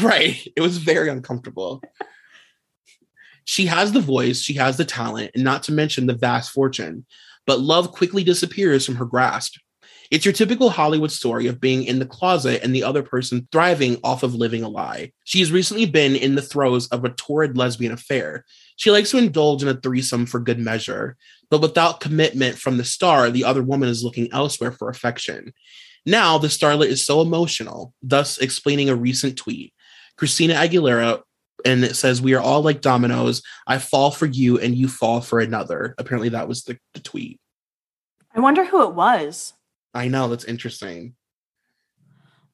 Right. 0.00 0.40
It 0.56 0.62
was 0.62 0.78
very 0.78 1.10
uncomfortable. 1.10 1.82
she 3.44 3.66
has 3.66 3.92
the 3.92 4.00
voice, 4.00 4.40
she 4.40 4.54
has 4.54 4.78
the 4.78 4.84
talent, 4.86 5.32
and 5.34 5.44
not 5.44 5.62
to 5.64 5.72
mention 5.72 6.06
the 6.06 6.14
vast 6.14 6.52
fortune. 6.52 7.04
But 7.46 7.60
love 7.60 7.92
quickly 7.92 8.24
disappears 8.24 8.86
from 8.86 8.94
her 8.94 9.04
grasp. 9.04 9.56
It's 10.10 10.24
your 10.24 10.32
typical 10.32 10.70
Hollywood 10.70 11.12
story 11.12 11.46
of 11.46 11.60
being 11.60 11.84
in 11.84 11.98
the 11.98 12.06
closet 12.06 12.62
and 12.62 12.74
the 12.74 12.84
other 12.84 13.02
person 13.02 13.46
thriving 13.52 13.98
off 14.02 14.22
of 14.22 14.34
living 14.34 14.62
a 14.62 14.68
lie. 14.68 15.12
She 15.24 15.40
has 15.40 15.52
recently 15.52 15.84
been 15.84 16.16
in 16.16 16.34
the 16.34 16.42
throes 16.42 16.88
of 16.88 17.04
a 17.04 17.10
torrid 17.10 17.58
lesbian 17.58 17.92
affair. 17.92 18.46
She 18.76 18.90
likes 18.90 19.10
to 19.10 19.18
indulge 19.18 19.62
in 19.62 19.68
a 19.68 19.74
threesome 19.74 20.26
for 20.26 20.40
good 20.40 20.58
measure, 20.58 21.16
but 21.50 21.60
without 21.60 22.00
commitment 22.00 22.58
from 22.58 22.76
the 22.76 22.84
star, 22.84 23.30
the 23.30 23.44
other 23.44 23.62
woman 23.62 23.88
is 23.88 24.02
looking 24.02 24.32
elsewhere 24.32 24.72
for 24.72 24.88
affection. 24.88 25.52
Now, 26.06 26.38
the 26.38 26.48
starlet 26.48 26.88
is 26.88 27.06
so 27.06 27.20
emotional, 27.20 27.94
thus 28.02 28.38
explaining 28.38 28.88
a 28.88 28.96
recent 28.96 29.36
tweet. 29.36 29.72
Christina 30.16 30.54
Aguilera, 30.54 31.22
and 31.64 31.84
it 31.84 31.96
says, 31.96 32.20
We 32.20 32.34
are 32.34 32.40
all 32.40 32.62
like 32.62 32.80
dominoes. 32.80 33.42
I 33.66 33.78
fall 33.78 34.10
for 34.10 34.26
you 34.26 34.58
and 34.58 34.74
you 34.74 34.88
fall 34.88 35.20
for 35.20 35.40
another. 35.40 35.94
Apparently, 35.96 36.30
that 36.30 36.48
was 36.48 36.64
the, 36.64 36.78
the 36.92 37.00
tweet. 37.00 37.40
I 38.34 38.40
wonder 38.40 38.64
who 38.64 38.82
it 38.82 38.94
was. 38.94 39.54
I 39.94 40.08
know, 40.08 40.28
that's 40.28 40.44
interesting. 40.44 41.14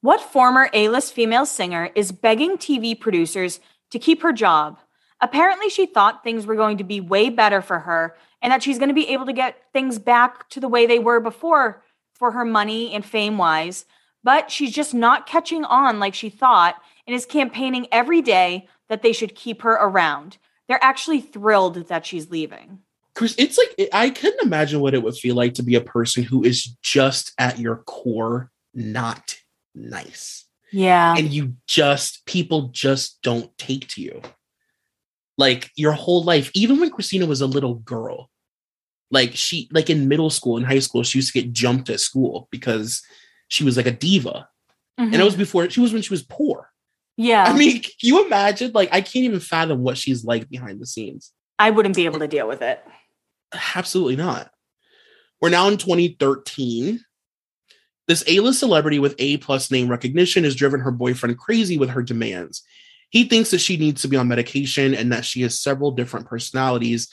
What 0.01 0.21
former 0.21 0.69
A 0.73 0.89
list 0.89 1.13
female 1.13 1.45
singer 1.45 1.89
is 1.95 2.11
begging 2.11 2.57
TV 2.57 2.99
producers 2.99 3.59
to 3.91 3.99
keep 3.99 4.21
her 4.21 4.31
job? 4.31 4.79
Apparently, 5.21 5.69
she 5.69 5.85
thought 5.85 6.23
things 6.23 6.45
were 6.45 6.55
going 6.55 6.77
to 6.77 6.83
be 6.83 6.99
way 6.99 7.29
better 7.29 7.61
for 7.61 7.79
her 7.79 8.15
and 8.41 8.51
that 8.51 8.63
she's 8.63 8.79
going 8.79 8.89
to 8.89 8.95
be 8.95 9.09
able 9.09 9.25
to 9.27 9.33
get 9.33 9.57
things 9.71 9.99
back 9.99 10.49
to 10.49 10.59
the 10.59 10.67
way 10.67 10.85
they 10.85 10.99
were 10.99 11.19
before 11.19 11.83
for 12.13 12.31
her 12.31 12.45
money 12.45 12.93
and 12.93 13.05
fame 13.05 13.37
wise. 13.37 13.85
But 14.23 14.51
she's 14.51 14.73
just 14.73 14.93
not 14.93 15.27
catching 15.27 15.63
on 15.63 15.99
like 15.99 16.13
she 16.13 16.29
thought 16.29 16.75
and 17.07 17.15
is 17.15 17.25
campaigning 17.25 17.87
every 17.91 18.21
day 18.21 18.67
that 18.89 19.01
they 19.01 19.13
should 19.13 19.35
keep 19.35 19.61
her 19.61 19.73
around. 19.73 20.37
They're 20.67 20.83
actually 20.83 21.21
thrilled 21.21 21.87
that 21.87 22.05
she's 22.05 22.29
leaving. 22.29 22.79
Chris, 23.13 23.35
it's 23.37 23.57
like 23.57 23.89
I 23.93 24.09
couldn't 24.09 24.45
imagine 24.45 24.79
what 24.79 24.93
it 24.93 25.03
would 25.03 25.15
feel 25.15 25.35
like 25.35 25.55
to 25.55 25.63
be 25.63 25.75
a 25.75 25.81
person 25.81 26.23
who 26.23 26.43
is 26.43 26.63
just 26.81 27.33
at 27.37 27.59
your 27.59 27.77
core 27.77 28.51
not 28.73 29.37
nice. 29.75 30.45
Yeah. 30.71 31.15
And 31.17 31.31
you 31.31 31.55
just 31.67 32.25
people 32.25 32.69
just 32.69 33.21
don't 33.21 33.55
take 33.57 33.87
to 33.89 34.01
you. 34.01 34.21
Like 35.41 35.71
your 35.75 35.93
whole 35.93 36.23
life, 36.23 36.51
even 36.53 36.79
when 36.79 36.91
Christina 36.91 37.25
was 37.25 37.41
a 37.41 37.47
little 37.55 37.75
girl, 37.75 38.29
like 39.09 39.31
she 39.35 39.67
like 39.71 39.89
in 39.89 40.07
middle 40.07 40.29
school 40.29 40.55
and 40.57 40.65
high 40.65 40.79
school, 40.79 41.03
she 41.03 41.17
used 41.17 41.33
to 41.33 41.41
get 41.41 41.51
jumped 41.51 41.89
at 41.89 41.99
school 41.99 42.47
because 42.51 43.01
she 43.47 43.63
was 43.63 43.75
like 43.75 43.87
a 43.87 43.91
diva. 43.91 44.47
Mm-hmm. 44.99 45.13
And 45.13 45.15
it 45.15 45.25
was 45.25 45.35
before 45.35 45.69
she 45.69 45.81
was 45.81 45.93
when 45.93 46.03
she 46.03 46.13
was 46.13 46.23
poor. 46.23 46.69
yeah. 47.17 47.43
I 47.43 47.57
mean, 47.57 47.81
can 47.81 47.91
you 48.01 48.25
imagine? 48.25 48.71
Like, 48.73 48.89
I 48.91 49.01
can't 49.01 49.25
even 49.25 49.39
fathom 49.39 49.81
what 49.81 49.97
she's 49.97 50.23
like 50.23 50.49
behind 50.49 50.79
the 50.79 50.85
scenes. 50.85 51.31
I 51.57 51.71
wouldn't 51.71 51.95
be 51.95 52.05
able 52.05 52.19
to 52.19 52.27
deal 52.27 52.47
with 52.47 52.61
it. 52.61 52.83
Absolutely 53.75 54.15
not. 54.15 54.51
We're 55.41 55.49
now 55.49 55.67
in 55.67 55.77
2013. 55.77 56.99
This 58.07 58.23
A-list 58.27 58.59
celebrity 58.59 58.99
with 58.99 59.15
A 59.19 59.37
plus 59.37 59.71
name 59.71 59.87
recognition 59.87 60.43
has 60.43 60.55
driven 60.55 60.81
her 60.81 60.91
boyfriend 60.91 61.37
crazy 61.37 61.77
with 61.77 61.89
her 61.89 62.03
demands. 62.03 62.63
He 63.11 63.25
thinks 63.25 63.51
that 63.51 63.59
she 63.59 63.77
needs 63.77 64.01
to 64.01 64.07
be 64.07 64.17
on 64.17 64.27
medication 64.27 64.95
and 64.95 65.11
that 65.11 65.25
she 65.25 65.41
has 65.43 65.59
several 65.59 65.91
different 65.91 66.27
personalities, 66.27 67.09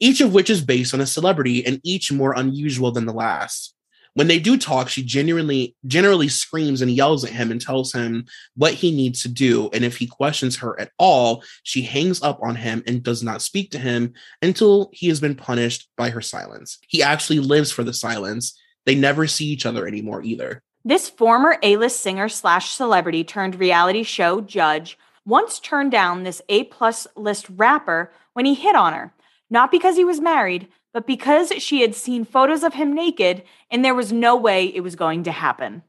each 0.00 0.20
of 0.20 0.32
which 0.32 0.48
is 0.48 0.62
based 0.62 0.94
on 0.94 1.00
a 1.00 1.06
celebrity 1.06 1.66
and 1.66 1.80
each 1.84 2.10
more 2.10 2.32
unusual 2.34 2.92
than 2.92 3.04
the 3.04 3.12
last. 3.12 3.74
When 4.14 4.28
they 4.28 4.38
do 4.38 4.56
talk, 4.56 4.88
she 4.88 5.02
genuinely 5.02 5.74
generally 5.88 6.28
screams 6.28 6.82
and 6.82 6.90
yells 6.90 7.24
at 7.24 7.32
him 7.32 7.50
and 7.50 7.60
tells 7.60 7.92
him 7.92 8.26
what 8.54 8.74
he 8.74 8.92
needs 8.92 9.22
to 9.22 9.28
do. 9.28 9.70
And 9.72 9.84
if 9.84 9.96
he 9.96 10.06
questions 10.06 10.56
her 10.58 10.78
at 10.80 10.92
all, 11.00 11.42
she 11.64 11.82
hangs 11.82 12.22
up 12.22 12.38
on 12.40 12.54
him 12.54 12.84
and 12.86 13.02
does 13.02 13.24
not 13.24 13.42
speak 13.42 13.72
to 13.72 13.78
him 13.78 14.12
until 14.40 14.90
he 14.92 15.08
has 15.08 15.18
been 15.18 15.34
punished 15.34 15.88
by 15.96 16.10
her 16.10 16.20
silence. 16.20 16.78
He 16.86 17.02
actually 17.02 17.40
lives 17.40 17.72
for 17.72 17.82
the 17.82 17.92
silence. 17.92 18.56
They 18.86 18.94
never 18.94 19.26
see 19.26 19.46
each 19.46 19.66
other 19.66 19.84
anymore 19.84 20.22
either. 20.22 20.62
This 20.84 21.08
former 21.08 21.58
A-list 21.64 22.00
singer 22.00 22.28
slash 22.28 22.70
celebrity 22.70 23.24
turned 23.24 23.56
reality 23.56 24.04
show 24.04 24.40
judge 24.40 24.96
once 25.26 25.58
turned 25.58 25.90
down 25.90 26.22
this 26.22 26.42
A 26.48 26.64
plus 26.64 27.06
list 27.16 27.46
rapper 27.50 28.12
when 28.32 28.44
he 28.44 28.54
hit 28.54 28.74
on 28.74 28.92
her, 28.92 29.12
not 29.50 29.70
because 29.70 29.96
he 29.96 30.04
was 30.04 30.20
married, 30.20 30.68
but 30.92 31.06
because 31.06 31.50
she 31.58 31.80
had 31.80 31.94
seen 31.94 32.24
photos 32.24 32.62
of 32.62 32.74
him 32.74 32.94
naked 32.94 33.42
and 33.70 33.84
there 33.84 33.94
was 33.94 34.12
no 34.12 34.36
way 34.36 34.66
it 34.66 34.80
was 34.80 34.96
going 34.96 35.24
to 35.24 35.32
happen. 35.32 35.82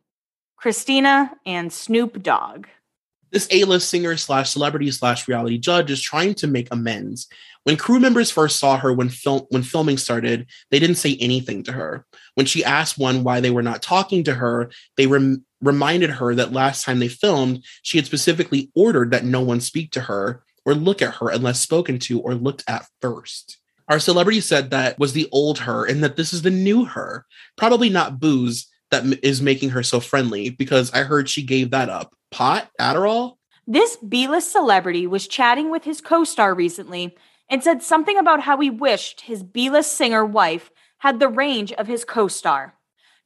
Christina 0.57 1.31
and 1.45 1.71
Snoop 1.71 2.23
Dogg. 2.23 2.67
This 3.31 3.47
A-list 3.51 3.89
singer 3.89 4.15
slash 4.17 4.51
celebrity 4.51 4.89
slash 4.91 5.27
reality 5.27 5.57
judge 5.57 5.91
is 5.91 6.01
trying 6.01 6.35
to 6.35 6.47
make 6.47 6.69
amends. 6.71 7.27
When 7.63 7.75
crew 7.75 7.99
members 7.99 8.31
first 8.31 8.59
saw 8.59 8.77
her 8.77 8.93
when 8.93 9.09
film 9.09 9.41
when 9.49 9.63
filming 9.63 9.97
started, 9.97 10.47
they 10.71 10.79
didn't 10.79 10.97
say 10.97 11.17
anything 11.19 11.63
to 11.63 11.71
her. 11.71 12.05
When 12.35 12.45
she 12.45 12.63
asked 12.63 12.97
one 12.97 13.23
why 13.23 13.41
they 13.41 13.49
were 13.49 13.63
not 13.63 13.81
talking 13.81 14.23
to 14.25 14.35
her, 14.35 14.71
they 14.97 15.07
rem- 15.07 15.43
reminded 15.65 16.11
her 16.11 16.35
that 16.35 16.53
last 16.53 16.85
time 16.85 16.99
they 16.99 17.07
filmed, 17.07 17.63
she 17.81 17.97
had 17.97 18.05
specifically 18.05 18.71
ordered 18.75 19.11
that 19.11 19.25
no 19.25 19.41
one 19.41 19.59
speak 19.59 19.91
to 19.91 20.01
her 20.01 20.43
or 20.65 20.73
look 20.73 21.01
at 21.01 21.15
her 21.15 21.29
unless 21.29 21.59
spoken 21.59 21.99
to 21.99 22.21
or 22.21 22.35
looked 22.35 22.63
at 22.67 22.87
first. 23.01 23.57
Our 23.87 23.99
celebrity 23.99 24.41
said 24.41 24.71
that 24.71 24.97
was 24.97 25.13
the 25.13 25.29
old 25.31 25.59
her 25.59 25.85
and 25.85 26.03
that 26.03 26.15
this 26.15 26.33
is 26.33 26.41
the 26.41 26.51
new 26.51 26.85
her. 26.85 27.25
Probably 27.55 27.89
not 27.89 28.19
booze 28.19 28.67
that 28.91 29.03
m- 29.03 29.13
is 29.21 29.41
making 29.41 29.69
her 29.71 29.83
so 29.83 29.99
friendly 29.99 30.49
because 30.49 30.91
I 30.91 31.03
heard 31.03 31.29
she 31.29 31.43
gave 31.43 31.71
that 31.71 31.89
up. 31.89 32.15
Pot? 32.31 32.69
Adderall? 32.79 33.37
This 33.67 33.97
B 33.97 34.27
list 34.27 34.51
celebrity 34.51 35.07
was 35.07 35.27
chatting 35.27 35.69
with 35.69 35.83
his 35.83 36.01
co 36.01 36.23
star 36.23 36.53
recently 36.53 37.15
and 37.49 37.63
said 37.63 37.83
something 37.83 38.17
about 38.17 38.41
how 38.41 38.59
he 38.59 38.69
wished 38.69 39.21
his 39.21 39.43
B 39.43 39.69
list 39.69 39.91
singer 39.93 40.25
wife 40.25 40.71
had 40.99 41.19
the 41.19 41.27
range 41.27 41.71
of 41.73 41.87
his 41.87 42.05
co 42.05 42.27
star. 42.27 42.75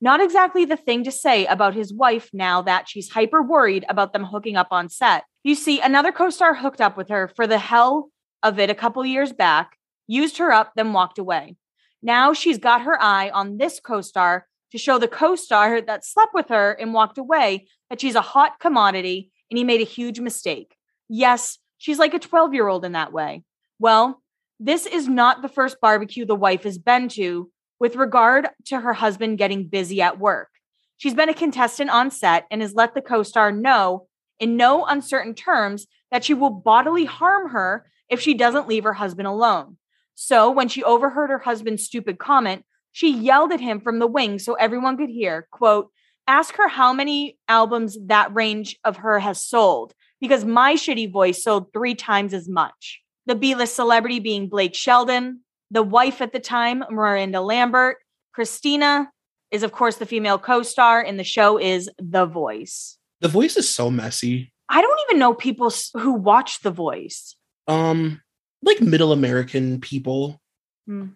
Not 0.02 0.22
exactly 0.22 0.66
the 0.66 0.78
thing 0.78 1.04
to 1.04 1.12
say 1.12 1.45
about 1.45 1.76
his 1.76 1.93
wife 1.93 2.30
now 2.32 2.62
that 2.62 2.88
she's 2.88 3.10
hyper 3.10 3.41
worried 3.41 3.86
about 3.89 4.14
them 4.14 4.24
hooking 4.24 4.56
up 4.56 4.70
on 4.72 4.88
set. 4.88 5.26
You 5.43 5.56
see, 5.56 5.82
another 5.82 6.12
co 6.12 6.30
star 6.30 6.56
hooked 6.56 6.82
up 6.82 6.95
with 6.95 7.10
her 7.10 7.28
for 7.36 7.47
the 7.47 7.58
hell 7.58 8.10
of 8.41 8.60
it 8.60 8.70
a 8.70 8.76
couple 8.76 9.06
years 9.06 9.34
back, 9.34 9.78
used 10.08 10.38
her 10.38 10.52
up, 10.52 10.72
then 10.76 10.93
walked 10.93 11.20
away. 11.20 11.58
Now 12.02 12.34
she's 12.34 12.58
got 12.58 12.84
her 12.84 13.02
eye 13.02 13.30
on 13.30 13.58
this 13.58 13.80
co 13.80 14.02
star 14.02 14.47
to 14.72 14.78
show 14.78 14.97
the 14.97 15.08
co 15.08 15.36
star 15.36 15.82
that 15.82 16.06
slept 16.06 16.34
with 16.34 16.47
her 16.50 16.72
and 16.72 16.93
walked 16.93 17.18
away 17.18 17.68
that 17.89 18.00
she's 18.00 18.16
a 18.16 18.22
hot 18.22 18.60
commodity 18.60 19.32
and 19.52 19.58
he 19.58 19.64
made 19.64 19.82
a 19.82 19.86
huge 19.86 20.20
mistake. 20.20 20.76
Yes, 21.10 21.58
she's 21.78 22.00
like 22.00 22.14
a 22.14 22.20
12 22.20 22.54
year 22.54 22.68
old 22.68 22.86
in 22.86 22.93
that 22.93 23.12
way. 23.12 23.43
Well, 23.80 24.22
this 24.60 24.86
is 24.86 25.08
not 25.08 25.41
the 25.41 25.50
first 25.50 25.82
barbecue 25.82 26.26
the 26.26 26.36
wife 26.36 26.64
has 26.64 26.78
been 26.78 27.10
to 27.10 27.50
with 27.80 27.95
regard 27.95 28.47
to 28.65 28.80
her 28.80 28.93
husband 28.93 29.38
getting 29.38 29.67
busy 29.67 30.01
at 30.01 30.19
work. 30.19 30.49
She's 30.97 31.13
been 31.13 31.30
a 31.30 31.34
contestant 31.34 31.89
on 31.89 32.11
set 32.11 32.45
and 32.51 32.61
has 32.61 32.73
let 32.73 32.93
the 32.93 33.01
co 33.01 33.23
star 33.23 33.51
know 33.51 34.07
in 34.39 34.57
no 34.57 34.86
uncertain 34.86 35.34
terms 35.34 35.88
that 36.11 36.23
she 36.23 36.34
will 36.34 36.49
bodily 36.49 37.05
harm 37.05 37.51
her 37.51 37.86
if 38.09 38.19
she 38.19 38.34
doesn't 38.34 38.67
leave 38.67 38.84
her 38.84 38.93
husband 38.93 39.27
alone. 39.27 39.77
So 40.15 40.51
when 40.51 40.67
she 40.67 40.84
overheard 40.84 41.30
her 41.30 41.39
husband's 41.39 41.86
stupid 41.86 42.19
comment, 42.19 42.65
she 42.91 43.13
yelled 43.15 43.53
at 43.53 43.61
him 43.61 43.80
from 43.80 43.99
the 43.99 44.07
wings 44.07 44.43
so 44.43 44.55
everyone 44.55 44.97
could 44.97 45.09
hear, 45.09 45.47
quote, 45.51 45.89
ask 46.27 46.55
her 46.57 46.67
how 46.67 46.91
many 46.91 47.38
albums 47.47 47.97
that 48.07 48.34
range 48.36 48.77
of 48.84 48.97
her 48.97 49.19
has 49.19 49.45
sold 49.45 49.93
because 50.19 50.43
my 50.43 50.73
shitty 50.73 51.11
voice 51.11 51.43
sold 51.43 51.71
three 51.71 51.95
times 51.95 52.34
as 52.34 52.49
much. 52.49 53.01
The 53.25 53.36
B 53.36 53.55
list 53.55 53.75
celebrity 53.75 54.19
being 54.19 54.49
Blake 54.49 54.75
Shelton, 54.75 55.41
the 55.72 55.84
wife 55.84 56.22
at 56.22 56.34
the 56.34 56.39
time, 56.39 56.84
Miranda 56.89 57.41
Lambert. 57.41 57.97
Christina 58.34 59.11
is, 59.51 59.63
of 59.63 59.72
course, 59.72 59.97
the 59.97 60.05
female 60.05 60.38
co 60.38 60.63
star, 60.63 61.01
and 61.01 61.20
the 61.20 61.24
show 61.24 61.59
is 61.59 61.89
The 61.97 62.26
Voice. 62.26 62.97
The 63.22 63.28
voice 63.28 63.57
is 63.57 63.70
so 63.70 63.91
messy. 63.91 64.53
I 64.70 64.82
don't 64.82 64.99
even 65.09 65.20
know 65.20 65.34
people 65.34 65.72
who 65.95 66.13
watch 66.13 66.61
The 66.61 66.72
Voice. 66.72 67.36
Um, 67.67 68.22
like 68.61 68.82
middle 68.82 69.11
American 69.11 69.82
people. 69.82 70.39
Hmm. 70.86 71.07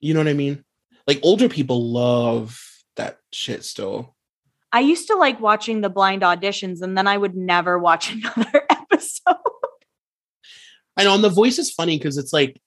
You 0.00 0.14
know 0.14 0.20
what 0.20 0.28
I 0.28 0.34
mean? 0.34 0.64
Like 1.06 1.20
older 1.22 1.48
people 1.48 1.90
love 1.90 2.60
that 2.96 3.18
shit 3.32 3.64
still. 3.64 4.14
I 4.72 4.80
used 4.80 5.08
to 5.08 5.16
like 5.16 5.40
watching 5.40 5.80
the 5.80 5.90
blind 5.90 6.22
auditions, 6.22 6.80
and 6.80 6.96
then 6.96 7.06
I 7.06 7.16
would 7.16 7.34
never 7.34 7.78
watch 7.78 8.12
another 8.36 8.62
episode. 8.70 9.36
I 10.96 11.04
know, 11.04 11.14
and 11.14 11.24
the 11.24 11.28
voice 11.28 11.58
is 11.58 11.72
funny 11.72 11.98
because 11.98 12.18
it's 12.18 12.32
like 12.32 12.60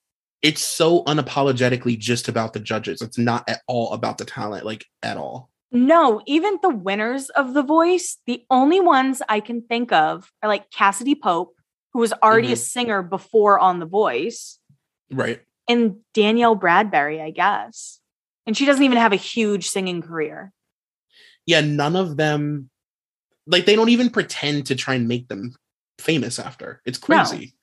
it's 0.43 0.61
so 0.61 1.03
unapologetically 1.05 1.97
just 1.97 2.27
about 2.27 2.53
the 2.53 2.59
judges. 2.59 3.01
It's 3.01 3.17
not 3.17 3.47
at 3.49 3.61
all 3.67 3.93
about 3.93 4.17
the 4.17 4.25
talent, 4.25 4.65
like 4.65 4.85
at 5.01 5.17
all. 5.17 5.49
No, 5.71 6.21
even 6.27 6.59
the 6.61 6.69
winners 6.69 7.29
of 7.29 7.53
The 7.55 7.63
Voice, 7.63 8.19
the 8.27 8.45
only 8.51 8.79
ones 8.79 9.23
I 9.27 9.39
can 9.39 9.61
think 9.61 9.91
of 9.91 10.31
are 10.43 10.49
like 10.49 10.69
Cassadee 10.69 11.19
Pope, 11.19 11.55
who 11.93 11.99
was 11.99 12.13
already 12.13 12.49
a 12.49 12.51
mm-hmm. 12.51 12.59
singer 12.59 13.01
before 13.01 13.57
on 13.57 13.79
The 13.79 13.87
Voice, 13.87 14.59
Right. 15.09 15.41
and 15.67 15.95
Danielle 16.13 16.57
Bradbery, 16.57 17.21
I 17.21 17.31
guess. 17.31 17.99
And 18.45 18.55
she 18.55 18.65
doesn't 18.65 18.83
even 18.83 18.97
have 18.97 19.13
a 19.13 19.17
huge 19.17 19.69
singing 19.69 20.01
career. 20.01 20.51
Yeah, 21.45 21.61
none 21.61 21.95
of 21.95 22.17
them 22.17 22.69
like 23.47 23.65
they 23.65 23.75
don't 23.75 23.89
even 23.89 24.09
pretend 24.09 24.67
to 24.67 24.75
try 24.75 24.95
and 24.95 25.07
make 25.07 25.27
them 25.27 25.55
famous 25.99 26.39
after. 26.39 26.81
It's 26.85 26.97
crazy. 26.97 27.55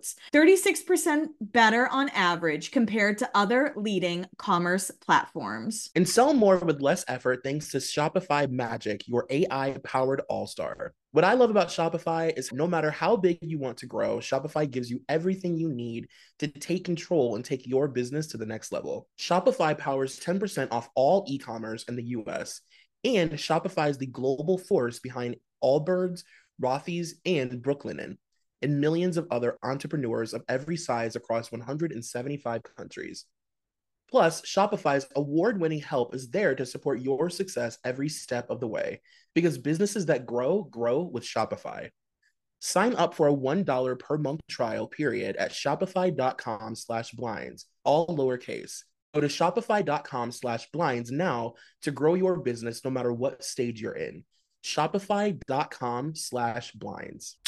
checkouts, 0.00 0.14
36% 0.32 1.28
better 1.40 1.88
on 1.88 2.08
average 2.10 2.70
compared 2.70 3.18
to 3.18 3.30
other 3.34 3.72
leading 3.76 4.26
commerce 4.38 4.90
platforms. 5.04 5.90
And 5.94 6.08
sell 6.08 6.34
more 6.34 6.58
with 6.58 6.80
less 6.80 7.04
effort 7.08 7.40
thanks 7.44 7.70
to 7.70 7.78
Shopify 7.78 8.50
Magic, 8.50 9.06
your 9.06 9.26
AI 9.30 9.78
powered 9.84 10.22
all 10.28 10.46
star. 10.46 10.94
What 11.12 11.24
I 11.24 11.34
love 11.34 11.50
about 11.50 11.68
Shopify 11.68 12.36
is 12.36 12.52
no 12.52 12.68
matter 12.68 12.90
how 12.90 13.16
big 13.16 13.38
you 13.42 13.58
want 13.58 13.78
to 13.78 13.86
grow, 13.86 14.18
Shopify 14.18 14.70
gives 14.70 14.90
you 14.90 15.02
everything 15.08 15.56
you 15.56 15.68
need 15.68 16.06
to 16.38 16.46
take 16.46 16.84
control 16.84 17.34
and 17.34 17.44
take 17.44 17.66
your 17.66 17.88
business 17.88 18.28
to 18.28 18.36
the 18.36 18.46
next 18.46 18.70
level. 18.70 19.08
Shopify 19.18 19.76
powers 19.76 20.20
10% 20.20 20.68
off 20.70 20.88
all 20.94 21.24
e 21.26 21.36
commerce 21.38 21.84
in 21.84 21.96
the 21.96 22.04
US, 22.10 22.60
and 23.04 23.32
Shopify 23.32 23.90
is 23.90 23.98
the 23.98 24.06
global 24.06 24.56
force 24.56 25.00
behind 25.00 25.34
Allbirds, 25.64 26.22
Rothy's, 26.62 27.16
and 27.24 27.52
Brooklinen, 27.52 28.18
and 28.62 28.80
millions 28.80 29.16
of 29.16 29.26
other 29.30 29.58
entrepreneurs 29.62 30.34
of 30.34 30.42
every 30.48 30.76
size 30.76 31.16
across 31.16 31.50
175 31.50 32.62
countries. 32.76 33.26
Plus, 34.10 34.42
Shopify's 34.42 35.06
award 35.14 35.60
winning 35.60 35.80
help 35.80 36.14
is 36.14 36.30
there 36.30 36.54
to 36.56 36.66
support 36.66 37.00
your 37.00 37.30
success 37.30 37.78
every 37.84 38.08
step 38.08 38.50
of 38.50 38.58
the 38.58 38.66
way 38.66 39.00
because 39.34 39.56
businesses 39.56 40.06
that 40.06 40.26
grow, 40.26 40.64
grow 40.64 41.02
with 41.02 41.22
Shopify. 41.22 41.88
Sign 42.60 42.94
up 42.96 43.14
for 43.14 43.28
a 43.28 43.34
$1 43.34 43.98
per 43.98 44.18
month 44.18 44.40
trial 44.48 44.86
period 44.86 45.36
at 45.36 45.52
shopify.com 45.52 46.74
slash 46.74 47.12
blinds, 47.12 47.66
all 47.84 48.08
lowercase. 48.08 48.82
Go 49.14 49.20
to 49.20 49.28
shopify.com 49.28 50.32
slash 50.32 50.70
blinds 50.72 51.10
now 51.10 51.54
to 51.82 51.90
grow 51.90 52.14
your 52.14 52.36
business 52.36 52.84
no 52.84 52.90
matter 52.90 53.12
what 53.12 53.42
stage 53.44 53.80
you're 53.80 53.96
in. 53.96 54.24
Shopify.com 54.64 56.14
slash 56.14 56.72
blinds. 56.72 57.38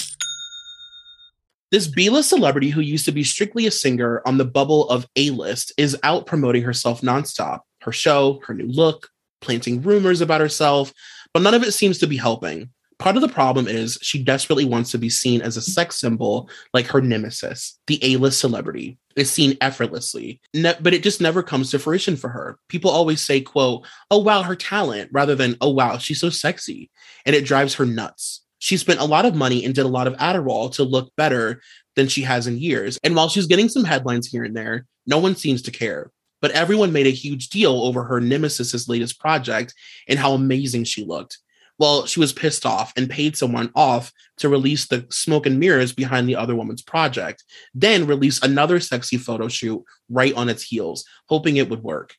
This 1.72 1.88
B 1.88 2.10
list 2.10 2.28
celebrity 2.28 2.68
who 2.68 2.82
used 2.82 3.06
to 3.06 3.12
be 3.12 3.24
strictly 3.24 3.66
a 3.66 3.70
singer 3.70 4.20
on 4.26 4.36
the 4.36 4.44
bubble 4.44 4.86
of 4.90 5.06
A 5.16 5.30
list 5.30 5.72
is 5.78 5.98
out 6.02 6.26
promoting 6.26 6.64
herself 6.64 7.00
nonstop. 7.00 7.60
Her 7.80 7.92
show, 7.92 8.42
her 8.46 8.52
new 8.52 8.66
look, 8.66 9.08
planting 9.40 9.80
rumors 9.80 10.20
about 10.20 10.42
herself, 10.42 10.92
but 11.32 11.42
none 11.42 11.54
of 11.54 11.62
it 11.62 11.72
seems 11.72 11.98
to 12.00 12.06
be 12.06 12.18
helping. 12.18 12.68
Part 12.98 13.16
of 13.16 13.22
the 13.22 13.28
problem 13.28 13.66
is 13.68 13.98
she 14.02 14.22
desperately 14.22 14.66
wants 14.66 14.90
to 14.90 14.98
be 14.98 15.08
seen 15.08 15.40
as 15.40 15.56
a 15.56 15.62
sex 15.62 15.98
symbol 15.98 16.50
like 16.74 16.88
her 16.88 17.00
nemesis, 17.00 17.78
the 17.86 17.98
A 18.02 18.18
list 18.18 18.38
celebrity, 18.38 18.98
is 19.16 19.30
seen 19.30 19.56
effortlessly. 19.62 20.42
Ne- 20.52 20.76
but 20.78 20.92
it 20.92 21.02
just 21.02 21.22
never 21.22 21.42
comes 21.42 21.70
to 21.70 21.78
fruition 21.78 22.16
for 22.16 22.28
her. 22.28 22.58
People 22.68 22.90
always 22.90 23.24
say, 23.24 23.40
quote, 23.40 23.86
oh 24.10 24.18
wow, 24.18 24.42
her 24.42 24.56
talent, 24.56 25.08
rather 25.10 25.34
than, 25.34 25.56
oh 25.62 25.70
wow, 25.70 25.96
she's 25.96 26.20
so 26.20 26.28
sexy. 26.28 26.90
And 27.24 27.34
it 27.34 27.46
drives 27.46 27.76
her 27.76 27.86
nuts. 27.86 28.41
She 28.62 28.76
spent 28.76 29.00
a 29.00 29.04
lot 29.04 29.26
of 29.26 29.34
money 29.34 29.64
and 29.64 29.74
did 29.74 29.86
a 29.86 29.88
lot 29.88 30.06
of 30.06 30.14
Adderall 30.18 30.72
to 30.74 30.84
look 30.84 31.10
better 31.16 31.60
than 31.96 32.06
she 32.06 32.22
has 32.22 32.46
in 32.46 32.58
years. 32.58 32.96
And 33.02 33.16
while 33.16 33.28
she's 33.28 33.48
getting 33.48 33.68
some 33.68 33.82
headlines 33.82 34.28
here 34.28 34.44
and 34.44 34.56
there, 34.56 34.86
no 35.04 35.18
one 35.18 35.34
seems 35.34 35.62
to 35.62 35.72
care. 35.72 36.12
But 36.40 36.52
everyone 36.52 36.92
made 36.92 37.08
a 37.08 37.10
huge 37.10 37.48
deal 37.48 37.72
over 37.72 38.04
her 38.04 38.20
Nemesis's 38.20 38.88
latest 38.88 39.18
project 39.18 39.74
and 40.06 40.16
how 40.16 40.34
amazing 40.34 40.84
she 40.84 41.04
looked. 41.04 41.38
Well, 41.80 42.06
she 42.06 42.20
was 42.20 42.32
pissed 42.32 42.64
off 42.64 42.92
and 42.96 43.10
paid 43.10 43.36
someone 43.36 43.72
off 43.74 44.12
to 44.36 44.48
release 44.48 44.86
the 44.86 45.08
smoke 45.10 45.46
and 45.46 45.58
mirrors 45.58 45.92
behind 45.92 46.28
the 46.28 46.36
other 46.36 46.54
woman's 46.54 46.82
project, 46.82 47.42
then 47.74 48.06
release 48.06 48.40
another 48.44 48.78
sexy 48.78 49.16
photo 49.16 49.48
shoot 49.48 49.82
right 50.08 50.34
on 50.34 50.48
its 50.48 50.62
heels, 50.62 51.04
hoping 51.26 51.56
it 51.56 51.68
would 51.68 51.82
work. 51.82 52.14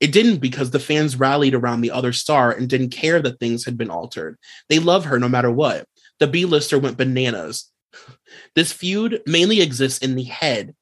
It 0.00 0.12
didn't 0.12 0.38
because 0.38 0.70
the 0.70 0.80
fans 0.80 1.16
rallied 1.16 1.54
around 1.54 1.82
the 1.82 1.90
other 1.90 2.12
star 2.12 2.50
and 2.50 2.68
didn't 2.68 2.90
care 2.90 3.20
that 3.20 3.38
things 3.38 3.64
had 3.64 3.76
been 3.76 3.90
altered. 3.90 4.38
They 4.68 4.78
love 4.78 5.04
her 5.04 5.18
no 5.18 5.28
matter 5.28 5.50
what. 5.50 5.86
The 6.18 6.26
B 6.26 6.44
lister 6.46 6.78
went 6.78 6.96
bananas. 6.96 7.70
This 8.54 8.72
feud 8.72 9.22
mainly 9.26 9.60
exists 9.60 9.98
in 9.98 10.14
the 10.14 10.22
head. 10.22 10.74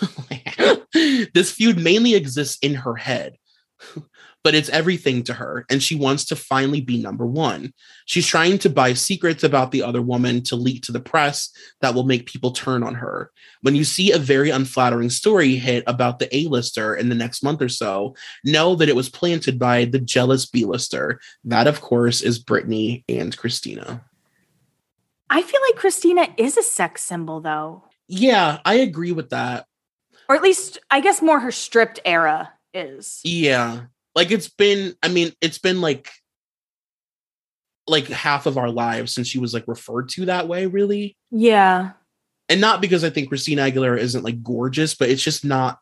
this 1.34 1.50
feud 1.50 1.82
mainly 1.82 2.14
exists 2.14 2.58
in 2.62 2.74
her 2.74 2.94
head 2.94 3.36
but 4.44 4.54
it's 4.54 4.68
everything 4.70 5.22
to 5.24 5.34
her 5.34 5.64
and 5.70 5.82
she 5.82 5.94
wants 5.94 6.24
to 6.26 6.36
finally 6.36 6.80
be 6.80 7.00
number 7.00 7.26
one. 7.26 7.72
She's 8.06 8.26
trying 8.26 8.58
to 8.58 8.70
buy 8.70 8.94
secrets 8.94 9.44
about 9.44 9.70
the 9.70 9.82
other 9.82 10.02
woman 10.02 10.42
to 10.44 10.56
leak 10.56 10.82
to 10.84 10.92
the 10.92 11.00
press 11.00 11.50
that 11.80 11.94
will 11.94 12.04
make 12.04 12.26
people 12.26 12.50
turn 12.50 12.82
on 12.82 12.94
her. 12.94 13.30
When 13.62 13.74
you 13.74 13.84
see 13.84 14.10
a 14.10 14.18
very 14.18 14.50
unflattering 14.50 15.10
story 15.10 15.56
hit 15.56 15.84
about 15.86 16.18
the 16.18 16.34
A-lister 16.36 16.94
in 16.94 17.08
the 17.08 17.14
next 17.14 17.42
month 17.42 17.62
or 17.62 17.68
so, 17.68 18.16
know 18.44 18.74
that 18.76 18.88
it 18.88 18.96
was 18.96 19.08
planted 19.08 19.58
by 19.58 19.84
the 19.84 20.00
jealous 20.00 20.46
B-lister. 20.46 21.20
That, 21.44 21.66
of 21.66 21.80
course, 21.80 22.22
is 22.22 22.42
Britney 22.42 23.04
and 23.08 23.36
Christina. 23.36 24.04
I 25.30 25.42
feel 25.42 25.60
like 25.68 25.80
Christina 25.80 26.28
is 26.36 26.56
a 26.56 26.62
sex 26.62 27.02
symbol, 27.02 27.40
though. 27.40 27.84
Yeah, 28.08 28.58
I 28.64 28.74
agree 28.74 29.12
with 29.12 29.30
that. 29.30 29.66
Or 30.28 30.36
at 30.36 30.42
least, 30.42 30.78
I 30.90 31.00
guess, 31.00 31.22
more 31.22 31.40
her 31.40 31.52
stripped 31.52 32.00
era 32.04 32.52
is. 32.74 33.20
Yeah. 33.24 33.82
Like 34.14 34.30
it's 34.30 34.48
been, 34.48 34.94
I 35.02 35.08
mean, 35.08 35.32
it's 35.40 35.58
been 35.58 35.80
like 35.80 36.10
like 37.86 38.06
half 38.06 38.46
of 38.46 38.58
our 38.58 38.70
lives 38.70 39.14
since 39.14 39.26
she 39.26 39.38
was 39.38 39.52
like 39.52 39.66
referred 39.66 40.08
to 40.10 40.26
that 40.26 40.48
way, 40.48 40.66
really. 40.66 41.16
Yeah. 41.30 41.92
And 42.48 42.60
not 42.60 42.80
because 42.80 43.04
I 43.04 43.10
think 43.10 43.28
Christina 43.28 43.62
Aguilera 43.62 43.98
isn't 43.98 44.24
like 44.24 44.42
gorgeous, 44.42 44.94
but 44.94 45.08
it's 45.08 45.22
just 45.22 45.44
not 45.44 45.78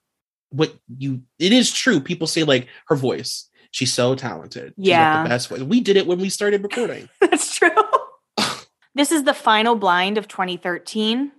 what 0.51 0.75
you 0.99 1.23
it 1.39 1.53
is 1.53 1.73
true. 1.73 2.01
People 2.01 2.27
say 2.27 2.45
like 2.45 2.69
her 2.89 2.97
voice. 2.97 3.49
She's 3.73 3.93
so 3.93 4.15
talented. 4.15 4.75
Yeah. 4.77 5.23
the 5.23 5.29
best 5.29 5.49
voice. 5.49 5.61
We 5.61 5.81
did 5.81 5.97
it 5.97 6.07
when 6.07 6.19
we 6.19 6.29
started 6.29 6.63
recording. 6.63 7.09
That's 7.21 7.55
true. 7.55 7.71
this 8.95 9.13
is 9.13 9.25
the 9.25 9.35
final 9.35 9.77
blind 9.77 10.19
of 10.19 10.27
2013. 10.27 11.33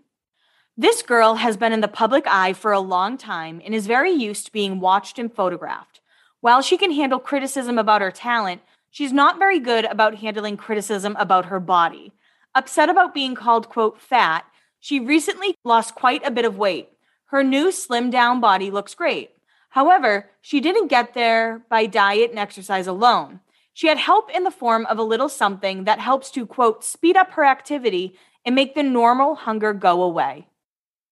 This 0.78 1.02
girl 1.02 1.36
has 1.36 1.58
been 1.58 1.74
in 1.74 1.82
the 1.82 1.88
public 1.88 2.26
eye 2.28 2.54
for 2.54 2.72
a 2.72 2.80
long 2.80 3.18
time 3.18 3.62
and 3.64 3.76
is 3.76 3.88
very 3.88 4.12
used 4.12 4.46
to 4.46 4.52
being 4.52 4.80
watched 4.80 5.20
and 5.20 5.34
photographed. 5.34 6.01
While 6.42 6.62
she 6.62 6.76
can 6.78 6.92
handle 6.92 7.20
criticism 7.20 7.78
about 7.78 8.02
her 8.02 8.12
talent, 8.12 8.62
she's 8.90 9.14
not 9.14 9.40
very 9.40 9.60
good 9.60 9.86
about 9.86 10.16
handling 10.16 10.58
criticism 10.58 11.16
about 11.20 11.46
her 11.46 11.60
body. 11.60 12.12
Upset 12.54 12.90
about 12.90 13.14
being 13.14 13.36
called, 13.36 13.70
quote, 13.70 14.02
fat, 14.02 14.44
she 14.80 15.00
recently 15.00 15.56
lost 15.64 15.96
quite 15.96 16.26
a 16.26 16.32
bit 16.32 16.44
of 16.44 16.58
weight. 16.58 16.90
Her 17.26 17.44
new 17.44 17.72
slim 17.72 18.10
down 18.10 18.42
body 18.42 18.72
looks 18.72 18.96
great. 18.96 19.32
However, 19.70 20.30
she 20.42 20.60
didn't 20.60 20.90
get 20.90 21.14
there 21.14 21.62
by 21.70 21.86
diet 21.86 22.32
and 22.32 22.40
exercise 22.40 22.88
alone. 22.88 23.40
She 23.74 23.88
had 23.88 24.00
help 24.00 24.30
in 24.30 24.44
the 24.44 24.52
form 24.52 24.86
of 24.88 24.98
a 24.98 25.04
little 25.04 25.30
something 25.30 25.86
that 25.86 26.00
helps 26.00 26.30
to, 26.32 26.46
quote, 26.46 26.84
speed 26.84 27.16
up 27.16 27.32
her 27.32 27.46
activity 27.46 28.18
and 28.44 28.56
make 28.56 28.76
the 28.76 28.84
normal 28.84 29.36
hunger 29.36 29.74
go 29.74 30.02
away. 30.02 30.48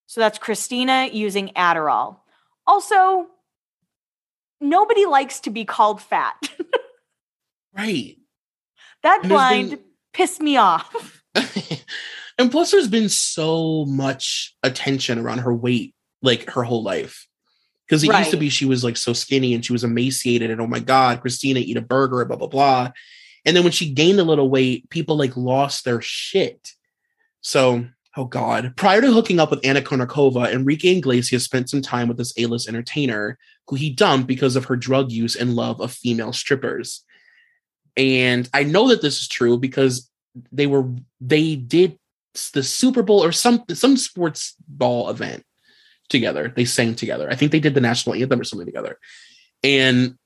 So 0.08 0.20
that's 0.20 0.40
Christina 0.40 1.08
using 1.14 1.50
Adderall. 1.56 2.18
Also, 2.68 3.28
nobody 4.62 5.06
likes 5.06 5.40
to 5.42 5.50
be 5.50 5.66
called 5.66 6.02
fat. 6.02 6.36
right. 7.78 8.18
That 9.04 9.24
blind 9.24 9.72
been... 9.72 9.80
pissed 10.14 10.42
me 10.42 10.58
off. 10.58 11.24
and 12.38 12.52
plus, 12.52 12.72
there's 12.72 12.88
been 12.88 13.10
so 13.10 13.86
much 13.86 14.56
attention 14.64 15.20
around 15.20 15.40
her 15.40 15.54
weight, 15.54 15.94
like 16.22 16.50
her 16.52 16.64
whole 16.64 16.84
life. 16.84 17.28
Because 17.88 18.04
it 18.04 18.10
right. 18.10 18.20
used 18.20 18.32
to 18.32 18.38
be 18.38 18.50
she 18.50 18.66
was 18.66 18.84
like 18.84 18.98
so 18.98 19.14
skinny 19.14 19.56
and 19.56 19.66
she 19.66 19.74
was 19.74 19.84
emaciated, 19.84 20.52
and 20.52 20.62
oh 20.62 20.68
my 20.68 20.80
God, 20.80 21.22
Christina, 21.22 21.60
eat 21.60 21.78
a 21.78 21.82
burger, 21.82 22.24
blah, 22.26 22.38
blah, 22.38 22.48
blah. 22.48 22.92
And 23.46 23.56
then 23.56 23.64
when 23.64 23.72
she 23.72 23.92
gained 23.92 24.20
a 24.20 24.24
little 24.24 24.50
weight, 24.50 24.90
people 24.90 25.16
like 25.18 25.36
lost 25.36 25.86
their 25.86 26.02
shit. 26.02 26.74
So 27.42 27.88
Oh 28.18 28.26
God. 28.26 28.74
Prior 28.76 29.02
to 29.02 29.12
hooking 29.12 29.40
up 29.40 29.52
with 29.52 29.64
Anna 29.64 29.82
Kournikova, 29.82 30.52
Enrique 30.52 30.98
Iglesias 30.98 31.44
spent 31.44 31.70
some 31.70 31.82
time 31.82 32.08
with 32.08 32.18
this 32.18 32.34
A-list 32.38 32.68
entertainer 32.68 33.38
who 33.68 33.76
he 33.76 33.90
dumped 33.92 34.28
because 34.28 34.56
of 34.56 34.66
her 34.66 34.76
drug 34.76 35.12
use 35.12 35.36
and 35.36 35.56
love 35.56 35.80
of 35.80 35.92
female 35.92 36.34
strippers. 36.34 37.04
And 37.96 38.50
I 38.54 38.64
know 38.64 38.88
that 38.90 39.02
this 39.02 39.22
is 39.22 39.28
true 39.28 39.58
because 39.58 40.10
they 40.52 40.68
were 40.68 40.90
they 41.22 41.56
did 41.56 42.00
the 42.54 42.64
Super 42.64 43.04
Bowl 43.04 43.24
or 43.24 43.32
some 43.32 43.64
some 43.74 43.98
sports 43.98 44.56
ball 44.68 45.10
event 45.10 45.44
together. 46.10 46.52
They 46.56 46.66
sang 46.66 46.96
together. 46.96 47.30
I 47.30 47.36
think 47.36 47.52
they 47.52 47.60
did 47.60 47.76
the 47.76 47.82
national 47.82 48.16
anthem 48.16 48.40
or 48.40 48.44
something 48.44 48.66
together. 48.66 48.98
And 49.64 50.18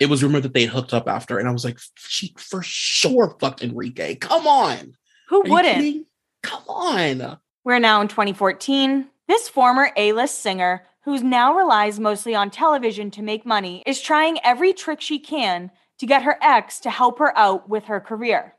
it 0.00 0.06
was 0.06 0.22
rumored 0.22 0.42
that 0.42 0.54
they 0.54 0.62
had 0.62 0.70
hooked 0.70 0.94
up 0.94 1.08
after. 1.08 1.38
And 1.38 1.48
I 1.48 1.52
was 1.52 1.64
like, 1.64 1.78
she 1.96 2.34
for 2.36 2.62
sure 2.62 3.36
fucked 3.38 3.62
Enrique. 3.62 4.16
Come 4.16 4.46
on. 4.46 4.96
Who 5.28 5.44
Are 5.44 5.50
wouldn't? 5.50 6.06
Come 6.44 6.62
on. 6.68 7.38
We're 7.64 7.78
now 7.78 8.02
in 8.02 8.08
2014. 8.08 9.08
This 9.26 9.48
former 9.48 9.90
A 9.96 10.12
list 10.12 10.40
singer, 10.42 10.84
who 11.04 11.18
now 11.18 11.56
relies 11.56 11.98
mostly 11.98 12.34
on 12.34 12.50
television 12.50 13.10
to 13.12 13.22
make 13.22 13.46
money, 13.46 13.82
is 13.86 14.00
trying 14.00 14.38
every 14.44 14.74
trick 14.74 15.00
she 15.00 15.18
can 15.18 15.70
to 15.98 16.06
get 16.06 16.22
her 16.22 16.36
ex 16.42 16.80
to 16.80 16.90
help 16.90 17.18
her 17.18 17.36
out 17.36 17.68
with 17.68 17.84
her 17.84 17.98
career. 17.98 18.54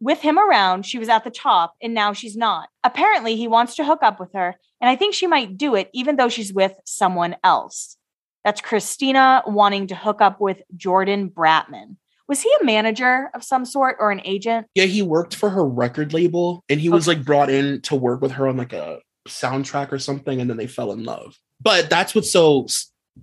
With 0.00 0.20
him 0.20 0.38
around, 0.38 0.86
she 0.86 0.98
was 0.98 1.10
at 1.10 1.24
the 1.24 1.30
top, 1.30 1.74
and 1.82 1.92
now 1.92 2.14
she's 2.14 2.36
not. 2.36 2.70
Apparently, 2.82 3.36
he 3.36 3.46
wants 3.46 3.74
to 3.76 3.84
hook 3.84 4.02
up 4.02 4.18
with 4.18 4.32
her, 4.32 4.54
and 4.80 4.88
I 4.88 4.96
think 4.96 5.12
she 5.12 5.26
might 5.26 5.58
do 5.58 5.74
it 5.74 5.90
even 5.92 6.16
though 6.16 6.28
she's 6.30 6.52
with 6.52 6.72
someone 6.84 7.36
else. 7.44 7.98
That's 8.42 8.62
Christina 8.62 9.42
wanting 9.46 9.88
to 9.88 9.94
hook 9.94 10.22
up 10.22 10.40
with 10.40 10.62
Jordan 10.76 11.28
Bratman 11.28 11.96
was 12.28 12.42
he 12.42 12.54
a 12.60 12.64
manager 12.64 13.30
of 13.34 13.42
some 13.42 13.64
sort 13.64 13.96
or 13.98 14.10
an 14.10 14.20
agent? 14.24 14.66
Yeah, 14.74 14.84
he 14.84 15.00
worked 15.00 15.34
for 15.34 15.48
her 15.48 15.66
record 15.66 16.12
label 16.12 16.62
and 16.68 16.78
he 16.78 16.90
was 16.90 17.08
like 17.08 17.24
brought 17.24 17.48
in 17.48 17.80
to 17.82 17.96
work 17.96 18.20
with 18.20 18.32
her 18.32 18.46
on 18.46 18.58
like 18.58 18.74
a 18.74 19.00
soundtrack 19.26 19.90
or 19.92 19.98
something 19.98 20.40
and 20.40 20.48
then 20.48 20.58
they 20.58 20.66
fell 20.66 20.92
in 20.92 21.04
love. 21.04 21.38
But 21.60 21.88
that's 21.88 22.14
what's 22.14 22.30
so 22.30 22.66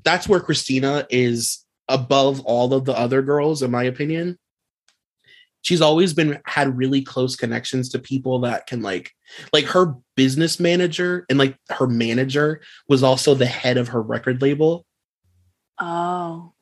that's 0.03 0.27
where 0.27 0.39
Christina 0.39 1.05
is 1.09 1.63
above 1.87 2.41
all 2.41 2.73
of 2.73 2.85
the 2.85 2.97
other 2.97 3.21
girls 3.21 3.61
in 3.61 3.69
my 3.69 3.83
opinion. 3.83 4.39
She's 5.61 5.81
always 5.81 6.13
been 6.13 6.39
had 6.45 6.75
really 6.75 7.01
close 7.01 7.35
connections 7.35 7.89
to 7.89 7.99
people 7.99 8.39
that 8.39 8.65
can 8.65 8.81
like 8.81 9.11
like 9.53 9.65
her 9.65 9.95
business 10.15 10.59
manager 10.59 11.25
and 11.29 11.37
like 11.37 11.57
her 11.69 11.87
manager 11.87 12.61
was 12.89 13.03
also 13.03 13.35
the 13.35 13.45
head 13.45 13.77
of 13.77 13.89
her 13.89 14.01
record 14.01 14.41
label. 14.41 14.83
Oh. 15.79 16.54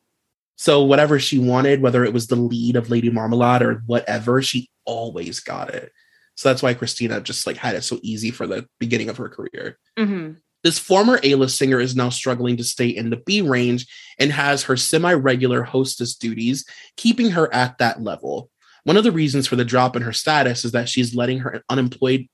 So 0.55 0.83
whatever 0.83 1.19
she 1.19 1.39
wanted, 1.39 1.81
whether 1.81 2.03
it 2.05 2.13
was 2.13 2.27
the 2.27 2.35
lead 2.35 2.75
of 2.75 2.89
Lady 2.89 3.09
Marmalade 3.09 3.61
or 3.61 3.83
whatever, 3.85 4.41
she 4.41 4.69
always 4.85 5.39
got 5.39 5.73
it. 5.73 5.91
So 6.35 6.49
that's 6.49 6.63
why 6.63 6.73
Christina 6.73 7.21
just 7.21 7.45
like 7.45 7.57
had 7.57 7.75
it 7.75 7.83
so 7.83 7.99
easy 8.01 8.31
for 8.31 8.47
the 8.47 8.67
beginning 8.79 9.09
of 9.09 9.17
her 9.17 9.29
career. 9.29 9.77
Mm-hmm. 9.97 10.33
This 10.63 10.79
former 10.79 11.19
A-list 11.23 11.57
singer 11.57 11.79
is 11.79 11.95
now 11.95 12.09
struggling 12.09 12.55
to 12.57 12.63
stay 12.63 12.87
in 12.87 13.09
the 13.09 13.17
B 13.17 13.41
range 13.41 13.85
and 14.17 14.31
has 14.31 14.63
her 14.63 14.77
semi-regular 14.77 15.63
hostess 15.63 16.15
duties, 16.15 16.65
keeping 16.95 17.31
her 17.31 17.53
at 17.53 17.77
that 17.79 18.01
level. 18.01 18.49
One 18.85 18.95
of 18.95 19.03
the 19.03 19.11
reasons 19.11 19.47
for 19.47 19.57
the 19.57 19.65
drop 19.65 19.95
in 19.95 20.01
her 20.03 20.13
status 20.13 20.63
is 20.63 20.71
that 20.71 20.87
she's 20.87 21.15
letting 21.15 21.39
her 21.39 21.63
unemployed 21.69 22.27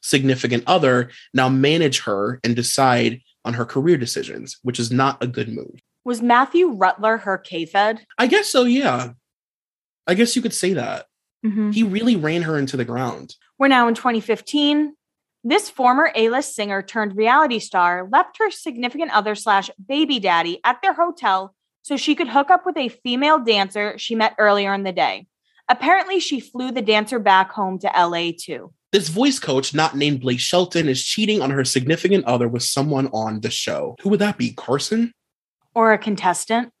significant 0.00 0.64
other 0.66 1.10
now 1.34 1.48
manage 1.48 2.00
her 2.00 2.40
and 2.44 2.54
decide 2.54 3.20
on 3.44 3.54
her 3.54 3.64
career 3.64 3.96
decisions, 3.96 4.58
which 4.62 4.78
is 4.78 4.92
not 4.92 5.22
a 5.22 5.26
good 5.26 5.48
move. 5.48 5.80
Was 6.04 6.20
Matthew 6.20 6.68
Rutler 6.68 7.18
her 7.18 7.38
K-Fed? 7.38 8.06
I 8.18 8.26
guess 8.26 8.48
so, 8.48 8.64
yeah. 8.64 9.12
I 10.06 10.14
guess 10.14 10.34
you 10.34 10.42
could 10.42 10.54
say 10.54 10.72
that. 10.74 11.06
Mm-hmm. 11.44 11.70
He 11.70 11.82
really 11.82 12.16
ran 12.16 12.42
her 12.42 12.58
into 12.58 12.76
the 12.76 12.84
ground. 12.84 13.36
We're 13.58 13.68
now 13.68 13.88
in 13.88 13.94
2015. 13.94 14.94
This 15.44 15.68
former 15.68 16.12
A-list 16.14 16.54
singer 16.54 16.82
turned 16.82 17.16
reality 17.16 17.58
star 17.58 18.08
left 18.10 18.38
her 18.38 18.50
significant 18.50 19.12
other 19.12 19.34
slash 19.34 19.70
baby 19.88 20.20
daddy 20.20 20.60
at 20.64 20.80
their 20.82 20.92
hotel 20.92 21.54
so 21.82 21.96
she 21.96 22.14
could 22.14 22.28
hook 22.28 22.50
up 22.50 22.64
with 22.64 22.76
a 22.76 22.88
female 22.88 23.40
dancer 23.40 23.98
she 23.98 24.14
met 24.14 24.34
earlier 24.38 24.72
in 24.72 24.84
the 24.84 24.92
day. 24.92 25.26
Apparently, 25.68 26.20
she 26.20 26.38
flew 26.38 26.70
the 26.70 26.82
dancer 26.82 27.18
back 27.18 27.52
home 27.52 27.78
to 27.80 27.90
LA 27.96 28.30
too. 28.38 28.72
This 28.92 29.08
voice 29.08 29.38
coach, 29.38 29.74
not 29.74 29.96
named 29.96 30.20
Blake 30.20 30.38
Shelton, 30.38 30.88
is 30.88 31.02
cheating 31.02 31.40
on 31.40 31.50
her 31.50 31.64
significant 31.64 32.24
other 32.24 32.46
with 32.46 32.62
someone 32.62 33.08
on 33.08 33.40
the 33.40 33.50
show. 33.50 33.96
Who 34.02 34.10
would 34.10 34.20
that 34.20 34.38
be? 34.38 34.52
Carson? 34.52 35.12
Or 35.74 35.92
a 35.92 35.98
contestant. 35.98 36.72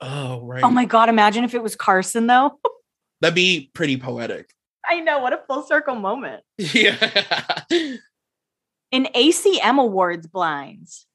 Oh, 0.00 0.40
right. 0.42 0.62
Oh 0.62 0.70
my 0.70 0.84
God, 0.84 1.08
imagine 1.08 1.44
if 1.44 1.54
it 1.54 1.62
was 1.62 1.74
Carson 1.74 2.26
though. 2.26 2.58
That'd 3.20 3.34
be 3.34 3.70
pretty 3.74 3.96
poetic. 3.96 4.50
I 4.88 5.00
know, 5.00 5.18
what 5.18 5.32
a 5.32 5.40
full 5.46 5.62
circle 5.62 5.96
moment. 5.96 6.42
Yeah. 6.58 7.64
In 8.90 9.04
ACM 9.14 9.78
Awards 9.78 10.26
blinds, 10.26 11.06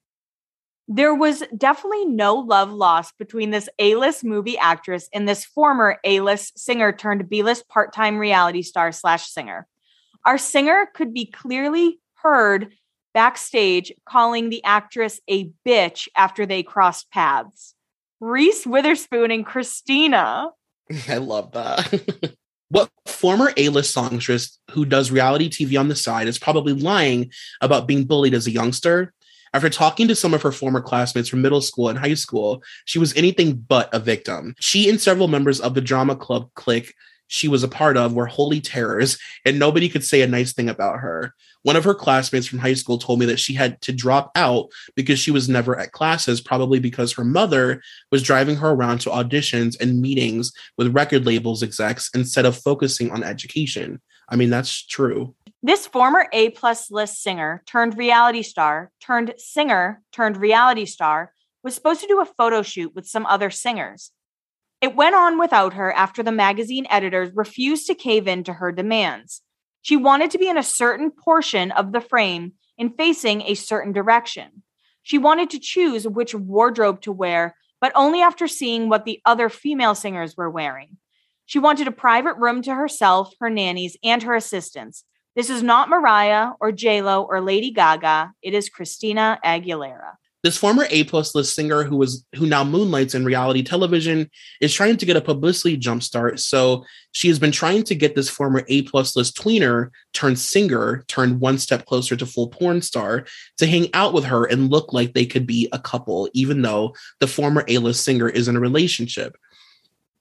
there 0.87 1.15
was 1.15 1.43
definitely 1.57 2.05
no 2.05 2.35
love 2.35 2.71
lost 2.71 3.17
between 3.17 3.49
this 3.49 3.67
A 3.79 3.95
list 3.95 4.23
movie 4.23 4.57
actress 4.57 5.09
and 5.13 5.27
this 5.27 5.43
former 5.43 5.97
A 6.03 6.19
list 6.19 6.59
singer 6.59 6.91
turned 6.91 7.27
B 7.29 7.41
list 7.41 7.67
part 7.69 7.93
time 7.93 8.19
reality 8.19 8.61
star 8.61 8.91
slash 8.91 9.27
singer. 9.29 9.65
Our 10.25 10.37
singer 10.37 10.87
could 10.93 11.13
be 11.13 11.25
clearly 11.25 11.99
heard 12.15 12.73
backstage 13.13 13.91
calling 14.05 14.49
the 14.49 14.63
actress 14.63 15.19
a 15.29 15.51
bitch 15.65 16.07
after 16.15 16.45
they 16.45 16.63
crossed 16.63 17.11
paths. 17.11 17.75
Reese 18.19 18.65
Witherspoon 18.65 19.31
and 19.31 19.45
Christina. 19.45 20.49
I 21.09 21.17
love 21.17 21.51
that. 21.53 22.35
what 22.69 22.89
former 23.05 23.53
A-list 23.57 23.93
songstress 23.93 24.57
who 24.71 24.85
does 24.85 25.11
reality 25.11 25.49
TV 25.49 25.79
on 25.79 25.89
the 25.89 25.95
side 25.95 26.27
is 26.27 26.39
probably 26.39 26.73
lying 26.73 27.31
about 27.61 27.87
being 27.87 28.05
bullied 28.05 28.33
as 28.33 28.47
a 28.47 28.51
youngster. 28.51 29.13
After 29.53 29.69
talking 29.69 30.07
to 30.07 30.15
some 30.15 30.33
of 30.33 30.41
her 30.41 30.51
former 30.51 30.81
classmates 30.81 31.29
from 31.29 31.43
middle 31.43 31.61
school 31.61 31.89
and 31.89 31.99
high 31.99 32.15
school, 32.15 32.63
she 32.85 32.97
was 32.97 33.15
anything 33.15 33.53
but 33.53 33.93
a 33.93 33.99
victim. 33.99 34.55
She 34.59 34.89
and 34.89 34.99
several 34.99 35.27
members 35.27 35.59
of 35.59 35.75
the 35.75 35.81
drama 35.81 36.15
club 36.15 36.49
clique 36.55 36.95
she 37.27 37.47
was 37.47 37.63
a 37.63 37.67
part 37.67 37.97
of 37.97 38.13
were 38.13 38.25
holy 38.25 38.61
terrors, 38.61 39.17
and 39.45 39.59
nobody 39.59 39.89
could 39.89 40.03
say 40.03 40.21
a 40.21 40.27
nice 40.27 40.53
thing 40.53 40.69
about 40.69 40.99
her. 40.99 41.33
One 41.63 41.75
of 41.75 41.85
her 41.85 41.95
classmates 41.95 42.45
from 42.45 42.59
high 42.59 42.73
school 42.73 42.97
told 42.97 43.19
me 43.19 43.25
that 43.27 43.39
she 43.39 43.53
had 43.53 43.79
to 43.81 43.93
drop 43.93 44.31
out 44.35 44.67
because 44.95 45.17
she 45.17 45.31
was 45.31 45.47
never 45.47 45.79
at 45.79 45.93
classes, 45.93 46.41
probably 46.41 46.79
because 46.79 47.13
her 47.13 47.23
mother 47.23 47.81
was 48.11 48.21
driving 48.21 48.57
her 48.57 48.71
around 48.71 48.99
to 48.99 49.09
auditions 49.09 49.79
and 49.79 50.01
meetings 50.01 50.51
with 50.77 50.93
record 50.93 51.25
labels 51.25 51.63
execs 51.63 52.09
instead 52.13 52.45
of 52.45 52.57
focusing 52.57 53.11
on 53.11 53.23
education. 53.23 54.01
I 54.29 54.35
mean, 54.35 54.49
that's 54.49 54.85
true. 54.85 55.35
This 55.61 55.87
former 55.87 56.27
A 56.33 56.49
plus 56.49 56.91
list 56.91 57.23
singer 57.23 57.63
turned 57.65 57.97
reality 57.97 58.41
star, 58.41 58.91
turned 58.99 59.33
singer, 59.37 60.01
turned 60.11 60.35
reality 60.35 60.85
star 60.85 61.31
was 61.63 61.73
supposed 61.73 62.01
to 62.01 62.07
do 62.07 62.19
a 62.19 62.25
photo 62.25 62.61
shoot 62.61 62.93
with 62.93 63.07
some 63.07 63.25
other 63.25 63.49
singers. 63.49 64.11
It 64.83 64.97
went 64.97 65.15
on 65.15 65.39
without 65.39 65.75
her 65.75 65.93
after 65.93 66.21
the 66.21 66.33
magazine 66.33 66.85
editors 66.89 67.31
refused 67.33 67.87
to 67.87 67.95
cave 67.95 68.27
in 68.27 68.43
to 68.43 68.51
her 68.51 68.69
demands. 68.69 69.41
She 69.81 69.95
wanted 69.95 70.29
to 70.31 70.37
be 70.37 70.49
in 70.49 70.57
a 70.57 70.61
certain 70.61 71.09
portion 71.09 71.71
of 71.71 71.93
the 71.93 72.01
frame 72.01 72.55
and 72.77 72.93
facing 72.97 73.43
a 73.43 73.53
certain 73.53 73.93
direction. 73.93 74.63
She 75.01 75.17
wanted 75.17 75.49
to 75.51 75.59
choose 75.59 76.05
which 76.05 76.35
wardrobe 76.35 76.99
to 77.03 77.13
wear, 77.13 77.55
but 77.79 77.93
only 77.95 78.19
after 78.19 78.45
seeing 78.45 78.89
what 78.89 79.05
the 79.05 79.21
other 79.23 79.47
female 79.47 79.95
singers 79.95 80.35
were 80.35 80.49
wearing. 80.49 80.97
She 81.45 81.59
wanted 81.59 81.87
a 81.87 81.91
private 81.93 82.35
room 82.35 82.61
to 82.63 82.75
herself, 82.75 83.33
her 83.39 83.49
nannies, 83.49 83.95
and 84.03 84.21
her 84.23 84.35
assistants. 84.35 85.05
This 85.33 85.49
is 85.49 85.63
not 85.63 85.87
Mariah 85.87 86.49
or 86.59 86.73
J-Lo 86.73 87.23
or 87.23 87.39
Lady 87.39 87.71
Gaga. 87.71 88.33
It 88.41 88.53
is 88.53 88.67
Christina 88.67 89.39
Aguilera. 89.45 90.15
This 90.43 90.57
former 90.57 90.85
A 90.89 91.05
plus 91.05 91.33
list 91.33 91.55
singer 91.55 91.83
who 91.83 91.95
was 91.95 92.25
who 92.35 92.45
now 92.45 92.65
moonlights 92.65 93.15
in 93.15 93.23
reality 93.23 93.63
television 93.63 94.29
is 94.59 94.73
trying 94.73 94.97
to 94.97 95.05
get 95.05 95.15
a 95.15 95.21
publicity 95.21 95.77
jumpstart. 95.77 96.37
So 96.39 96.83
she 97.13 97.29
has 97.29 97.39
been 97.39 97.53
trying 97.53 97.83
to 97.83 97.95
get 97.95 98.13
this 98.13 98.29
former 98.29 98.65
A 98.67 98.81
plus 98.81 99.15
list 99.15 99.37
tweener 99.37 99.89
turned 100.13 100.37
singer 100.37 101.05
turned 101.07 101.39
one 101.39 101.57
step 101.57 101.85
closer 101.85 102.17
to 102.17 102.25
full 102.25 102.49
porn 102.49 102.81
star 102.81 103.25
to 103.57 103.65
hang 103.65 103.87
out 103.93 104.13
with 104.13 104.25
her 104.25 104.43
and 104.43 104.69
look 104.69 104.91
like 104.91 105.13
they 105.13 105.25
could 105.25 105.47
be 105.47 105.69
a 105.71 105.79
couple, 105.79 106.29
even 106.33 106.61
though 106.61 106.93
the 107.21 107.27
former 107.27 107.63
A 107.69 107.77
list 107.77 108.03
singer 108.03 108.27
is 108.27 108.49
in 108.49 108.57
a 108.57 108.59
relationship. 108.59 109.37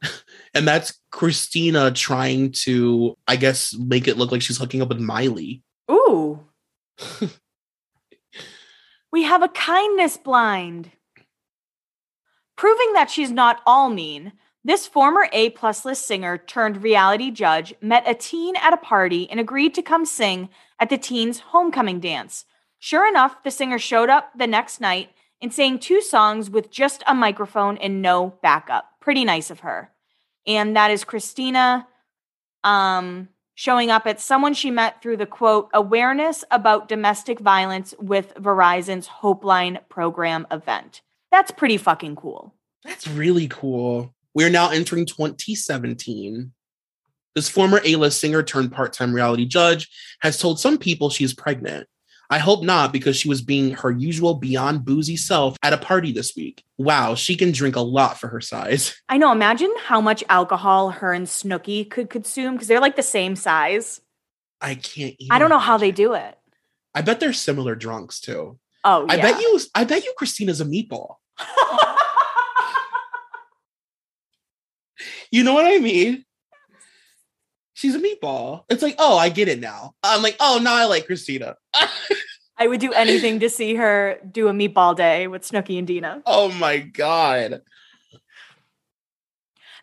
and 0.55 0.68
that's 0.68 1.01
Christina 1.11 1.91
trying 1.91 2.53
to, 2.62 3.16
I 3.27 3.35
guess, 3.35 3.75
make 3.75 4.07
it 4.07 4.16
look 4.16 4.31
like 4.31 4.43
she's 4.43 4.59
hooking 4.59 4.83
up 4.83 4.89
with 4.89 5.01
Miley. 5.01 5.62
Ooh. 5.91 6.47
We 9.12 9.24
have 9.24 9.42
a 9.42 9.48
kindness 9.48 10.16
blind. 10.16 10.90
Proving 12.56 12.94
that 12.94 13.10
she's 13.10 13.30
not 13.30 13.60
all 13.66 13.90
mean, 13.90 14.32
this 14.64 14.86
former 14.86 15.28
A 15.32 15.50
plus 15.50 15.84
list 15.84 16.06
singer 16.06 16.38
turned 16.38 16.82
reality 16.82 17.30
judge 17.30 17.74
met 17.82 18.08
a 18.08 18.14
teen 18.14 18.56
at 18.56 18.72
a 18.72 18.78
party 18.78 19.28
and 19.28 19.38
agreed 19.38 19.74
to 19.74 19.82
come 19.82 20.06
sing 20.06 20.48
at 20.78 20.88
the 20.88 20.96
teen's 20.96 21.40
homecoming 21.40 22.00
dance. 22.00 22.46
Sure 22.78 23.06
enough, 23.06 23.42
the 23.42 23.50
singer 23.50 23.78
showed 23.78 24.08
up 24.08 24.30
the 24.36 24.46
next 24.46 24.80
night 24.80 25.10
and 25.42 25.52
sang 25.52 25.78
two 25.78 26.00
songs 26.00 26.48
with 26.48 26.70
just 26.70 27.02
a 27.06 27.14
microphone 27.14 27.76
and 27.78 28.00
no 28.00 28.38
backup. 28.42 28.86
Pretty 29.00 29.24
nice 29.24 29.50
of 29.50 29.60
her. 29.60 29.90
And 30.46 30.76
that 30.76 30.90
is 30.90 31.04
Christina 31.04 31.86
um, 32.64 33.28
showing 33.55 33.90
up 33.90 34.07
at 34.07 34.20
someone 34.20 34.55
she 34.55 34.70
met 34.70 35.03
through 35.03 35.16
the 35.16 35.26
quote 35.26 35.68
awareness 35.74 36.44
about 36.50 36.88
domestic 36.88 37.40
violence 37.40 37.94
with 37.98 38.34
Verizon's 38.34 39.07
Hopeline 39.07 39.78
program 39.88 40.46
event. 40.50 41.03
That's 41.30 41.50
pretty 41.50 41.76
fucking 41.76 42.16
cool. 42.16 42.55
That's 42.84 43.07
really 43.07 43.48
cool. 43.48 44.14
We 44.34 44.44
are 44.44 44.50
now 44.50 44.70
entering 44.70 45.07
2017. 45.07 46.53
This 47.34 47.48
former 47.48 47.80
A 47.84 47.96
list 47.96 48.20
singer 48.20 48.42
turned 48.42 48.72
part 48.72 48.92
time 48.92 49.14
reality 49.14 49.46
judge 49.46 49.88
has 50.20 50.38
told 50.38 50.61
some 50.61 50.78
people 50.78 51.11
she's 51.11 51.32
pregnant. 51.32 51.86
I 52.33 52.39
hope 52.39 52.62
not, 52.62 52.95
because 52.95 53.14
she 53.14 53.28
was 53.28 53.43
being 53.43 53.72
her 53.72 53.91
usual 53.91 54.37
beyond 54.37 54.87
boozy 54.87 55.18
self 55.18 55.59
at 55.62 55.74
a 55.74 55.76
party 55.76 56.12
this 56.12 56.35
week. 56.35 56.64
Wow, 56.78 57.14
she 57.14 57.37
can 57.37 57.53
drink 57.53 57.76
a 57.76 57.83
lot 57.83 58.18
for 58.18 58.28
her 58.28 58.41
size. 58.41 58.99
I 59.11 59.18
know. 59.18 59.30
Imagine 59.33 59.70
how 59.85 60.01
much 60.01 60.24
alcohol 60.30 60.89
her 60.93 61.12
and 61.12 61.26
Snooki 61.26 61.89
could 61.91 62.09
consume 62.09 62.55
because 62.55 62.68
they're 62.68 62.80
like 62.80 62.97
the 62.97 63.03
same 63.03 63.37
size. 63.37 64.01
I 64.62 64.76
can't. 64.76 65.14
I 65.30 65.39
don't 65.39 65.51
know 65.51 65.59
how 65.59 65.76
they 65.76 65.91
do 65.91 66.14
it. 66.14 66.39
I 66.95 67.03
bet 67.03 67.20
they're 67.20 67.35
similar 67.35 67.74
drunks 67.74 68.18
too. 68.18 68.59
Oh, 68.83 69.07
I 69.11 69.18
bet 69.18 69.39
you. 69.39 69.61
I 69.74 69.85
bet 69.85 70.03
you. 70.03 70.14
Christina's 70.16 70.62
a 70.62 70.64
meatball. 70.64 71.16
You 75.33 75.43
know 75.43 75.55
what 75.55 75.64
I 75.64 75.78
mean? 75.78 76.26
She's 77.75 77.95
a 77.95 77.99
meatball. 77.99 78.64
It's 78.68 78.83
like, 78.83 78.97
oh, 78.99 79.16
I 79.16 79.29
get 79.29 79.49
it 79.49 79.61
now. 79.61 79.95
I'm 80.03 80.23
like, 80.23 80.37
oh, 80.41 80.61
now 80.62 80.75
I 80.75 80.85
like 80.85 81.07
Christina. 81.07 81.57
I 82.59 82.66
would 82.68 82.81
do 82.81 82.93
anything 82.93 83.41
to 83.41 83.49
see 83.49 83.75
her 83.75 84.18
do 84.31 84.49
a 84.49 84.53
meatball 84.53 84.95
day 84.95 85.27
with 85.27 85.43
Snooki 85.43 85.79
and 85.79 85.87
Deena. 85.87 86.23
oh 86.27 86.51
my 86.53 86.79
god. 86.79 87.62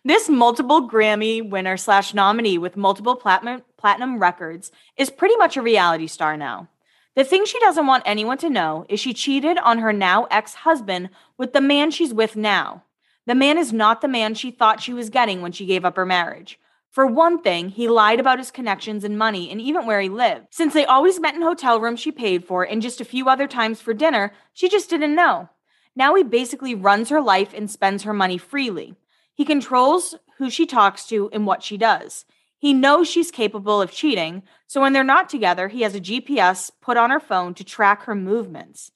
This 0.06 0.30
multiple 0.30 0.90
Grammy 0.90 1.48
winner 1.48 1.76
slash 1.76 2.14
nominee 2.14 2.58
with 2.58 2.78
multiple 2.78 3.16
platinum 3.16 3.64
platinum 3.78 4.20
records 4.20 4.72
is 4.96 5.10
pretty 5.10 5.36
much 5.38 5.58
a 5.58 5.62
reality 5.62 6.08
star 6.08 6.38
now. 6.38 6.70
The 7.16 7.26
thing 7.26 7.44
she 7.46 7.60
doesn't 7.60 7.88
want 7.88 8.04
anyone 8.06 8.38
to 8.38 8.50
know 8.50 8.86
is 8.88 9.00
she 9.00 9.14
cheated 9.14 9.58
on 9.58 9.80
her 9.80 9.92
now 9.92 10.26
ex-husband 10.32 11.10
with 11.38 11.52
the 11.52 11.62
man 11.62 11.92
she's 11.92 12.14
with 12.14 12.36
now. 12.38 12.84
The 13.26 13.36
man 13.36 13.58
is 13.58 13.74
not 13.74 14.00
the 14.02 14.08
man 14.08 14.36
she 14.36 14.52
thought 14.52 14.82
she 14.82 14.94
was 14.94 15.10
getting 15.10 15.42
when 15.42 15.52
she 15.52 15.66
gave 15.66 15.84
up 15.84 15.98
her 15.98 16.06
marriage. 16.06 16.60
For 16.92 17.06
one 17.06 17.42
thing, 17.42 17.70
he 17.70 17.88
lied 17.88 18.20
about 18.20 18.40
his 18.40 18.50
connections 18.50 19.04
and 19.04 19.18
money 19.18 19.52
and 19.52 19.62
even 19.62 19.86
where 19.86 20.02
he 20.02 20.10
lived. 20.10 20.48
Since 20.50 20.74
they 20.74 20.86
always 20.86 21.20
met 21.20 21.36
in 21.36 21.42
hotel 21.42 21.80
rooms 21.80 22.00
she 22.00 22.12
paid 22.12 22.46
for 22.46 22.64
and 22.64 22.82
just 22.82 23.00
a 23.00 23.06
few 23.06 23.30
other 23.30 23.48
times 23.48 23.80
for 23.80 23.94
dinner, 23.94 24.34
she 24.54 24.70
just 24.70 24.90
didn't 24.90 25.16
know. 25.16 25.50
Now 25.96 26.16
he 26.16 26.24
basically 26.24 26.74
runs 26.74 27.10
her 27.10 27.22
life 27.22 27.54
and 27.54 27.70
spends 27.70 28.04
her 28.04 28.14
money 28.14 28.38
freely. 28.38 28.96
He 29.34 29.46
controls 29.46 30.16
who 30.38 30.50
she 30.50 30.66
talks 30.66 31.06
to 31.08 31.30
and 31.32 31.46
what 31.46 31.62
she 31.62 31.78
does. 31.78 32.26
He 32.58 32.74
knows 32.74 33.08
she's 33.08 33.32
capable 33.32 33.82
of 33.82 33.92
cheating, 33.92 34.44
so 34.68 34.82
when 34.82 34.92
they're 34.92 35.04
not 35.04 35.30
together, 35.30 35.70
he 35.70 35.82
has 35.82 35.96
a 35.96 36.02
GPS 36.02 36.72
put 36.82 36.98
on 36.98 37.10
her 37.10 37.20
phone 37.20 37.54
to 37.54 37.64
track 37.64 38.04
her 38.04 38.16
movements. 38.16 38.92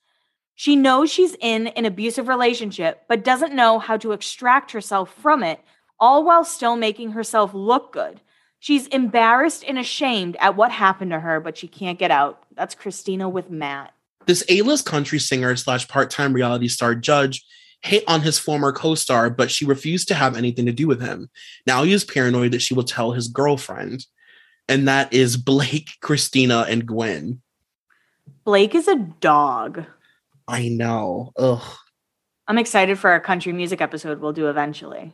She 0.55 0.75
knows 0.75 1.11
she's 1.11 1.35
in 1.39 1.67
an 1.67 1.85
abusive 1.85 2.27
relationship, 2.27 3.03
but 3.07 3.23
doesn't 3.23 3.55
know 3.55 3.79
how 3.79 3.97
to 3.97 4.11
extract 4.11 4.71
herself 4.71 5.13
from 5.13 5.43
it, 5.43 5.61
all 6.03 6.25
while 6.25 6.43
still 6.43 6.75
making 6.75 7.11
herself 7.13 7.53
look 7.53 7.93
good. 7.93 8.19
She's 8.59 8.87
embarrassed 8.87 9.63
and 9.65 9.79
ashamed 9.79 10.35
at 10.41 10.57
what 10.57 10.69
happened 10.69 11.11
to 11.11 11.19
her, 11.21 11.39
but 11.39 11.57
she 11.57 11.69
can't 11.69 11.97
get 11.97 12.11
out. 12.11 12.43
That's 12.53 12.75
Christina 12.75 13.29
with 13.29 13.49
Matt. 13.49 13.93
This 14.25 14.43
A-list 14.49 14.85
country 14.85 15.17
singer 15.17 15.55
slash 15.55 15.87
part-time 15.87 16.33
reality 16.33 16.67
star 16.67 16.93
judge 16.93 17.45
hit 17.83 18.03
on 18.05 18.19
his 18.19 18.37
former 18.37 18.73
co-star, 18.73 19.29
but 19.29 19.49
she 19.49 19.63
refused 19.63 20.09
to 20.09 20.13
have 20.15 20.35
anything 20.35 20.65
to 20.65 20.73
do 20.73 20.87
with 20.87 21.01
him. 21.01 21.29
Now 21.65 21.83
he 21.83 21.93
is 21.93 22.03
paranoid 22.03 22.51
that 22.51 22.61
she 22.61 22.73
will 22.73 22.83
tell 22.83 23.13
his 23.13 23.29
girlfriend. 23.29 24.05
and 24.67 24.87
that 24.89 25.13
is 25.13 25.37
Blake, 25.37 25.91
Christina, 26.01 26.65
and 26.67 26.85
Gwen. 26.85 27.41
Blake 28.43 28.75
is 28.75 28.89
a 28.89 28.97
dog. 29.21 29.85
I 30.49 30.67
know. 30.67 31.31
Ugh. 31.37 31.77
I'm 32.49 32.57
excited 32.57 32.99
for 32.99 33.09
our 33.09 33.21
country 33.21 33.53
music 33.53 33.79
episode 33.79 34.19
we'll 34.19 34.33
do 34.33 34.49
eventually. 34.49 35.13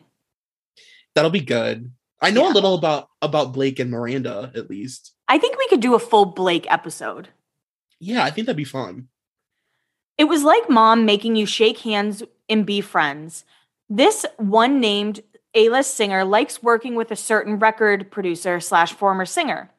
That'll 1.19 1.31
be 1.31 1.41
good. 1.41 1.91
I 2.21 2.31
know 2.31 2.43
Yeah. 2.45 2.53
a 2.53 2.55
little 2.55 2.75
about 2.75 3.09
about 3.21 3.51
Blake 3.51 3.77
and 3.77 3.91
Miranda, 3.91 4.53
at 4.55 4.69
least. 4.69 5.11
I 5.27 5.37
think 5.37 5.57
we 5.57 5.67
could 5.67 5.81
do 5.81 5.93
a 5.93 5.99
full 5.99 6.23
Blake 6.23 6.65
episode. 6.71 7.27
Yeah, 7.99 8.23
I 8.23 8.29
think 8.31 8.45
that'd 8.47 8.55
be 8.55 8.63
fun. 8.63 9.09
It 10.17 10.29
was 10.29 10.43
like 10.45 10.69
mom 10.69 11.03
making 11.05 11.35
you 11.35 11.45
shake 11.45 11.79
hands 11.79 12.23
and 12.47 12.65
be 12.65 12.79
friends. 12.79 13.43
This 13.89 14.25
one 14.37 14.79
named 14.79 15.19
A-list 15.53 15.93
singer 15.95 16.23
likes 16.23 16.63
working 16.63 16.95
with 16.95 17.11
a 17.11 17.17
certain 17.17 17.59
record 17.59 18.09
producer 18.11 18.61
slash 18.61 18.93
former 18.93 19.25
singer. 19.25 19.71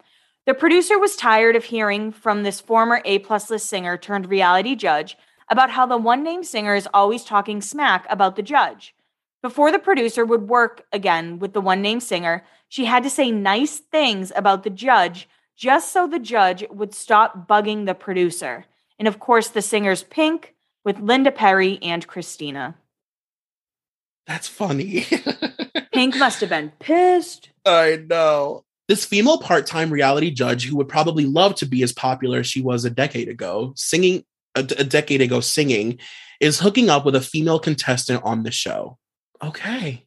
The 0.45 0.53
producer 0.53 0.99
was 0.99 1.17
tired 1.17 1.57
of 1.57 1.65
hearing 1.65 2.13
from 2.13 2.43
this 2.43 2.61
former 2.61 3.01
A-plus 3.07 3.49
list 3.49 3.67
singer 3.67 3.97
turned 3.97 4.29
reality 4.29 4.75
judge 4.75 5.17
about 5.49 5.71
how 5.71 5.87
the 5.87 5.97
one 5.97 6.23
named 6.23 6.45
singer 6.45 6.75
is 6.75 6.87
always 6.93 7.25
talking 7.25 7.63
smack 7.63 8.05
about 8.11 8.37
the 8.37 8.43
judge. 8.43 8.95
Before 9.43 9.73
the 9.73 9.79
producer 9.79 10.25
would 10.25 10.49
work 10.49 10.85
again 10.93 11.39
with 11.39 11.55
the 11.55 11.61
one 11.61 11.81
named 11.81 12.03
singer, 12.03 12.45
she 12.69 12.85
had 12.85 13.03
to 13.05 13.11
say 13.11 13.31
nice 13.31 13.79
things 13.79 14.33
about 14.37 14.63
the 14.65 14.71
judge 14.71 15.29
just 15.57 15.93
so 15.93 16.07
the 16.07 16.19
judge 16.19 16.65
would 16.71 16.95
stop 16.95 17.49
bugging 17.49 17.87
the 17.87 17.95
producer. 17.95 18.65
And 18.99 19.09
of 19.09 19.19
course, 19.19 19.49
the 19.49 19.63
singer's 19.63 20.03
Pink 20.03 20.55
with 20.85 21.01
Linda 21.01 21.31
Perry 21.31 21.79
and 21.83 22.07
Christina. 22.07 22.77
That's 24.27 24.49
funny. 24.49 25.07
Pink 25.93 26.17
must 26.17 26.41
have 26.41 26.51
been 26.51 26.73
pissed. 26.79 27.51
I 27.67 28.05
know. 28.09 28.65
This 28.89 29.05
female 29.05 29.39
part 29.39 29.67
time 29.67 29.91
reality 29.91 30.31
judge 30.31 30.67
who 30.67 30.77
would 30.77 30.89
probably 30.89 31.25
love 31.25 31.55
to 31.57 31.67
be 31.67 31.83
as 31.83 31.93
popular 31.93 32.41
as 32.41 32.47
she 32.47 32.63
was 32.63 32.85
a 32.85 32.91
decade 32.91 33.29
ago, 33.29 33.73
singing 33.77 34.25
a, 34.55 34.61
a 34.61 34.85
decade 34.85 35.21
ago, 35.21 35.41
singing, 35.41 35.99
is 36.41 36.61
hooking 36.61 36.91
up 36.91 37.05
with 37.05 37.15
a 37.15 37.21
female 37.21 37.59
contestant 37.59 38.23
on 38.25 38.43
the 38.43 38.51
show. 38.51 38.99
Okay. 39.43 40.07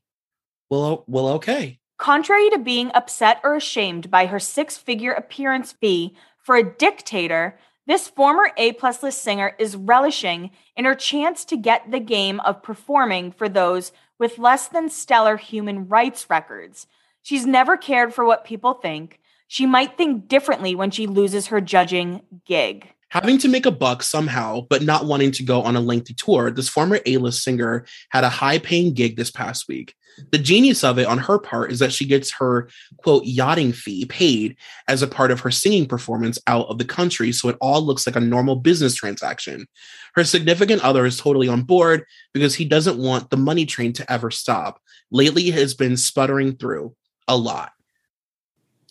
Well, 0.70 1.04
well, 1.08 1.28
okay. 1.30 1.80
Contrary 1.98 2.50
to 2.50 2.60
being 2.60 2.92
upset 2.94 3.40
or 3.44 3.56
ashamed 3.56 4.10
by 4.12 4.26
her 4.26 4.40
six 4.40 4.78
figure 4.78 5.12
appearance 5.12 5.72
fee 5.72 6.16
for 6.38 6.56
a 6.56 6.76
dictator, 6.76 7.58
this 7.86 8.08
former 8.08 8.52
A 8.58 8.74
plus 8.74 9.04
list 9.04 9.22
singer 9.22 9.56
is 9.60 9.76
relishing 9.76 10.52
in 10.76 10.86
her 10.86 10.96
chance 10.96 11.46
to 11.46 11.58
get 11.58 11.92
the 11.92 12.00
game 12.00 12.40
of 12.42 12.64
performing 12.64 13.32
for 13.32 13.50
those 13.50 13.92
with 14.20 14.40
less 14.40 14.68
than 14.68 14.90
stellar 14.90 15.38
human 15.38 15.88
rights 15.88 16.30
records. 16.30 16.88
She's 17.22 17.46
never 17.46 17.78
cared 17.78 18.14
for 18.14 18.26
what 18.26 18.46
people 18.46 18.74
think. 18.74 19.20
She 19.48 19.66
might 19.66 19.98
think 19.98 20.28
differently 20.28 20.76
when 20.76 20.92
she 20.92 21.08
loses 21.08 21.48
her 21.48 21.62
judging 21.62 22.22
gig. 22.46 22.88
Having 23.14 23.38
to 23.38 23.48
make 23.48 23.68
a 23.68 23.72
buck 23.72 24.02
somehow, 24.02 24.62
but 24.72 24.82
not 24.82 25.06
wanting 25.06 25.30
to 25.34 25.44
go 25.44 25.62
on 25.62 25.76
a 25.76 25.80
lengthy 25.80 26.16
tour, 26.16 26.50
this 26.50 26.68
former 26.68 27.00
A 27.06 27.18
list 27.18 27.44
singer 27.44 27.86
had 28.10 28.24
a 28.24 28.30
high 28.30 28.58
paying 28.58 28.92
gig 28.92 29.18
this 29.18 29.30
past 29.30 29.68
week. 29.68 29.94
The 30.32 30.40
genius 30.40 30.84
of 30.84 30.98
it 30.98 31.06
on 31.06 31.20
her 31.20 31.38
part 31.38 31.72
is 31.72 31.78
that 31.78 31.94
she 31.94 32.08
gets 32.08 32.32
her 32.32 32.70
quote 32.98 33.24
yachting 33.24 33.72
fee 33.72 34.06
paid 34.06 34.58
as 34.88 35.04
a 35.04 35.08
part 35.08 35.30
of 35.30 35.42
her 35.42 35.52
singing 35.52 35.86
performance 35.86 36.40
out 36.48 36.66
of 36.70 36.80
the 36.80 36.86
country, 36.86 37.32
so 37.32 37.50
it 37.50 37.58
all 37.62 37.84
looks 37.84 38.08
like 38.08 38.16
a 38.16 38.20
normal 38.20 38.56
business 38.56 38.96
transaction. 38.96 39.68
Her 40.16 40.24
significant 40.24 40.84
other 40.84 41.06
is 41.06 41.18
totally 41.18 41.48
on 41.48 41.62
board 41.62 42.06
because 42.34 42.56
he 42.56 42.66
doesn't 42.66 42.98
want 42.98 43.30
the 43.30 43.38
money 43.38 43.68
train 43.68 43.94
to 43.94 44.12
ever 44.12 44.32
stop. 44.32 44.82
Lately, 45.12 45.52
has 45.52 45.76
been 45.76 45.98
sputtering 45.98 46.56
through 46.56 46.96
a 47.28 47.38
lot. 47.38 47.74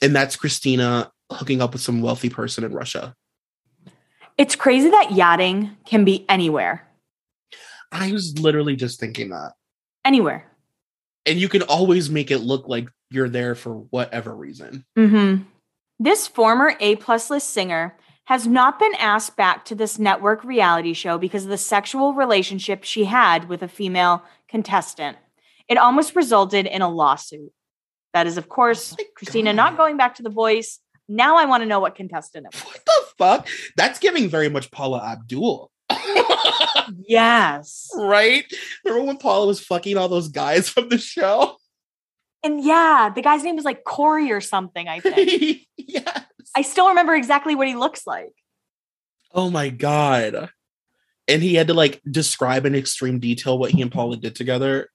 And 0.01 0.15
that's 0.15 0.37
Christina 0.37 1.11
hooking 1.29 1.61
up 1.61 1.73
with 1.73 1.83
some 1.83 2.03
wealthy 2.03 2.31
person 2.31 2.63
in 2.63 2.73
Russia. 2.73 3.17
It's 4.39 4.57
crazy 4.57 4.91
that 4.91 5.13
yachting 5.13 5.77
can 5.85 6.05
be 6.05 6.25
anywhere. 6.29 6.89
I 7.91 8.13
was 8.13 8.39
literally 8.39 8.77
just 8.77 8.99
thinking 8.99 9.31
that. 9.31 9.53
Anywhere. 10.05 10.51
And 11.27 11.39
you 11.39 11.49
can 11.49 11.63
always 11.63 12.11
make 12.11 12.31
it 12.31 12.39
look 12.39 12.67
like 12.67 12.89
you're 13.11 13.29
there 13.29 13.55
for 13.55 13.75
whatever 13.91 14.35
reason. 14.35 14.85
Mm-hmm. 14.99 15.43
This 16.01 16.27
former 16.27 16.75
A 16.81 16.97
plus 16.97 17.31
list 17.31 17.51
singer 17.51 17.97
has 18.25 18.47
not 18.47 18.79
been 18.79 18.95
asked 18.99 19.37
back 19.37 19.65
to 19.67 19.75
this 19.75 19.99
network 19.99 20.43
reality 20.43 20.95
show 20.95 21.19
because 21.19 21.45
of 21.45 21.51
the 21.51 21.59
sexual 21.59 22.15
relationship 22.15 22.85
she 22.85 23.05
had 23.05 23.49
with 23.49 23.63
a 23.63 23.69
female 23.69 24.23
contestant. 24.49 25.17
It 25.69 25.77
almost 25.77 26.17
resulted 26.17 26.67
in 26.67 26.83
a 26.83 26.89
lawsuit. 26.89 27.53
That 28.15 28.27
is, 28.27 28.37
of 28.39 28.49
course, 28.49 28.95
Oh 28.99 29.05
Christina 29.17 29.51
God. 29.51 29.57
not 29.57 29.77
going 29.77 29.97
back 29.97 30.17
to 30.17 30.23
The 30.23 30.31
Voice. 30.31 30.81
Now 31.09 31.37
I 31.37 31.45
want 31.45 31.63
to 31.63 31.67
know 31.67 31.81
what 31.81 31.95
contestant 31.95 32.47
it 32.47 32.55
was. 32.55 32.65
What 32.65 32.81
the 32.85 33.03
fuck? 33.19 33.49
That's 33.77 33.99
giving 33.99 34.29
very 34.29 34.49
much 34.49 34.71
Paula 34.71 35.03
Abdul. 35.05 35.71
Yes. 37.07 37.91
right? 37.97 38.45
Remember 38.85 39.07
when 39.07 39.17
Paula 39.19 39.47
was 39.47 39.61
fucking 39.61 39.97
all 39.97 40.09
those 40.09 40.29
guys 40.29 40.69
from 40.69 40.89
the 40.89 40.99
show? 40.99 41.57
And 42.43 42.63
yeah, 42.63 43.11
the 43.15 43.23
guy's 43.23 43.45
name 43.45 43.57
was 43.57 43.65
like 43.65 43.85
Corey 43.85 44.33
or 44.33 44.41
something, 44.41 44.89
I 44.89 45.01
think. 45.01 45.61
yes. 45.77 46.25
I 46.57 46.63
still 46.63 46.89
remember 46.89 47.15
exactly 47.15 47.55
what 47.55 47.69
he 47.69 47.77
looks 47.77 48.07
like. 48.07 48.33
Oh 49.33 49.51
my 49.51 49.69
god. 49.69 50.51
And 51.29 51.43
he 51.43 51.55
had 51.55 51.69
to 51.69 51.75
like 51.75 52.01
describe 52.11 52.67
in 52.67 52.75
extreme 52.75 53.21
detail 53.21 53.59
what 53.59 53.71
he 53.71 53.81
and 53.81 53.93
Paula 53.93 54.17
did 54.17 54.35
together. 54.35 54.89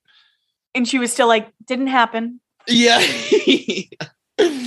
And 0.75 0.87
she 0.87 0.99
was 0.99 1.11
still 1.11 1.27
like, 1.27 1.51
didn't 1.65 1.87
happen. 1.87 2.41
Yeah. 2.67 2.99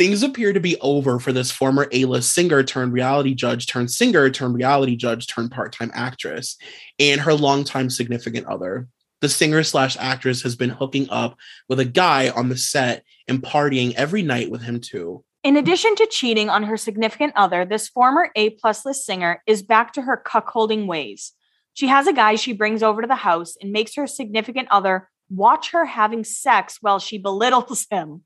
Things 0.00 0.22
appear 0.22 0.54
to 0.54 0.60
be 0.60 0.78
over 0.80 1.18
for 1.18 1.30
this 1.30 1.52
former 1.52 1.86
A-list 1.92 2.32
singer 2.32 2.62
turned 2.62 2.94
reality 2.94 3.34
judge 3.34 3.66
turned 3.66 3.90
singer 3.90 4.30
turned 4.30 4.54
reality 4.54 4.96
judge 4.96 5.26
turned 5.26 5.50
part-time 5.50 5.90
actress 5.92 6.56
and 6.98 7.20
her 7.20 7.34
longtime 7.34 7.90
significant 7.90 8.46
other. 8.46 8.88
The 9.20 9.28
singer 9.28 9.62
slash 9.62 9.98
actress 10.00 10.40
has 10.40 10.56
been 10.56 10.70
hooking 10.70 11.10
up 11.10 11.36
with 11.68 11.80
a 11.80 11.84
guy 11.84 12.30
on 12.30 12.48
the 12.48 12.56
set 12.56 13.04
and 13.28 13.42
partying 13.42 13.92
every 13.92 14.22
night 14.22 14.50
with 14.50 14.62
him 14.62 14.80
too. 14.80 15.22
In 15.44 15.58
addition 15.58 15.94
to 15.96 16.08
cheating 16.10 16.48
on 16.48 16.62
her 16.62 16.78
significant 16.78 17.34
other, 17.36 17.66
this 17.66 17.86
former 17.86 18.30
A 18.36 18.48
plus 18.48 18.86
list 18.86 19.04
singer 19.04 19.42
is 19.46 19.62
back 19.62 19.92
to 19.92 20.00
her 20.00 20.22
cuckolding 20.26 20.86
ways. 20.86 21.34
She 21.74 21.88
has 21.88 22.06
a 22.06 22.14
guy 22.14 22.36
she 22.36 22.54
brings 22.54 22.82
over 22.82 23.02
to 23.02 23.06
the 23.06 23.16
house 23.16 23.54
and 23.60 23.70
makes 23.70 23.96
her 23.96 24.06
significant 24.06 24.68
other 24.70 25.10
watch 25.28 25.72
her 25.72 25.84
having 25.84 26.24
sex 26.24 26.78
while 26.80 26.98
she 26.98 27.18
belittles 27.18 27.86
him. 27.90 28.24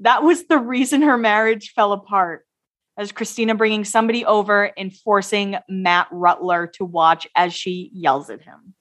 That 0.00 0.22
was 0.22 0.46
the 0.46 0.58
reason 0.58 1.02
her 1.02 1.18
marriage 1.18 1.72
fell 1.74 1.92
apart. 1.92 2.44
As 2.96 3.12
Christina 3.12 3.54
bringing 3.54 3.84
somebody 3.84 4.24
over 4.24 4.72
and 4.76 4.92
forcing 4.92 5.56
Matt 5.68 6.08
Rutler 6.10 6.66
to 6.74 6.84
watch 6.84 7.28
as 7.36 7.54
she 7.54 7.90
yells 7.94 8.28
at 8.28 8.42
him. 8.42 8.74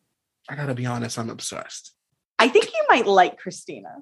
I 0.50 0.56
gotta 0.56 0.74
be 0.74 0.88
honest, 0.88 1.20
I'm 1.20 1.30
obsessed. 1.30 1.94
I 2.40 2.48
think 2.48 2.66
you 2.66 2.86
might 2.90 3.06
like 3.06 3.38
Christina. 3.38 3.98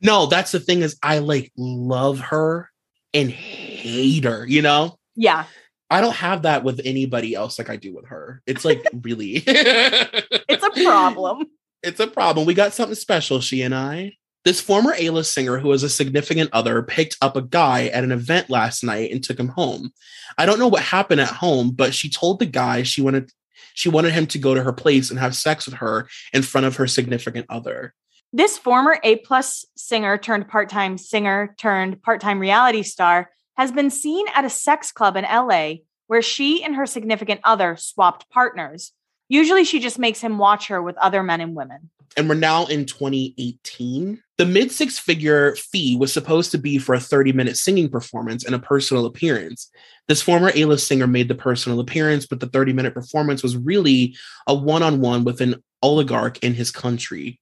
No, 0.00 0.26
that's 0.26 0.52
the 0.52 0.60
thing 0.60 0.80
is 0.80 0.96
I 1.02 1.18
like 1.18 1.52
love 1.56 2.20
her 2.20 2.70
and 3.12 3.30
hate 3.30 4.24
her, 4.24 4.46
you 4.46 4.62
know? 4.62 4.98
Yeah. 5.16 5.44
I 5.90 6.00
don't 6.00 6.14
have 6.14 6.42
that 6.42 6.62
with 6.62 6.80
anybody 6.84 7.34
else 7.34 7.58
like 7.58 7.68
I 7.68 7.76
do 7.76 7.94
with 7.94 8.06
her. 8.06 8.42
It's 8.46 8.64
like 8.64 8.86
really 9.02 9.42
It's 9.46 10.64
a 10.64 10.84
problem. 10.84 11.46
It's 11.82 12.00
a 12.00 12.06
problem. 12.06 12.46
We 12.46 12.54
got 12.54 12.74
something 12.74 12.94
special, 12.94 13.40
she 13.40 13.62
and 13.62 13.74
I. 13.74 14.12
This 14.44 14.60
former 14.60 14.94
A-list 14.98 15.32
singer 15.32 15.58
who 15.58 15.68
was 15.68 15.82
a 15.82 15.88
significant 15.90 16.48
other 16.52 16.82
picked 16.82 17.16
up 17.20 17.36
a 17.36 17.42
guy 17.42 17.86
at 17.88 18.04
an 18.04 18.12
event 18.12 18.48
last 18.48 18.82
night 18.82 19.10
and 19.12 19.22
took 19.22 19.38
him 19.38 19.48
home. 19.48 19.92
I 20.38 20.46
don't 20.46 20.58
know 20.58 20.68
what 20.68 20.82
happened 20.82 21.20
at 21.20 21.28
home, 21.28 21.72
but 21.72 21.92
she 21.94 22.08
told 22.08 22.38
the 22.38 22.46
guy 22.46 22.82
she 22.82 23.02
wanted 23.02 23.30
she 23.74 23.88
wanted 23.88 24.12
him 24.12 24.26
to 24.28 24.38
go 24.38 24.54
to 24.54 24.62
her 24.62 24.72
place 24.72 25.10
and 25.10 25.18
have 25.18 25.36
sex 25.36 25.66
with 25.66 25.74
her 25.74 26.08
in 26.32 26.42
front 26.42 26.66
of 26.66 26.76
her 26.76 26.86
significant 26.86 27.46
other. 27.48 27.94
This 28.32 28.56
former 28.56 28.98
A 29.04 29.16
plus 29.16 29.64
singer 29.76 30.16
turned 30.16 30.48
part 30.48 30.70
time 30.70 30.96
singer 30.96 31.54
turned 31.58 32.02
part 32.02 32.20
time 32.20 32.38
reality 32.38 32.82
star 32.82 33.30
has 33.56 33.72
been 33.72 33.90
seen 33.90 34.26
at 34.34 34.44
a 34.44 34.50
sex 34.50 34.90
club 34.90 35.16
in 35.16 35.24
LA 35.24 35.74
where 36.06 36.22
she 36.22 36.64
and 36.64 36.74
her 36.76 36.86
significant 36.86 37.40
other 37.44 37.76
swapped 37.76 38.28
partners. 38.30 38.92
Usually 39.30 39.64
she 39.64 39.80
just 39.80 39.98
makes 39.98 40.20
him 40.20 40.36
watch 40.36 40.66
her 40.68 40.82
with 40.82 40.98
other 40.98 41.22
men 41.22 41.40
and 41.40 41.54
women. 41.54 41.88
and 42.16 42.28
we're 42.28 42.34
now 42.34 42.66
in 42.66 42.84
2018. 42.84 44.22
The 44.36 44.44
mid 44.44 44.72
six 44.72 44.98
figure 44.98 45.54
fee 45.54 45.96
was 45.96 46.12
supposed 46.12 46.50
to 46.50 46.58
be 46.58 46.76
for 46.78 46.94
a 46.94 47.00
30 47.00 47.32
minute 47.32 47.56
singing 47.56 47.88
performance 47.88 48.44
and 48.44 48.54
a 48.54 48.58
personal 48.58 49.06
appearance. 49.06 49.70
This 50.08 50.20
former 50.20 50.50
A 50.54 50.64
list 50.64 50.88
singer 50.88 51.06
made 51.06 51.28
the 51.28 51.36
personal 51.36 51.78
appearance, 51.78 52.26
but 52.26 52.40
the 52.40 52.48
30 52.48 52.72
minute 52.72 52.92
performance 52.94 53.42
was 53.42 53.56
really 53.56 54.16
a 54.46 54.54
one 54.54 54.82
on 54.82 55.00
one 55.00 55.22
with 55.24 55.40
an 55.40 55.62
oligarch 55.82 56.38
in 56.40 56.52
his 56.54 56.70
country. 56.72 57.38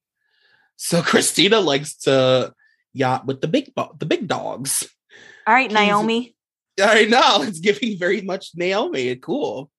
So 0.75 1.01
Christina 1.11 1.59
likes 1.59 1.95
to 2.03 2.53
yacht 2.93 3.25
with 3.25 3.41
the 3.41 3.47
big 3.47 3.73
bo- 3.73 3.95
the 3.97 4.05
big 4.05 4.27
dogs. 4.27 4.87
All 5.47 5.53
right, 5.55 5.71
Naomi. 5.71 6.35
I 6.79 7.05
know 7.05 7.41
it's 7.41 7.59
giving 7.59 7.97
very 7.97 8.21
much 8.21 8.51
Naomi. 8.55 9.15
Cool. 9.15 9.71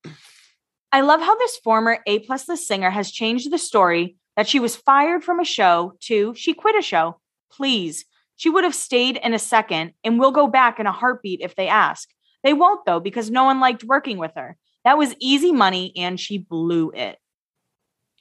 I 0.92 1.02
love 1.02 1.20
how 1.20 1.36
this 1.36 1.56
former 1.58 2.00
A 2.06 2.20
plus 2.20 2.48
list 2.48 2.66
singer 2.66 2.90
has 2.90 3.10
changed 3.10 3.50
the 3.50 3.58
story 3.58 4.16
that 4.36 4.48
she 4.48 4.58
was 4.58 4.76
fired 4.76 5.22
from 5.22 5.40
a 5.40 5.44
show 5.44 5.94
to 6.00 6.34
she 6.34 6.52
quit 6.54 6.76
a 6.76 6.82
show. 6.82 7.20
Please. 7.52 8.04
She 8.36 8.48
would 8.48 8.64
have 8.64 8.74
stayed 8.74 9.18
in 9.18 9.34
a 9.34 9.38
second 9.38 9.92
and 10.02 10.18
will 10.18 10.30
go 10.30 10.46
back 10.46 10.80
in 10.80 10.86
a 10.86 10.92
heartbeat 10.92 11.40
if 11.42 11.54
they 11.56 11.68
ask. 11.68 12.08
They 12.42 12.54
won't, 12.54 12.86
though, 12.86 13.00
because 13.00 13.30
no 13.30 13.44
one 13.44 13.60
liked 13.60 13.84
working 13.84 14.16
with 14.16 14.32
her. 14.34 14.56
That 14.84 14.96
was 14.96 15.14
easy 15.20 15.52
money 15.52 15.92
and 15.94 16.18
she 16.18 16.38
blew 16.38 16.90
it. 16.92 17.18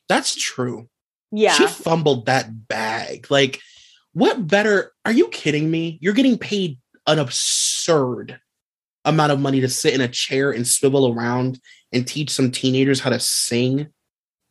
That's 0.09 0.35
true. 0.35 0.89
Yeah. 1.31 1.53
She 1.53 1.67
fumbled 1.67 2.25
that 2.25 2.67
bag. 2.67 3.27
Like, 3.29 3.61
what 4.13 4.45
better? 4.45 4.91
Are 5.05 5.11
you 5.11 5.29
kidding 5.29 5.71
me? 5.71 5.97
You're 6.01 6.13
getting 6.13 6.37
paid 6.37 6.79
an 7.07 7.19
absurd 7.19 8.39
amount 9.05 9.31
of 9.31 9.39
money 9.39 9.61
to 9.61 9.69
sit 9.69 9.93
in 9.93 10.01
a 10.01 10.07
chair 10.07 10.51
and 10.51 10.67
swivel 10.67 11.13
around 11.13 11.59
and 11.91 12.07
teach 12.07 12.29
some 12.29 12.51
teenagers 12.51 12.99
how 12.99 13.09
to 13.09 13.19
sing. 13.19 13.87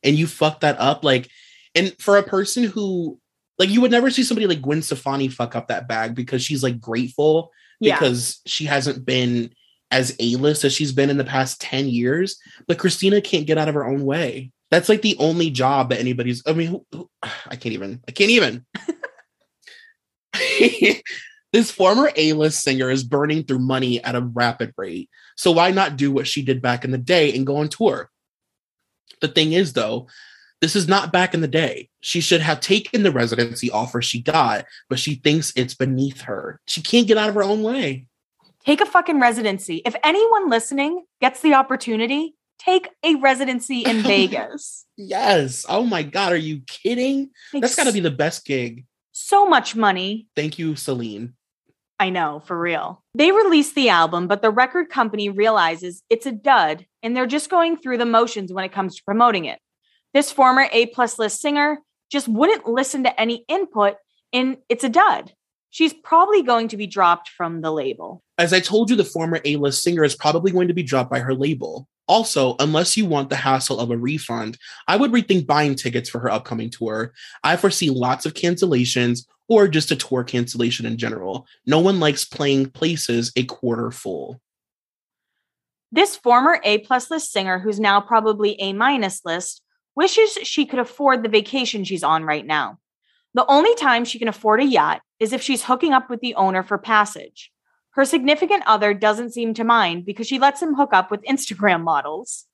And 0.02 0.16
you 0.16 0.26
fuck 0.26 0.60
that 0.60 0.78
up. 0.78 1.04
Like, 1.04 1.28
and 1.74 1.94
for 2.00 2.16
a 2.16 2.22
person 2.22 2.64
who, 2.64 3.18
like, 3.58 3.68
you 3.68 3.80
would 3.80 3.90
never 3.90 4.10
see 4.10 4.22
somebody 4.22 4.46
like 4.46 4.62
Gwen 4.62 4.82
Stefani 4.82 5.28
fuck 5.28 5.56
up 5.56 5.68
that 5.68 5.88
bag 5.88 6.14
because 6.14 6.42
she's 6.42 6.62
like 6.62 6.80
grateful 6.80 7.50
yeah. 7.80 7.98
because 7.98 8.40
she 8.46 8.64
hasn't 8.64 9.04
been 9.04 9.52
as 9.90 10.14
A-list 10.20 10.64
as 10.64 10.72
she's 10.72 10.92
been 10.92 11.10
in 11.10 11.16
the 11.18 11.24
past 11.24 11.60
10 11.60 11.88
years. 11.88 12.38
But 12.66 12.78
Christina 12.78 13.20
can't 13.20 13.46
get 13.46 13.58
out 13.58 13.68
of 13.68 13.74
her 13.74 13.86
own 13.86 14.04
way. 14.04 14.52
That's 14.70 14.88
like 14.88 15.02
the 15.02 15.16
only 15.18 15.50
job 15.50 15.90
that 15.90 16.00
anybody's. 16.00 16.42
I 16.46 16.52
mean, 16.52 16.68
who, 16.68 16.86
who, 16.92 17.10
I 17.22 17.56
can't 17.56 17.74
even. 17.74 18.02
I 18.06 18.12
can't 18.12 18.30
even. 18.30 18.66
this 21.52 21.70
former 21.70 22.10
A-list 22.16 22.62
singer 22.62 22.90
is 22.90 23.04
burning 23.04 23.44
through 23.44 23.60
money 23.60 24.02
at 24.04 24.14
a 24.14 24.20
rapid 24.20 24.74
rate. 24.76 25.08
So 25.36 25.50
why 25.52 25.70
not 25.70 25.96
do 25.96 26.12
what 26.12 26.26
she 26.26 26.42
did 26.42 26.60
back 26.60 26.84
in 26.84 26.90
the 26.90 26.98
day 26.98 27.34
and 27.34 27.46
go 27.46 27.56
on 27.56 27.68
tour? 27.68 28.10
The 29.20 29.28
thing 29.28 29.52
is, 29.52 29.72
though, 29.72 30.08
this 30.60 30.76
is 30.76 30.88
not 30.88 31.12
back 31.12 31.34
in 31.34 31.40
the 31.40 31.48
day. 31.48 31.88
She 32.00 32.20
should 32.20 32.40
have 32.40 32.60
taken 32.60 33.02
the 33.02 33.12
residency 33.12 33.70
offer 33.70 34.02
she 34.02 34.20
got, 34.20 34.66
but 34.88 34.98
she 34.98 35.14
thinks 35.16 35.52
it's 35.56 35.74
beneath 35.74 36.22
her. 36.22 36.60
She 36.66 36.82
can't 36.82 37.06
get 37.06 37.16
out 37.16 37.28
of 37.28 37.34
her 37.34 37.42
own 37.44 37.62
way. 37.62 38.06
Take 38.64 38.80
a 38.80 38.86
fucking 38.86 39.20
residency. 39.20 39.82
If 39.86 39.96
anyone 40.04 40.50
listening 40.50 41.04
gets 41.20 41.40
the 41.40 41.54
opportunity, 41.54 42.34
take 42.58 42.88
a 43.02 43.14
residency 43.14 43.80
in 43.82 44.02
Vegas. 44.02 44.84
Yes. 44.96 45.64
Oh 45.68 45.84
my 45.84 46.02
God. 46.02 46.32
Are 46.32 46.36
you 46.36 46.60
kidding? 46.66 47.30
Makes 47.52 47.62
That's 47.68 47.76
got 47.76 47.84
to 47.84 47.92
be 47.92 48.00
the 48.00 48.10
best 48.10 48.44
gig. 48.44 48.84
so 49.12 49.46
much 49.46 49.74
money. 49.74 50.26
Thank 50.36 50.58
you, 50.58 50.76
Celine. 50.76 51.34
I 52.00 52.10
know, 52.10 52.40
for 52.46 52.58
real. 52.58 53.02
They 53.14 53.32
released 53.32 53.74
the 53.74 53.88
album, 53.88 54.28
but 54.28 54.40
the 54.40 54.50
record 54.50 54.88
company 54.88 55.28
realizes 55.28 56.02
it's 56.08 56.26
a 56.26 56.32
dud 56.32 56.86
and 57.02 57.16
they're 57.16 57.26
just 57.26 57.50
going 57.50 57.76
through 57.76 57.98
the 57.98 58.06
motions 58.06 58.52
when 58.52 58.64
it 58.64 58.72
comes 58.72 58.96
to 58.96 59.04
promoting 59.04 59.46
it. 59.46 59.58
This 60.14 60.30
former 60.30 60.68
A 60.72 60.86
plus 60.86 61.18
list 61.18 61.40
singer 61.40 61.78
just 62.10 62.28
wouldn't 62.28 62.68
listen 62.68 63.04
to 63.04 63.20
any 63.20 63.44
input 63.48 63.96
and 64.32 64.58
it's 64.68 64.84
a 64.84 64.88
dud. 64.88 65.32
She's 65.70 65.92
probably 65.92 66.42
going 66.42 66.68
to 66.68 66.76
be 66.76 66.86
dropped 66.86 67.28
from 67.28 67.60
the 67.60 67.70
label. 67.70 68.22
As 68.38 68.52
I 68.52 68.60
told 68.60 68.88
you, 68.90 68.96
the 68.96 69.04
former 69.04 69.40
A 69.44 69.56
list 69.56 69.82
singer 69.82 70.04
is 70.04 70.14
probably 70.14 70.50
going 70.50 70.68
to 70.68 70.74
be 70.74 70.82
dropped 70.82 71.10
by 71.10 71.18
her 71.18 71.34
label. 71.34 71.88
Also, 72.06 72.56
unless 72.58 72.96
you 72.96 73.04
want 73.04 73.28
the 73.28 73.36
hassle 73.36 73.78
of 73.78 73.90
a 73.90 73.98
refund, 73.98 74.56
I 74.86 74.96
would 74.96 75.12
rethink 75.12 75.46
buying 75.46 75.74
tickets 75.74 76.08
for 76.08 76.20
her 76.20 76.30
upcoming 76.30 76.70
tour. 76.70 77.12
I 77.44 77.56
foresee 77.56 77.90
lots 77.90 78.24
of 78.24 78.32
cancellations 78.32 79.26
or 79.48 79.66
just 79.66 79.90
a 79.90 79.96
tour 79.96 80.24
cancellation 80.24 80.86
in 80.86 80.96
general. 80.96 81.46
No 81.66 81.80
one 81.80 82.00
likes 82.00 82.24
playing 82.24 82.70
places 82.70 83.32
a 83.34 83.44
quarter 83.44 83.90
full. 83.90 84.40
This 85.90 86.16
former 86.16 86.60
A 86.64 86.78
plus 86.78 87.10
list 87.10 87.32
singer, 87.32 87.58
who's 87.58 87.80
now 87.80 88.00
probably 88.00 88.60
A 88.60 88.74
minus 88.74 89.24
list, 89.24 89.62
wishes 89.94 90.38
she 90.42 90.66
could 90.66 90.78
afford 90.78 91.22
the 91.22 91.28
vacation 91.30 91.82
she's 91.82 92.04
on 92.04 92.24
right 92.24 92.46
now. 92.46 92.78
The 93.34 93.46
only 93.46 93.74
time 93.74 94.04
she 94.04 94.18
can 94.18 94.28
afford 94.28 94.60
a 94.60 94.64
yacht 94.64 95.00
is 95.18 95.32
if 95.32 95.42
she's 95.42 95.64
hooking 95.64 95.92
up 95.92 96.10
with 96.10 96.20
the 96.20 96.34
owner 96.34 96.62
for 96.62 96.78
passage. 96.78 97.50
Her 97.90 98.04
significant 98.04 98.62
other 98.66 98.94
doesn't 98.94 99.32
seem 99.32 99.54
to 99.54 99.64
mind 99.64 100.04
because 100.04 100.26
she 100.26 100.38
lets 100.38 100.62
him 100.62 100.74
hook 100.74 100.90
up 100.92 101.10
with 101.10 101.22
Instagram 101.22 101.82
models. 101.84 102.46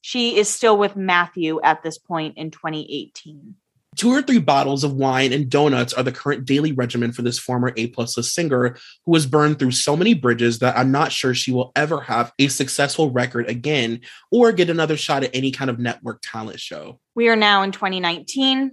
She 0.00 0.36
is 0.36 0.48
still 0.48 0.78
with 0.78 0.94
Matthew 0.94 1.60
at 1.62 1.82
this 1.82 1.98
point 1.98 2.36
in 2.36 2.50
2018. 2.50 3.56
Two 3.98 4.12
or 4.12 4.22
three 4.22 4.38
bottles 4.38 4.84
of 4.84 4.94
wine 4.94 5.32
and 5.32 5.50
donuts 5.50 5.92
are 5.92 6.04
the 6.04 6.12
current 6.12 6.44
daily 6.44 6.70
regimen 6.70 7.10
for 7.10 7.22
this 7.22 7.36
former 7.36 7.72
A 7.76 7.88
plus 7.88 8.16
list 8.16 8.32
singer 8.32 8.76
who 9.04 9.14
has 9.14 9.26
burned 9.26 9.58
through 9.58 9.72
so 9.72 9.96
many 9.96 10.14
bridges 10.14 10.60
that 10.60 10.78
I'm 10.78 10.92
not 10.92 11.10
sure 11.10 11.34
she 11.34 11.50
will 11.50 11.72
ever 11.74 12.02
have 12.02 12.32
a 12.38 12.46
successful 12.46 13.10
record 13.10 13.48
again 13.48 14.02
or 14.30 14.52
get 14.52 14.70
another 14.70 14.96
shot 14.96 15.24
at 15.24 15.34
any 15.34 15.50
kind 15.50 15.68
of 15.68 15.80
network 15.80 16.20
talent 16.22 16.60
show. 16.60 17.00
We 17.16 17.28
are 17.28 17.34
now 17.34 17.64
in 17.64 17.72
2019. 17.72 18.70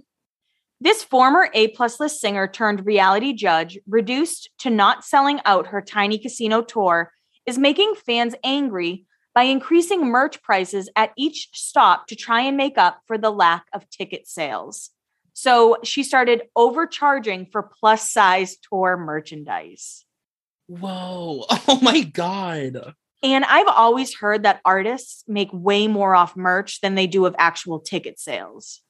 This 0.80 1.02
former 1.02 1.50
A 1.54 1.68
plus 1.68 1.98
list 1.98 2.20
singer 2.20 2.46
turned 2.46 2.86
reality 2.86 3.32
judge, 3.32 3.80
reduced 3.88 4.50
to 4.60 4.70
not 4.70 5.04
selling 5.04 5.40
out 5.44 5.66
her 5.66 5.82
tiny 5.82 6.18
casino 6.18 6.62
tour, 6.62 7.10
is 7.46 7.58
making 7.58 7.94
fans 7.96 8.36
angry 8.44 9.06
by 9.34 9.42
increasing 9.42 10.06
merch 10.06 10.40
prices 10.40 10.88
at 10.94 11.10
each 11.16 11.48
stop 11.52 12.06
to 12.06 12.14
try 12.14 12.42
and 12.42 12.56
make 12.56 12.78
up 12.78 13.00
for 13.08 13.18
the 13.18 13.30
lack 13.30 13.64
of 13.72 13.90
ticket 13.90 14.28
sales. 14.28 14.90
So 15.38 15.76
she 15.84 16.02
started 16.02 16.44
overcharging 16.56 17.44
for 17.52 17.62
plus 17.62 18.10
size 18.10 18.56
tour 18.56 18.96
merchandise. 18.96 20.06
Whoa. 20.66 21.44
Oh 21.68 21.78
my 21.82 22.00
God. 22.00 22.94
And 23.22 23.44
I've 23.44 23.68
always 23.68 24.14
heard 24.14 24.44
that 24.44 24.62
artists 24.64 25.24
make 25.28 25.50
way 25.52 25.88
more 25.88 26.14
off 26.14 26.36
merch 26.36 26.80
than 26.80 26.94
they 26.94 27.06
do 27.06 27.26
of 27.26 27.36
actual 27.38 27.80
ticket 27.80 28.18
sales. 28.18 28.80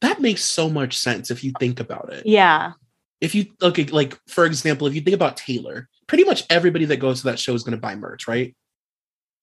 That 0.00 0.18
makes 0.18 0.42
so 0.42 0.70
much 0.70 0.96
sense 0.96 1.30
if 1.30 1.44
you 1.44 1.52
think 1.60 1.78
about 1.78 2.10
it. 2.10 2.24
Yeah. 2.24 2.72
If 3.20 3.34
you 3.34 3.46
okay, 3.60 3.84
like 3.84 4.18
for 4.28 4.46
example, 4.46 4.86
if 4.86 4.94
you 4.94 5.02
think 5.02 5.14
about 5.14 5.36
Taylor, 5.36 5.90
pretty 6.06 6.24
much 6.24 6.44
everybody 6.48 6.86
that 6.86 7.00
goes 7.00 7.20
to 7.20 7.26
that 7.26 7.38
show 7.38 7.52
is 7.52 7.64
going 7.64 7.76
to 7.76 7.80
buy 7.80 7.96
merch, 7.96 8.26
right? 8.26 8.56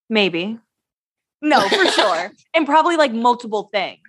Maybe. 0.09 0.57
No, 1.43 1.67
for 1.67 1.85
sure. 1.87 2.31
And 2.55 2.67
probably 2.67 2.97
like 2.97 3.11
multiple 3.11 3.69
things. 3.73 3.99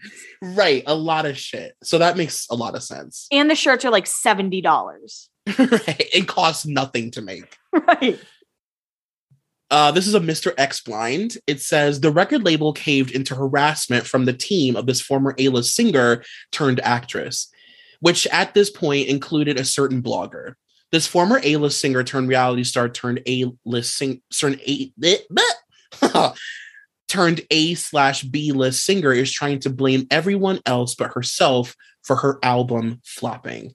Right, 0.43 0.83
a 0.87 0.95
lot 0.95 1.25
of 1.25 1.39
shit. 1.39 1.75
So 1.83 1.97
that 1.99 2.17
makes 2.17 2.47
a 2.51 2.55
lot 2.55 2.75
of 2.75 2.83
sense. 2.83 3.27
And 3.33 3.51
the 3.51 3.55
shirts 3.55 3.85
are 3.87 3.91
like 3.91 4.05
$70. 4.05 4.63
right, 5.59 6.09
it 6.13 6.29
costs 6.29 6.67
nothing 6.67 7.11
to 7.13 7.23
make. 7.23 7.57
Right. 7.73 8.21
Uh, 9.71 9.91
this 9.91 10.07
is 10.07 10.15
a 10.15 10.21
Mr. 10.21 10.55
X 10.57 10.81
blind. 10.83 11.39
It 11.49 11.61
says 11.61 12.01
the 12.01 12.13
record 12.13 12.45
label 12.45 12.73
caved 12.73 13.11
into 13.11 13.35
harassment 13.35 14.07
from 14.07 14.27
the 14.27 14.33
team 14.33 14.77
of 14.77 14.87
this 14.87 15.01
former 15.01 15.35
A-list 15.39 15.75
singer 15.75 16.23
turned 16.53 16.79
actress, 16.81 17.51
which 17.99 18.29
at 18.29 18.55
this 18.55 18.71
point 18.71 19.09
included 19.09 19.59
a 19.59 19.65
certain 19.65 20.03
blogger. 20.03 20.55
This 20.93 21.09
former 21.09 21.41
A-list 21.43 21.81
singer 21.81 22.05
turned 22.05 22.29
reality 22.29 22.63
star 22.63 22.89
turned 22.89 23.23
A-list 23.27 23.97
sing 23.97 24.23
turned 24.39 24.61
A 24.61 24.93
turned 27.15 27.43
A 27.53 27.75
slash 27.75 28.25
B 28.25 28.51
list 28.51 28.85
singer 28.85 29.13
is 29.13 29.31
trying 29.31 29.61
to 29.61 29.71
blame 29.71 30.09
everyone 30.11 30.59
else 30.67 30.97
but 30.97 31.13
herself 31.15 31.77
for 32.03 32.17
her 32.17 32.41
album 32.43 33.01
flopping. 33.05 33.73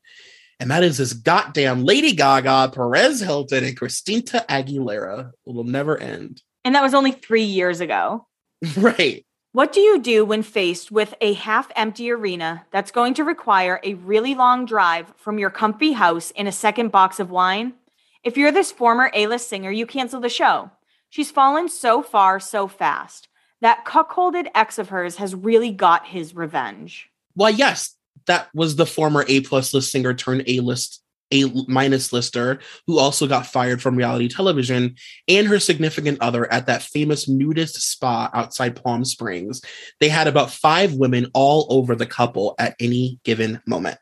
And 0.60 0.70
that 0.72 0.84
is 0.84 0.98
this 0.98 1.14
goddamn 1.14 1.86
Lady 1.86 2.12
Gaga, 2.12 2.72
Perez 2.74 3.22
Hilton, 3.22 3.64
and 3.64 3.78
Christina 3.78 4.44
Aguilera. 4.50 5.30
It 5.30 5.54
will 5.54 5.64
never 5.64 5.98
end. 5.98 6.42
And 6.66 6.76
that 6.76 6.84
was 6.84 6.94
only 6.94 7.14
three 7.14 7.44
years 7.44 7.80
ago. 7.80 8.28
Right. 8.76 9.26
What 9.54 9.72
do 9.72 9.80
you 9.80 10.00
do 10.00 10.26
when 10.26 10.44
faced 10.44 10.92
with 10.92 11.16
a 11.22 11.34
half 11.34 11.72
empty 11.78 12.12
arena 12.12 12.66
that's 12.72 12.92
going 12.92 13.14
to 13.16 13.24
require 13.24 13.80
a 13.84 13.94
really 13.94 14.36
long 14.36 14.66
drive 14.66 15.12
from 15.16 15.40
your 15.40 15.50
comfy 15.50 15.94
house 15.94 16.30
in 16.32 16.46
a 16.46 16.52
second 16.52 16.92
box 16.92 17.22
of 17.22 17.32
wine? 17.32 17.74
If 18.22 18.36
you're 18.36 18.52
this 18.52 18.72
former 18.72 19.10
A 19.14 19.28
list 19.28 19.48
singer, 19.48 19.72
you 19.72 19.88
cancel 19.88 20.20
the 20.20 20.30
show. 20.30 20.72
She's 21.10 21.32
fallen 21.32 21.70
so 21.70 22.04
far 22.04 22.40
so 22.42 22.68
fast. 22.68 23.29
That 23.62 23.86
cuckolded 23.86 24.48
ex 24.56 24.78
of 24.78 24.90
hers 24.90 25.18
has 25.18 25.36
really 25.36 25.72
got 25.72 26.08
his 26.08 26.36
revenge. 26.36 27.10
Well, 27.36 27.50
yes, 27.50 27.96
that 28.28 28.50
was 28.54 28.76
the 28.76 28.86
former 28.86 29.26
A 29.28 29.42
plus 29.42 29.74
list 29.74 29.92
singer 29.92 30.14
turned 30.14 30.44
A 30.48 30.60
list 30.62 31.02
A 31.32 31.46
minus 31.68 32.14
lister 32.14 32.60
who 32.88 33.00
also 33.00 33.28
got 33.28 33.46
fired 33.46 33.82
from 33.82 33.96
reality 33.96 34.28
television 34.28 34.96
and 35.28 35.48
her 35.48 35.60
significant 35.60 36.22
other 36.22 36.52
at 36.52 36.68
that 36.68 36.84
famous 36.84 37.28
nudist 37.28 37.82
spa 37.82 38.30
outside 38.34 38.82
Palm 38.82 39.04
Springs. 39.04 39.62
They 40.00 40.10
had 40.10 40.28
about 40.28 40.52
five 40.52 40.94
women 40.94 41.28
all 41.34 41.68
over 41.70 41.96
the 41.96 42.06
couple 42.06 42.56
at 42.60 42.76
any 42.80 43.20
given 43.24 43.62
moment. 43.66 43.98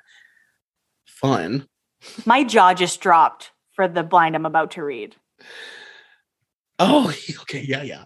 Fun. 1.05 1.67
My 2.25 2.43
jaw 2.43 2.73
just 2.73 3.01
dropped 3.01 3.51
for 3.73 3.87
the 3.87 4.03
blind 4.03 4.35
I'm 4.35 4.45
about 4.45 4.71
to 4.71 4.83
read. 4.83 5.15
Oh, 6.79 7.13
okay. 7.41 7.61
Yeah, 7.61 7.83
yeah. 7.83 8.03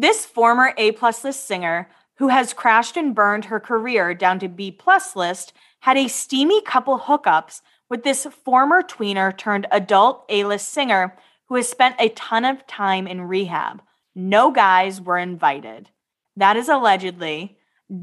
This 0.00 0.24
former 0.24 0.74
A 0.76 0.92
plus 0.92 1.24
list 1.24 1.48
singer 1.48 1.90
who 2.18 2.28
has 2.28 2.52
crashed 2.52 2.96
and 2.96 3.16
burned 3.16 3.46
her 3.46 3.58
career 3.58 4.14
down 4.14 4.38
to 4.38 4.48
B 4.48 4.70
plus 4.70 5.16
list, 5.16 5.52
had 5.80 5.96
a 5.96 6.06
steamy 6.06 6.62
couple 6.62 7.00
hookups 7.00 7.62
with 7.90 8.04
this 8.04 8.24
former 8.44 8.80
tweener 8.80 9.36
turned 9.36 9.66
adult 9.72 10.24
A 10.28 10.44
list 10.44 10.68
singer 10.68 11.16
who 11.46 11.56
has 11.56 11.68
spent 11.68 11.96
a 11.98 12.10
ton 12.10 12.44
of 12.44 12.64
time 12.68 13.08
in 13.08 13.22
rehab. 13.22 13.82
No 14.14 14.52
guys 14.52 15.00
were 15.00 15.18
invited. 15.18 15.90
That 16.36 16.56
is 16.56 16.68
allegedly 16.68 17.58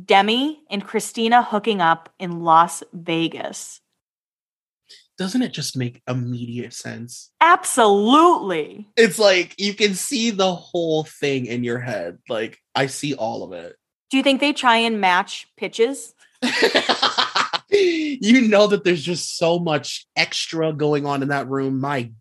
Demi 0.06 0.64
and 0.70 0.84
Christina 0.84 1.44
hooking 1.44 1.80
up 1.80 2.10
in 2.20 2.42
Las 2.42 2.84
Vegas. 2.92 3.80
Doesn't 5.18 5.42
it 5.42 5.54
just 5.54 5.78
make 5.78 6.02
immediate 6.08 6.74
sense? 6.74 7.32
Absolutely. 7.42 8.88
It's 8.98 9.20
like 9.20 9.56
you 9.58 9.74
can 9.74 9.94
see 9.96 10.32
the 10.32 10.54
whole 10.54 11.04
thing 11.04 11.46
in 11.46 11.64
your 11.64 11.80
head. 11.80 12.18
Like 12.28 12.60
I 12.74 12.88
see 12.88 13.14
all 13.14 13.44
of 13.44 13.54
it. 13.54 13.76
Do 14.10 14.18
you 14.18 14.24
think 14.24 14.40
they 14.40 14.54
try 14.54 14.78
and 14.78 15.02
match 15.02 15.48
pitches? 15.58 16.14
you 17.72 18.48
know 18.48 18.68
that 18.68 18.84
there's 18.84 19.04
just 19.04 19.38
so 19.38 19.60
much 19.60 20.06
extra 20.16 20.74
going 20.74 21.06
on 21.06 21.22
in 21.22 21.30
that 21.30 21.48
room. 21.50 21.80
My 21.80 22.12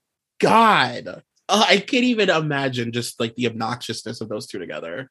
God. 0.41 1.23
Uh, 1.49 1.65
I 1.69 1.79
can't 1.79 2.05
even 2.05 2.31
imagine 2.31 2.93
just 2.93 3.21
like 3.21 3.35
the 3.35 3.45
obnoxiousness 3.45 4.21
of 4.21 4.29
those 4.29 4.47
two 4.47 4.59
together. 4.59 5.11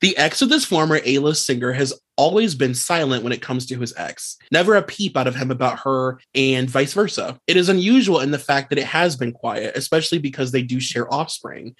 The 0.00 0.16
ex 0.16 0.40
of 0.40 0.48
this 0.48 0.64
former 0.64 1.00
A-list 1.04 1.44
singer 1.44 1.72
has 1.72 1.92
always 2.16 2.54
been 2.54 2.74
silent 2.74 3.22
when 3.22 3.32
it 3.32 3.42
comes 3.42 3.66
to 3.66 3.78
his 3.78 3.94
ex. 3.96 4.36
Never 4.50 4.74
a 4.74 4.82
peep 4.82 5.16
out 5.16 5.26
of 5.26 5.34
him 5.34 5.50
about 5.50 5.80
her 5.80 6.18
and 6.34 6.68
vice 6.68 6.92
versa. 6.92 7.38
It 7.46 7.56
is 7.56 7.68
unusual 7.68 8.20
in 8.20 8.30
the 8.30 8.38
fact 8.38 8.70
that 8.70 8.78
it 8.78 8.86
has 8.86 9.16
been 9.16 9.32
quiet, 9.32 9.76
especially 9.76 10.18
because 10.18 10.52
they 10.52 10.62
do 10.62 10.80
share 10.80 11.12
offspring. 11.12 11.74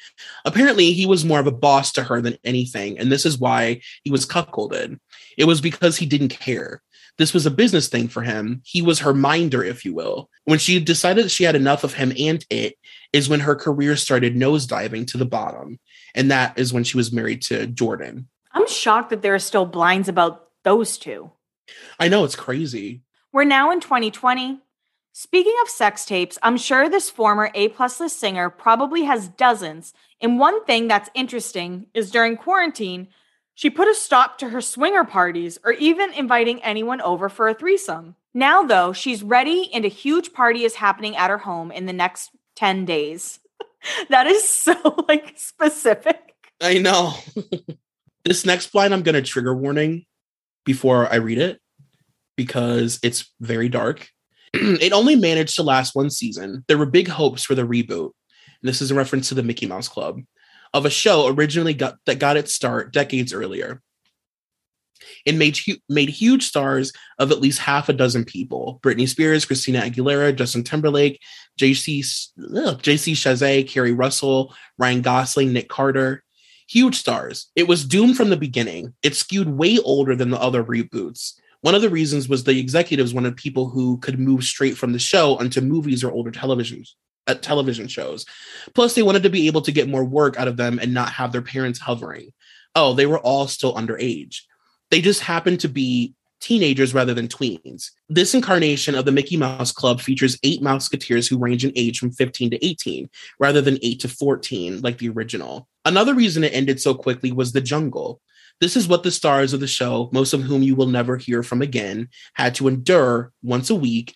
Apparently, 0.45 0.93
he 0.93 1.07
was 1.07 1.25
more 1.25 1.41
of 1.41 1.47
a 1.47 1.53
boss 1.53 1.93
to 1.93 2.03
her 2.03 2.21
than 2.21 2.39
anything, 2.45 2.99
and 2.99 3.11
this 3.11 3.27
is 3.27 3.39
why 3.39 3.81
he 4.03 4.11
was 4.11 4.27
cuckolded. 4.27 4.99
It 5.37 5.45
was 5.45 5.61
because 5.61 5.97
he 5.97 6.07
didn't 6.07 6.31
care. 6.31 6.83
This 7.21 7.35
was 7.35 7.45
a 7.45 7.51
business 7.51 7.89
thing 7.89 8.09
for 8.09 8.23
him. 8.23 8.63
He 8.65 8.81
was 8.81 9.01
her 9.01 9.13
minder, 9.13 9.63
if 9.63 9.85
you 9.85 9.93
will. 9.93 10.31
When 10.45 10.59
she 10.59 10.81
decided 10.81 11.27
that 11.27 11.29
she 11.29 11.45
had 11.45 11.55
enough 11.55 11.85
of 11.85 11.93
him 11.93 12.15
and 12.19 12.43
it, 12.49 12.77
is 13.13 13.29
when 13.29 13.41
her 13.41 13.55
career 13.55 13.95
started 13.97 14.35
nosediving 14.35 15.07
to 15.09 15.19
the 15.19 15.27
bottom. 15.27 15.79
And 16.15 16.31
that 16.31 16.59
is 16.59 16.73
when 16.73 16.83
she 16.83 16.97
was 16.97 17.13
married 17.13 17.43
to 17.43 17.67
Jordan. 17.67 18.27
I'm 18.53 18.67
shocked 18.67 19.11
that 19.11 19.21
there 19.21 19.35
are 19.35 19.39
still 19.39 19.67
blinds 19.67 20.09
about 20.09 20.47
those 20.65 20.97
two. 20.97 21.31
I 21.99 22.09
know 22.09 22.25
it's 22.25 22.37
crazy. 22.37 23.03
We're 23.35 23.45
now 23.45 23.71
in 23.71 23.81
2020. 23.81 24.59
Speaking 25.13 25.55
of 25.61 25.69
sex 25.69 26.07
tapes, 26.07 26.39
I'm 26.43 26.57
sure 26.57 26.89
this 26.89 27.11
former 27.11 27.51
A 27.55 27.69
plus 27.69 28.01
list 28.01 28.19
singer 28.19 28.49
probably 28.49 29.05
has 29.05 29.29
dozens. 29.29 29.93
And 30.23 30.39
one 30.39 30.65
thing 30.65 30.89
that's 30.89 31.11
interesting 31.13 31.85
is 31.93 32.11
during 32.11 32.39
quarantine, 32.39 33.09
she 33.61 33.69
put 33.69 33.89
a 33.89 33.95
stop 33.95 34.39
to 34.39 34.49
her 34.49 34.63
swinger 34.63 35.05
parties 35.05 35.59
or 35.63 35.73
even 35.73 36.15
inviting 36.15 36.63
anyone 36.63 37.03
over 37.03 37.29
for 37.29 37.47
a 37.47 37.53
threesome. 37.53 38.17
Now, 38.33 38.63
though, 38.63 38.95
she's 38.95 39.23
ready 39.23 39.69
and 39.75 39.85
a 39.85 39.89
huge 39.89 40.33
party 40.33 40.65
is 40.65 40.77
happening 40.77 41.15
at 41.15 41.29
her 41.29 41.37
home 41.37 41.71
in 41.71 41.85
the 41.85 41.93
next 41.93 42.31
10 42.57 42.87
days. 42.87 43.39
that 44.09 44.27
is 44.27 44.49
so 44.49 45.05
like 45.09 45.35
specific. 45.37 46.37
I 46.63 46.79
know. 46.79 47.13
this 48.25 48.47
next 48.47 48.73
blind, 48.73 48.95
I'm 48.95 49.03
going 49.03 49.15
to 49.15 49.21
trigger 49.21 49.55
warning 49.55 50.07
before 50.65 51.13
I 51.13 51.17
read 51.17 51.37
it 51.37 51.61
because 52.39 52.99
it's 53.03 53.31
very 53.41 53.69
dark. 53.69 54.09
it 54.55 54.95
only 54.95 55.17
managed 55.17 55.57
to 55.57 55.63
last 55.63 55.95
one 55.95 56.09
season. 56.09 56.65
There 56.67 56.79
were 56.79 56.87
big 56.87 57.09
hopes 57.09 57.45
for 57.45 57.55
the 57.55 57.67
reboot. 57.67 58.13
This 58.63 58.81
is 58.81 58.91
a 58.91 58.95
reference 58.95 59.29
to 59.29 59.35
the 59.35 59.43
Mickey 59.43 59.67
Mouse 59.67 59.89
Club 59.89 60.23
of 60.73 60.87
a 60.87 60.91
show 60.91 61.29
originally 61.29 61.75
got 61.75 61.97
that 62.07 62.19
got 62.19 62.37
its 62.37 62.53
start 62.53 62.93
decades 62.93 63.33
earlier. 63.33 63.83
It 65.25 65.35
made 65.35 65.59
made 65.89 66.09
huge 66.09 66.45
stars 66.45 66.93
of 67.19 67.31
at 67.31 67.41
least 67.41 67.59
half 67.59 67.89
a 67.89 67.93
dozen 67.93 68.25
people: 68.25 68.81
Britney 68.83 69.09
Spears, 69.09 69.45
Christina 69.45 69.81
Aguilera, 69.81 70.35
Justin 70.35 70.65
Timberlake, 70.65 71.21
JC 71.59 72.01
JC 72.39 73.13
Chasez, 73.13 73.69
Keri 73.69 73.93
Russell, 73.93 74.55
Ryan 74.79 75.03
Gosling, 75.03 75.53
Nick 75.53 75.69
Carter. 75.69 76.23
Huge 76.69 76.97
stars. 76.97 77.51
It 77.57 77.67
was 77.67 77.85
doomed 77.85 78.17
from 78.17 78.31
the 78.31 78.37
beginning. 78.37 78.95
It 79.03 79.17
skewed 79.17 79.49
way 79.49 79.79
older 79.79 80.15
than 80.15 80.31
the 80.31 80.41
other 80.41 80.63
reboots. 80.63 81.33
One 81.63 81.75
of 81.75 81.83
the 81.83 81.91
reasons 81.91 82.29
was 82.29 82.45
the 82.45 82.59
executives 82.59 83.13
wanted 83.13 83.37
people 83.37 83.69
who 83.69 83.99
could 83.99 84.21
move 84.21 84.45
straight 84.45 84.79
from 84.79 84.93
the 84.93 84.99
show 84.99 85.37
onto 85.37 85.61
movies 85.61 86.05
or 86.05 86.13
older 86.13 86.31
television 86.31 86.85
uh, 87.31 87.35
television 87.35 87.89
shows. 87.89 88.27
Plus, 88.75 88.95
they 88.95 89.03
wanted 89.03 89.23
to 89.23 89.31
be 89.31 89.47
able 89.47 89.63
to 89.63 89.73
get 89.73 89.89
more 89.89 90.05
work 90.05 90.39
out 90.39 90.49
of 90.49 90.57
them 90.57 90.79
and 90.79 90.95
not 90.95 91.13
have 91.13 91.33
their 91.33 91.43
parents 91.43 91.79
hovering. 91.79 92.33
Oh, 92.75 92.95
they 92.95 93.07
were 93.07 93.19
all 93.19 93.47
still 93.47 93.75
underage. 93.75 94.43
They 94.91 95.01
just 95.01 95.21
happened 95.23 95.61
to 95.61 95.69
be 95.69 96.15
teenagers 96.41 96.95
rather 96.95 97.15
than 97.15 97.29
tweens. 97.29 97.91
This 98.09 98.35
incarnation 98.35 98.95
of 98.95 99.05
the 99.05 99.13
Mickey 99.13 99.37
Mouse 99.37 99.73
Club 99.73 100.01
features 100.01 100.39
eight 100.43 100.63
Mouseketeers 100.63 101.29
who 101.29 101.39
range 101.39 101.65
in 101.65 101.73
age 101.77 101.99
from 101.99 102.11
15 102.11 102.51
to 102.51 102.67
18, 102.67 103.09
rather 103.39 103.61
than 103.61 103.79
8 103.83 104.01
to 104.01 104.09
14, 104.09 104.81
like 104.81 104.99
the 104.99 105.11
original. 105.11 105.69
Another 105.85 106.15
reason 106.15 106.45
it 106.45 106.55
ended 106.55 106.81
so 106.81 106.95
quickly 106.95 107.31
was 107.31 107.53
the 107.53 107.61
jungle. 107.61 108.21
This 108.61 108.77
is 108.77 108.89
what 108.89 109.03
the 109.03 109.11
stars 109.11 109.53
of 109.53 109.61
the 109.61 109.67
show, 109.67 110.11
most 110.13 110.33
of 110.33 110.43
whom 110.43 110.63
you 110.63 110.75
will 110.75 110.87
never 110.87 111.17
hear 111.17 111.43
from 111.43 111.63
again, 111.63 112.09
had 112.35 112.55
to 112.57 112.69
endure 112.69 113.33
once 113.43 113.71
a 113.71 113.75
week. 113.75 114.15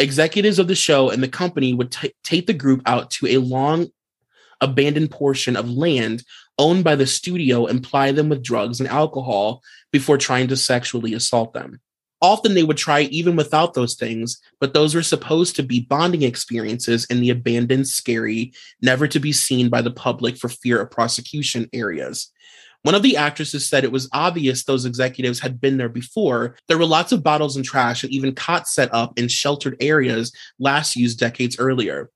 Executives 0.00 0.58
of 0.58 0.66
the 0.66 0.74
show 0.74 1.10
and 1.10 1.22
the 1.22 1.28
company 1.28 1.74
would 1.74 1.92
t- 1.92 2.14
take 2.24 2.46
the 2.46 2.54
group 2.54 2.80
out 2.86 3.10
to 3.12 3.26
a 3.26 3.36
long 3.36 3.88
abandoned 4.60 5.10
portion 5.10 5.56
of 5.56 5.70
land 5.70 6.24
owned 6.58 6.84
by 6.84 6.96
the 6.96 7.06
studio 7.06 7.66
and 7.66 7.82
ply 7.82 8.10
them 8.10 8.30
with 8.30 8.42
drugs 8.42 8.80
and 8.80 8.88
alcohol 8.88 9.62
before 9.92 10.16
trying 10.16 10.48
to 10.48 10.56
sexually 10.56 11.12
assault 11.12 11.52
them. 11.52 11.80
Often 12.22 12.54
they 12.54 12.62
would 12.62 12.78
try 12.78 13.02
even 13.02 13.36
without 13.36 13.74
those 13.74 13.94
things, 13.94 14.40
but 14.58 14.74
those 14.74 14.94
were 14.94 15.02
supposed 15.02 15.56
to 15.56 15.62
be 15.62 15.80
bonding 15.80 16.22
experiences 16.22 17.06
in 17.06 17.20
the 17.20 17.30
abandoned, 17.30 17.88
scary, 17.88 18.52
never 18.82 19.06
to 19.06 19.20
be 19.20 19.32
seen 19.32 19.68
by 19.68 19.80
the 19.82 19.90
public 19.90 20.36
for 20.36 20.48
fear 20.48 20.80
of 20.80 20.90
prosecution 20.90 21.68
areas. 21.72 22.30
One 22.82 22.94
of 22.94 23.02
the 23.02 23.16
actresses 23.16 23.68
said 23.68 23.84
it 23.84 23.92
was 23.92 24.08
obvious 24.12 24.64
those 24.64 24.86
executives 24.86 25.38
had 25.40 25.60
been 25.60 25.76
there 25.76 25.88
before. 25.88 26.56
There 26.66 26.78
were 26.78 26.86
lots 26.86 27.12
of 27.12 27.22
bottles 27.22 27.56
and 27.56 27.64
trash 27.64 28.02
and 28.02 28.12
even 28.12 28.34
cots 28.34 28.74
set 28.74 28.92
up 28.94 29.18
in 29.18 29.28
sheltered 29.28 29.76
areas 29.80 30.32
last 30.58 30.96
used 30.96 31.18
decades 31.18 31.58
earlier. 31.58 32.10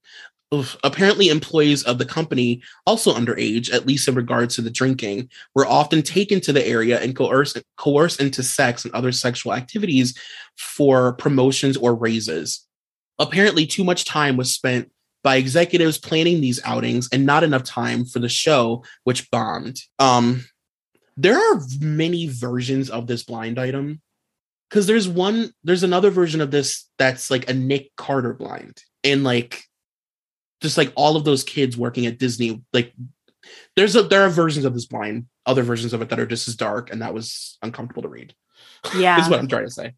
Apparently 0.85 1.29
employees 1.29 1.83
of 1.83 1.99
the 1.99 2.05
company 2.05 2.63
also 2.87 3.13
underage 3.13 3.73
at 3.73 3.87
least 3.87 4.07
in 4.07 4.15
regards 4.15 4.55
to 4.55 4.63
the 4.63 4.71
drinking 4.71 5.29
were 5.55 5.67
often 5.67 6.01
taken 6.01 6.41
to 6.41 6.53
the 6.53 6.65
area 6.67 7.01
and 7.01 7.17
coerced, 7.17 7.61
coerced 7.77 8.21
into 8.21 8.43
sex 8.43 8.85
and 8.85 8.95
other 8.95 9.11
sexual 9.11 9.53
activities 9.53 10.17
for 10.57 11.15
promotions 11.15 11.77
or 11.77 11.95
raises. 11.95 12.67
Apparently 13.19 13.67
too 13.67 13.85
much 13.85 14.05
time 14.05 14.37
was 14.37 14.53
spent 14.53 14.91
by 15.25 15.37
executives 15.37 15.99
planning 15.99 16.41
these 16.41 16.61
outings 16.65 17.09
and 17.11 17.27
not 17.27 17.43
enough 17.43 17.65
time 17.65 18.05
for 18.05 18.21
the 18.21 18.29
show 18.29 18.85
which 19.03 19.29
bombed. 19.31 19.81
Um 19.99 20.45
there 21.17 21.37
are 21.37 21.61
many 21.81 22.27
versions 22.29 22.91
of 22.91 23.07
this 23.07 23.23
blind 23.23 23.59
item 23.59 24.01
because 24.69 24.87
there's 24.87 25.09
one 25.09 25.53
there's 25.63 25.83
another 25.83 26.11
version 26.11 26.41
of 26.41 26.51
this 26.51 26.89
that's 26.99 27.31
like 27.31 27.49
a 27.49 27.55
nick 27.55 27.91
carter 27.97 28.35
blind 28.35 28.83
and 29.05 29.23
like 29.23 29.65
just 30.65 30.79
like 30.79 30.93
all 30.97 31.17
of 31.17 31.25
those 31.25 31.45
kids 31.45 31.77
working 31.77 32.07
at 32.07 32.19
Disney, 32.19 32.63
like 32.73 32.93
there's 33.77 33.95
a 33.95 34.03
there 34.03 34.23
are 34.23 34.31
versions 34.31 34.65
of 34.65 34.73
this 34.73 34.87
blind, 34.87 35.27
other 35.45 35.63
versions 35.63 35.93
of 35.93 36.01
it 36.01 36.09
that 36.09 36.19
are 36.19 36.27
just 36.27 36.49
as 36.49 36.57
dark, 36.57 36.91
and 36.91 37.03
that 37.03 37.13
was 37.13 37.59
uncomfortable 37.63 38.03
to 38.03 38.09
read. 38.09 38.35
Yeah, 38.97 39.21
is 39.23 39.29
what 39.29 39.39
I'm 39.39 39.47
trying 39.47 39.67
to 39.67 39.71
say. 39.71 39.93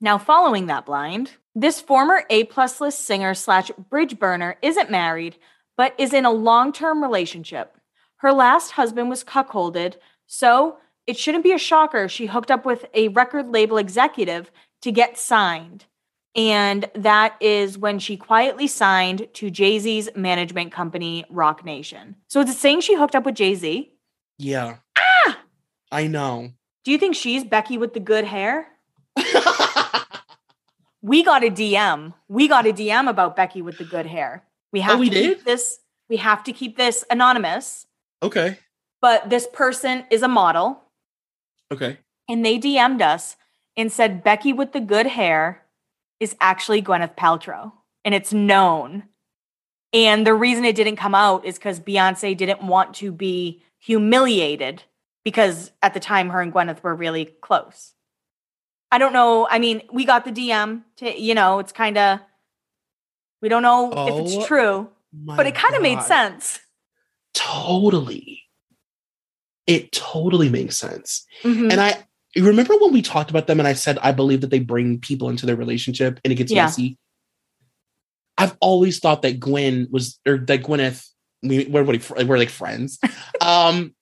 Now, 0.00 0.18
following 0.18 0.66
that 0.66 0.86
blind, 0.86 1.32
this 1.56 1.80
former 1.80 2.24
A 2.30 2.44
plus 2.44 2.80
list 2.80 3.04
singer 3.04 3.34
slash 3.34 3.72
bridge 3.90 4.18
burner 4.18 4.56
isn't 4.62 4.90
married, 4.90 5.36
but 5.76 5.94
is 5.98 6.12
in 6.12 6.24
a 6.24 6.30
long 6.30 6.72
term 6.72 7.02
relationship. 7.02 7.76
Her 8.18 8.32
last 8.32 8.70
husband 8.70 9.10
was 9.10 9.24
cuckolded, 9.24 9.96
so 10.26 10.78
it 11.06 11.18
shouldn't 11.18 11.44
be 11.44 11.52
a 11.52 11.58
shocker 11.58 12.08
she 12.08 12.26
hooked 12.26 12.50
up 12.50 12.64
with 12.64 12.86
a 12.94 13.08
record 13.08 13.50
label 13.50 13.76
executive 13.76 14.50
to 14.82 14.92
get 14.92 15.18
signed. 15.18 15.84
And 16.36 16.90
that 16.94 17.36
is 17.40 17.78
when 17.78 17.98
she 17.98 18.16
quietly 18.16 18.66
signed 18.66 19.28
to 19.34 19.50
Jay 19.50 19.78
Z's 19.78 20.08
management 20.16 20.72
company, 20.72 21.24
Roc 21.30 21.64
Nation. 21.64 22.16
So 22.28 22.40
it's 22.40 22.58
saying 22.58 22.80
she 22.80 22.96
hooked 22.96 23.14
up 23.14 23.24
with 23.24 23.36
Jay 23.36 23.54
Z. 23.54 23.92
Yeah. 24.38 24.78
Ah! 24.98 25.38
I 25.92 26.08
know. 26.08 26.50
Do 26.84 26.90
you 26.90 26.98
think 26.98 27.14
she's 27.14 27.44
Becky 27.44 27.78
with 27.78 27.94
the 27.94 28.00
good 28.00 28.24
hair? 28.24 28.66
we 31.02 31.22
got 31.22 31.44
a 31.44 31.50
DM. 31.50 32.14
We 32.28 32.48
got 32.48 32.66
a 32.66 32.72
DM 32.72 33.08
about 33.08 33.36
Becky 33.36 33.62
with 33.62 33.78
the 33.78 33.84
good 33.84 34.06
hair. 34.06 34.44
We 34.72 34.80
have 34.80 34.96
oh, 34.96 35.00
we 35.00 35.08
to 35.10 35.14
did? 35.14 35.36
keep 35.36 35.44
this. 35.44 35.78
We 36.08 36.16
have 36.16 36.42
to 36.44 36.52
keep 36.52 36.76
this 36.76 37.04
anonymous. 37.10 37.86
Okay. 38.22 38.58
But 39.04 39.28
this 39.28 39.46
person 39.52 40.06
is 40.10 40.22
a 40.22 40.28
model. 40.28 40.80
Okay. 41.70 41.98
And 42.26 42.42
they 42.42 42.58
DM'd 42.58 43.02
us 43.02 43.36
and 43.76 43.92
said 43.92 44.24
Becky 44.24 44.54
with 44.54 44.72
the 44.72 44.80
good 44.80 45.04
hair 45.04 45.62
is 46.20 46.34
actually 46.40 46.80
Gwyneth 46.80 47.14
Paltrow, 47.14 47.72
and 48.02 48.14
it's 48.14 48.32
known. 48.32 49.02
And 49.92 50.26
the 50.26 50.32
reason 50.32 50.64
it 50.64 50.74
didn't 50.74 50.96
come 50.96 51.14
out 51.14 51.44
is 51.44 51.56
because 51.56 51.80
Beyonce 51.80 52.34
didn't 52.34 52.62
want 52.62 52.94
to 52.94 53.12
be 53.12 53.62
humiliated 53.78 54.82
because 55.22 55.70
at 55.82 55.92
the 55.92 56.00
time 56.00 56.30
her 56.30 56.40
and 56.40 56.50
Gwyneth 56.50 56.82
were 56.82 56.94
really 56.94 57.26
close. 57.42 57.92
I 58.90 58.96
don't 58.96 59.12
know. 59.12 59.46
I 59.50 59.58
mean, 59.58 59.82
we 59.92 60.06
got 60.06 60.24
the 60.24 60.32
DM 60.32 60.80
to, 60.96 61.20
you 61.20 61.34
know, 61.34 61.58
it's 61.58 61.72
kind 61.72 61.98
of, 61.98 62.20
we 63.42 63.50
don't 63.50 63.62
know 63.62 63.92
oh, 63.94 64.08
if 64.08 64.24
it's 64.24 64.44
oh 64.44 64.46
true, 64.46 64.88
but 65.12 65.46
it 65.46 65.54
kind 65.54 65.74
of 65.74 65.82
made 65.82 66.00
sense. 66.00 66.58
Totally. 67.34 68.43
It 69.66 69.92
totally 69.92 70.48
makes 70.48 70.76
sense. 70.76 71.24
Mm-hmm. 71.42 71.70
And 71.70 71.80
I, 71.80 72.04
remember 72.36 72.74
when 72.78 72.92
we 72.92 73.02
talked 73.02 73.30
about 73.30 73.46
them 73.46 73.60
and 73.60 73.68
I 73.68 73.74
said 73.74 73.98
I 74.02 74.12
believe 74.12 74.40
that 74.40 74.50
they 74.50 74.58
bring 74.58 74.98
people 74.98 75.28
into 75.28 75.46
their 75.46 75.56
relationship 75.56 76.20
and 76.24 76.32
it 76.32 76.36
gets 76.36 76.52
Yeah. 76.52 76.64
messy? 76.64 76.98
I've 78.36 78.56
always 78.60 78.98
thought 78.98 79.22
that 79.22 79.38
Gwen 79.38 79.86
was 79.90 80.18
or 80.26 80.38
that 80.38 80.62
Gwyneth 80.62 81.06
we 81.42 81.66
we're, 81.66 81.84
we're 81.84 82.38
like 82.38 82.50
friends. 82.50 82.98
um 83.40 83.94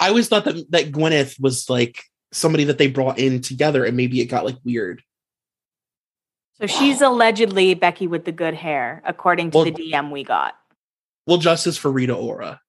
I 0.00 0.08
always 0.08 0.28
thought 0.28 0.44
that 0.46 0.70
that 0.72 0.90
Gwyneth 0.90 1.40
was 1.40 1.70
like 1.70 2.02
somebody 2.32 2.64
that 2.64 2.78
they 2.78 2.88
brought 2.88 3.18
in 3.18 3.40
together 3.40 3.84
and 3.84 3.96
maybe 3.96 4.20
it 4.20 4.26
got 4.26 4.44
like 4.44 4.56
weird. 4.64 5.02
So 6.60 6.66
she's 6.66 7.00
allegedly 7.00 7.74
Becky 7.74 8.08
with 8.08 8.24
the 8.24 8.32
good 8.32 8.54
hair, 8.54 9.00
according 9.06 9.52
to 9.52 9.58
Well- 9.58 9.64
the 9.66 9.70
DM 9.70 10.10
we 10.10 10.24
got. 10.24 10.56
Well, 11.26 11.38
justice 11.38 11.76
for 11.76 11.92
Rita 11.92 12.14
Ora. 12.14 12.60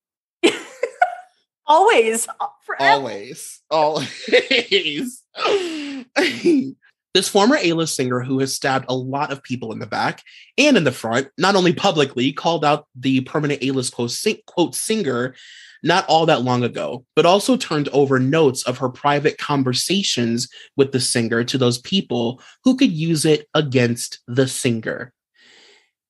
Always, 1.70 2.28
forever. 2.66 2.92
Always. 2.92 3.62
Always. 3.70 5.24
this 7.14 7.30
former 7.30 7.58
A-list 7.62 7.96
singer 7.96 8.22
who 8.22 8.40
has 8.40 8.56
stabbed 8.56 8.86
a 8.90 8.96
lot 8.96 9.32
of 9.32 9.44
people 9.44 9.72
in 9.72 9.78
the 9.78 9.86
back 9.86 10.24
and 10.58 10.78
in 10.78 10.84
the 10.84 10.92
front, 10.92 11.30
not 11.38 11.56
only 11.56 11.74
publicly, 11.74 12.34
called 12.34 12.66
out 12.66 12.88
the 12.96 13.22
permanent 13.22 13.64
A-list 13.64 13.94
quote, 13.94 14.10
sing- 14.12 14.42
quote 14.48 14.74
singer 14.74 15.36
not 15.84 16.06
all 16.08 16.26
that 16.26 16.42
long 16.42 16.64
ago, 16.64 17.06
but 17.16 17.26
also 17.26 17.56
turned 17.56 17.88
over 17.90 18.20
notes 18.20 18.64
of 18.64 18.80
her 18.80 18.90
private 18.90 19.38
conversations 19.38 20.50
with 20.76 20.92
the 20.92 21.00
singer 21.00 21.44
to 21.44 21.58
those 21.58 21.78
people 21.78 22.42
who 22.64 22.76
could 22.76 22.92
use 22.92 23.26
it 23.26 23.48
against 23.54 24.20
the 24.28 24.48
singer. 24.48 25.14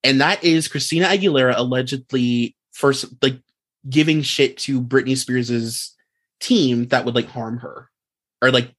And 0.04 0.22
that 0.22 0.44
is 0.44 0.70
Christina 0.70 1.08
Aguilera 1.08 1.54
allegedly 1.58 2.56
first 2.72 3.06
like 3.22 3.42
giving 3.88 4.22
shit 4.22 4.58
to 4.58 4.82
Britney 4.82 5.16
Spears's 5.18 5.96
team 6.40 6.88
that 6.88 7.06
would 7.06 7.16
like 7.16 7.28
harm 7.28 7.60
her 7.60 7.90
or 8.42 8.52
like 8.52 8.74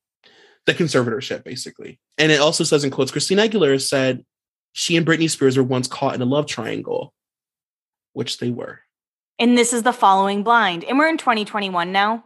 the 0.66 0.74
conservatorship 0.74 1.44
basically. 1.44 1.98
And 2.18 2.32
it 2.32 2.40
also 2.40 2.64
says 2.64 2.84
in 2.84 2.90
quotes 2.90 3.11
Christina 3.11 3.42
Aguilera 3.42 3.80
said 3.80 4.24
she 4.72 4.96
and 4.96 5.07
Britney 5.07 5.28
Spears 5.28 5.57
were 5.57 5.62
once 5.62 5.88
caught 5.88 6.14
in 6.14 6.22
a 6.22 6.26
love 6.26 6.46
triangle, 6.46 7.12
which 8.12 8.38
they 8.38 8.51
were. 8.51 8.80
And 9.38 9.57
this 9.57 9.72
is 9.72 9.82
the 9.82 9.92
following 9.92 10.42
blind. 10.42 10.84
And 10.84 10.98
we're 10.98 11.09
in 11.09 11.16
2021 11.16 11.92
now. 11.92 12.24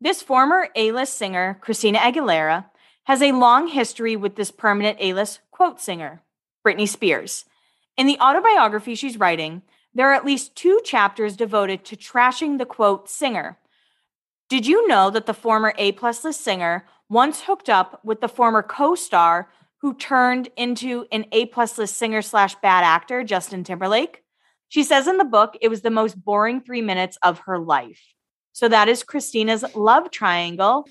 This 0.00 0.22
former 0.22 0.68
A 0.76 0.92
list 0.92 1.14
singer, 1.14 1.58
Christina 1.60 1.98
Aguilera, 1.98 2.66
has 3.04 3.20
a 3.20 3.32
long 3.32 3.66
history 3.66 4.14
with 4.14 4.36
this 4.36 4.50
permanent 4.50 4.98
A 5.00 5.12
list 5.14 5.40
quote 5.50 5.80
singer, 5.80 6.22
Britney 6.64 6.88
Spears. 6.88 7.44
In 7.96 8.06
the 8.06 8.18
autobiography 8.20 8.94
she's 8.94 9.18
writing, 9.18 9.62
there 9.98 10.10
are 10.10 10.14
at 10.14 10.24
least 10.24 10.54
two 10.54 10.80
chapters 10.84 11.36
devoted 11.36 11.84
to 11.84 11.96
trashing 11.96 12.58
the 12.58 12.64
quote 12.64 13.08
singer. 13.08 13.58
Did 14.48 14.64
you 14.64 14.86
know 14.86 15.10
that 15.10 15.26
the 15.26 15.34
former 15.34 15.74
A 15.76 15.90
plus 15.92 16.22
list 16.22 16.40
singer 16.42 16.86
once 17.10 17.42
hooked 17.42 17.68
up 17.68 18.00
with 18.04 18.20
the 18.20 18.28
former 18.28 18.62
co 18.62 18.94
star 18.94 19.50
who 19.78 19.94
turned 19.94 20.50
into 20.56 21.06
an 21.10 21.26
A 21.32 21.46
plus 21.46 21.76
list 21.78 21.96
singer 21.96 22.22
slash 22.22 22.54
bad 22.56 22.84
actor, 22.84 23.24
Justin 23.24 23.64
Timberlake? 23.64 24.22
She 24.68 24.84
says 24.84 25.08
in 25.08 25.16
the 25.16 25.24
book 25.24 25.58
it 25.60 25.68
was 25.68 25.82
the 25.82 25.90
most 25.90 26.22
boring 26.22 26.60
three 26.60 26.82
minutes 26.82 27.18
of 27.22 27.40
her 27.40 27.58
life. 27.58 28.00
So 28.52 28.68
that 28.68 28.88
is 28.88 29.02
Christina's 29.02 29.64
love 29.74 30.10
triangle 30.12 30.86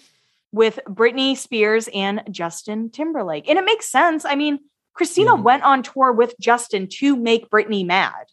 with 0.51 0.79
Britney 0.85 1.37
Spears 1.37 1.87
and 1.93 2.23
Justin 2.29 2.89
Timberlake. 2.89 3.47
And 3.47 3.57
it 3.57 3.65
makes 3.65 3.87
sense. 3.89 4.25
I 4.25 4.35
mean, 4.35 4.59
Christina 4.93 5.31
Mhm. 5.37 5.43
went 5.43 5.63
on 5.63 5.83
tour 5.83 6.11
with 6.11 6.35
Justin 6.41 6.87
to 6.99 7.15
make 7.15 7.49
Britney 7.49 7.85
mad. 7.85 8.25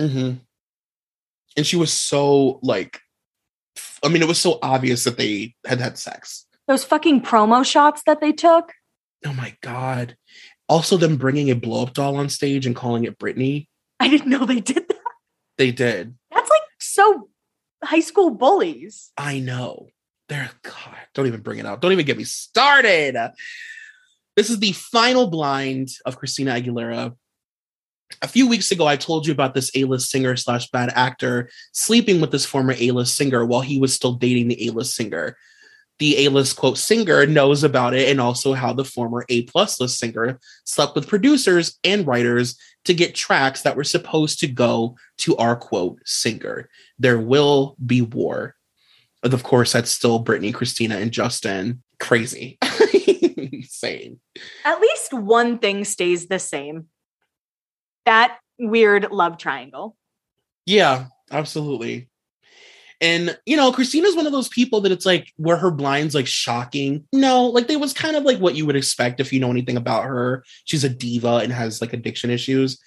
Mm-hmm. 0.00 0.38
And 1.56 1.66
she 1.66 1.76
was 1.76 1.92
so 1.92 2.60
like, 2.62 3.00
I 4.02 4.08
mean, 4.08 4.22
it 4.22 4.28
was 4.28 4.38
so 4.38 4.58
obvious 4.62 5.04
that 5.04 5.16
they 5.16 5.54
had 5.64 5.80
had 5.80 5.98
sex. 5.98 6.46
Those 6.68 6.84
fucking 6.84 7.22
promo 7.22 7.64
shots 7.64 8.02
that 8.06 8.20
they 8.20 8.32
took. 8.32 8.72
Oh 9.24 9.32
my 9.32 9.56
god! 9.62 10.16
Also, 10.68 10.96
them 10.96 11.16
bringing 11.16 11.50
a 11.50 11.54
blow 11.54 11.84
up 11.84 11.94
doll 11.94 12.16
on 12.16 12.28
stage 12.28 12.66
and 12.66 12.76
calling 12.76 13.04
it 13.04 13.18
Britney. 13.18 13.68
I 13.98 14.08
didn't 14.08 14.28
know 14.28 14.44
they 14.44 14.60
did 14.60 14.88
that. 14.88 14.96
They 15.56 15.70
did. 15.70 16.14
That's 16.30 16.50
like 16.50 16.60
so 16.78 17.28
high 17.82 18.00
school 18.00 18.30
bullies. 18.30 19.12
I 19.16 19.38
know. 19.38 19.88
They're 20.28 20.50
God. 20.62 20.96
Don't 21.14 21.26
even 21.26 21.40
bring 21.40 21.58
it 21.58 21.66
up. 21.66 21.80
Don't 21.80 21.92
even 21.92 22.04
get 22.04 22.18
me 22.18 22.24
started. 22.24 23.16
This 24.34 24.50
is 24.50 24.58
the 24.58 24.72
final 24.72 25.28
blind 25.28 25.88
of 26.04 26.18
Christina 26.18 26.52
Aguilera. 26.52 27.14
A 28.22 28.28
few 28.28 28.48
weeks 28.48 28.70
ago, 28.70 28.86
I 28.86 28.96
told 28.96 29.26
you 29.26 29.32
about 29.32 29.54
this 29.54 29.70
A-list 29.74 30.10
singer 30.10 30.36
slash 30.36 30.70
bad 30.70 30.90
actor 30.94 31.50
sleeping 31.72 32.20
with 32.20 32.30
this 32.30 32.46
former 32.46 32.74
A-list 32.78 33.16
singer 33.16 33.44
while 33.44 33.60
he 33.60 33.78
was 33.78 33.94
still 33.94 34.12
dating 34.12 34.48
the 34.48 34.68
A-list 34.68 34.94
singer. 34.94 35.36
The 35.98 36.26
A-list 36.26 36.56
quote 36.56 36.78
singer 36.78 37.26
knows 37.26 37.64
about 37.64 37.94
it 37.94 38.08
and 38.08 38.20
also 38.20 38.52
how 38.52 38.72
the 38.72 38.84
former 38.84 39.24
A 39.28 39.42
plus 39.42 39.80
list 39.80 39.98
singer 39.98 40.38
slept 40.64 40.94
with 40.94 41.08
producers 41.08 41.78
and 41.84 42.06
writers 42.06 42.58
to 42.84 42.94
get 42.94 43.14
tracks 43.14 43.62
that 43.62 43.76
were 43.76 43.84
supposed 43.84 44.40
to 44.40 44.46
go 44.46 44.96
to 45.18 45.36
our 45.36 45.56
quote 45.56 46.00
singer. 46.04 46.68
There 46.98 47.18
will 47.18 47.76
be 47.84 48.02
war. 48.02 48.54
Of 49.22 49.42
course, 49.42 49.72
that's 49.72 49.90
still 49.90 50.22
Britney, 50.22 50.54
Christina, 50.54 50.98
and 50.98 51.10
Justin. 51.10 51.82
Crazy. 51.98 52.58
Insane. 53.36 54.20
At 54.64 54.80
least 54.80 55.12
one 55.12 55.58
thing 55.58 55.84
stays 55.84 56.28
the 56.28 56.38
same. 56.38 56.86
That 58.06 58.38
weird 58.58 59.10
love 59.10 59.38
triangle. 59.38 59.96
Yeah, 60.64 61.06
absolutely. 61.30 62.08
And 63.00 63.38
you 63.44 63.56
know, 63.56 63.72
Christina's 63.72 64.16
one 64.16 64.26
of 64.26 64.32
those 64.32 64.48
people 64.48 64.80
that 64.80 64.92
it's 64.92 65.04
like 65.04 65.32
where 65.36 65.56
her 65.56 65.70
blinds 65.70 66.14
like 66.14 66.26
shocking. 66.26 67.06
No, 67.12 67.46
like 67.46 67.68
they 67.68 67.76
was 67.76 67.92
kind 67.92 68.16
of 68.16 68.24
like 68.24 68.38
what 68.38 68.54
you 68.54 68.64
would 68.64 68.76
expect 68.76 69.20
if 69.20 69.32
you 69.32 69.40
know 69.40 69.50
anything 69.50 69.76
about 69.76 70.04
her. 70.04 70.44
She's 70.64 70.84
a 70.84 70.88
diva 70.88 71.40
and 71.42 71.52
has 71.52 71.80
like 71.80 71.92
addiction 71.92 72.30
issues. 72.30 72.80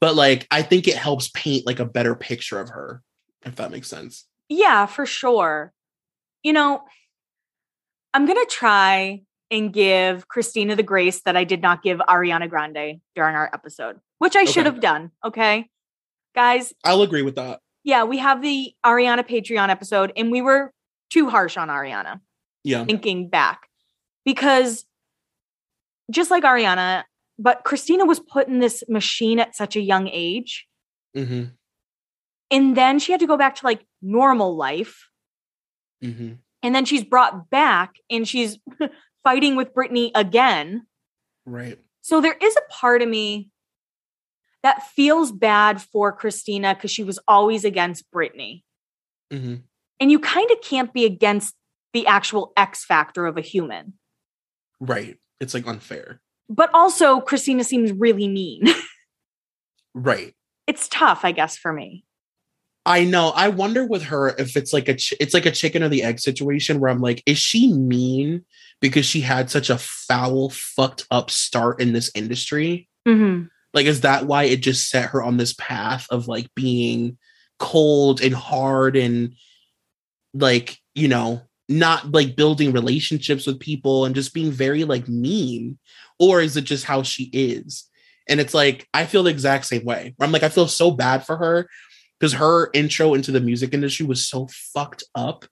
But 0.00 0.16
like 0.16 0.46
I 0.50 0.62
think 0.62 0.86
it 0.86 0.96
helps 0.96 1.28
paint 1.28 1.66
like 1.66 1.80
a 1.80 1.86
better 1.86 2.14
picture 2.14 2.60
of 2.60 2.68
her, 2.70 3.02
if 3.46 3.56
that 3.56 3.70
makes 3.70 3.88
sense. 3.88 4.26
Yeah, 4.48 4.84
for 4.84 5.06
sure. 5.06 5.72
You 6.42 6.52
know, 6.52 6.82
I'm 8.12 8.26
going 8.26 8.38
to 8.38 8.50
try 8.50 9.22
and 9.50 9.72
give 9.72 10.28
Christina 10.28 10.76
the 10.76 10.82
grace 10.82 11.22
that 11.22 11.36
I 11.36 11.44
did 11.44 11.62
not 11.62 11.82
give 11.82 11.98
Ariana 11.98 12.50
Grande 12.50 13.00
during 13.14 13.34
our 13.34 13.50
episode, 13.52 13.98
which 14.24 14.36
I 14.36 14.44
should 14.46 14.64
have 14.64 14.80
done. 14.80 15.10
Okay. 15.22 15.68
Guys, 16.34 16.72
I'll 16.82 17.02
agree 17.02 17.20
with 17.20 17.34
that. 17.36 17.60
yeah, 17.84 18.04
we 18.04 18.16
have 18.18 18.40
the 18.40 18.72
Ariana 18.84 19.22
Patreon 19.22 19.68
episode 19.68 20.12
and 20.16 20.32
we 20.32 20.40
were 20.40 20.72
too 21.10 21.28
harsh 21.28 21.58
on 21.58 21.68
Ariana 21.68 22.20
Yeah. 22.64 22.86
thinking 22.86 23.28
back 23.28 23.68
because 24.24 24.86
just 26.10 26.30
like 26.30 26.42
Ariana, 26.42 27.04
but 27.38 27.64
Christina 27.64 28.06
was 28.06 28.18
put 28.18 28.48
in 28.48 28.60
this 28.60 28.82
machine 28.88 29.38
at 29.38 29.54
such 29.54 29.76
a 29.76 29.80
young 29.80 30.08
age. 30.08 30.66
hmm 31.14 31.44
And 32.50 32.76
then 32.76 32.98
she 32.98 33.12
had 33.12 33.20
to 33.20 33.26
go 33.26 33.36
back 33.36 33.56
to 33.56 33.66
like 33.66 33.84
normal 34.00 34.56
life. 34.56 35.08
hmm 36.02 36.32
And 36.62 36.74
then 36.74 36.86
she's 36.86 37.04
brought 37.04 37.50
back 37.50 37.96
and 38.10 38.26
she's 38.26 38.58
fighting 39.22 39.54
with 39.54 39.74
Britney 39.74 40.10
again. 40.14 40.86
Right. 41.44 41.78
So 42.00 42.20
there 42.22 42.36
is 42.40 42.56
a 42.56 42.72
part 42.72 43.02
of 43.02 43.08
me 43.08 43.50
that 44.64 44.82
feels 44.88 45.30
bad 45.30 45.80
for 45.80 46.10
Christina 46.10 46.74
because 46.74 46.90
she 46.90 47.04
was 47.04 47.20
always 47.28 47.64
against 47.64 48.10
Britney. 48.10 48.62
hmm 49.30 49.56
And 50.00 50.10
you 50.10 50.18
kind 50.18 50.50
of 50.50 50.60
can't 50.62 50.92
be 50.92 51.04
against 51.04 51.54
the 51.92 52.08
actual 52.08 52.52
X 52.56 52.84
factor 52.84 53.26
of 53.26 53.36
a 53.36 53.40
human. 53.40 53.92
Right. 54.80 55.16
It's 55.38 55.54
like 55.54 55.68
unfair. 55.68 56.20
But 56.48 56.70
also, 56.74 57.20
Christina 57.20 57.62
seems 57.62 57.92
really 57.92 58.26
mean. 58.26 58.64
Right. 59.94 60.34
it's 60.66 60.88
tough, 60.88 61.24
I 61.24 61.30
guess, 61.30 61.56
for 61.56 61.72
me. 61.72 62.04
I 62.84 63.04
know. 63.04 63.28
I 63.30 63.48
wonder 63.48 63.86
with 63.86 64.02
her 64.04 64.34
if 64.36 64.56
it's 64.56 64.72
like 64.72 64.88
a 64.88 64.94
ch- 64.94 65.14
it's 65.20 65.32
like 65.32 65.46
a 65.46 65.52
chicken 65.52 65.84
or 65.84 65.88
the 65.88 66.02
egg 66.02 66.18
situation 66.18 66.80
where 66.80 66.90
I'm 66.90 67.00
like, 67.00 67.22
is 67.26 67.38
she 67.38 67.72
mean 67.72 68.44
because 68.80 69.06
she 69.06 69.20
had 69.20 69.50
such 69.50 69.70
a 69.70 69.78
foul, 69.78 70.50
fucked 70.50 71.06
up 71.12 71.30
start 71.30 71.80
in 71.80 71.92
this 71.92 72.10
industry? 72.14 72.88
Mm-hmm. 73.06 73.44
Like, 73.74 73.86
is 73.86 74.02
that 74.02 74.26
why 74.26 74.44
it 74.44 74.62
just 74.62 74.88
set 74.88 75.10
her 75.10 75.22
on 75.22 75.36
this 75.36 75.52
path 75.52 76.06
of 76.10 76.28
like 76.28 76.48
being 76.54 77.18
cold 77.58 78.20
and 78.22 78.34
hard 78.34 78.96
and 78.96 79.34
like, 80.32 80.78
you 80.94 81.08
know, 81.08 81.42
not 81.68 82.12
like 82.12 82.36
building 82.36 82.72
relationships 82.72 83.46
with 83.46 83.58
people 83.58 84.04
and 84.04 84.14
just 84.14 84.32
being 84.32 84.52
very 84.52 84.84
like 84.84 85.08
mean? 85.08 85.78
Or 86.18 86.40
is 86.40 86.56
it 86.56 86.64
just 86.64 86.84
how 86.84 87.02
she 87.02 87.24
is? 87.32 87.88
And 88.28 88.40
it's 88.40 88.54
like, 88.54 88.88
I 88.94 89.06
feel 89.06 89.24
the 89.24 89.30
exact 89.30 89.66
same 89.66 89.84
way. 89.84 90.14
I'm 90.20 90.32
like, 90.32 90.44
I 90.44 90.48
feel 90.48 90.68
so 90.68 90.90
bad 90.92 91.26
for 91.26 91.36
her 91.36 91.68
because 92.18 92.34
her 92.34 92.70
intro 92.72 93.14
into 93.14 93.32
the 93.32 93.40
music 93.40 93.74
industry 93.74 94.06
was 94.06 94.26
so 94.26 94.48
fucked 94.50 95.04
up. 95.14 95.44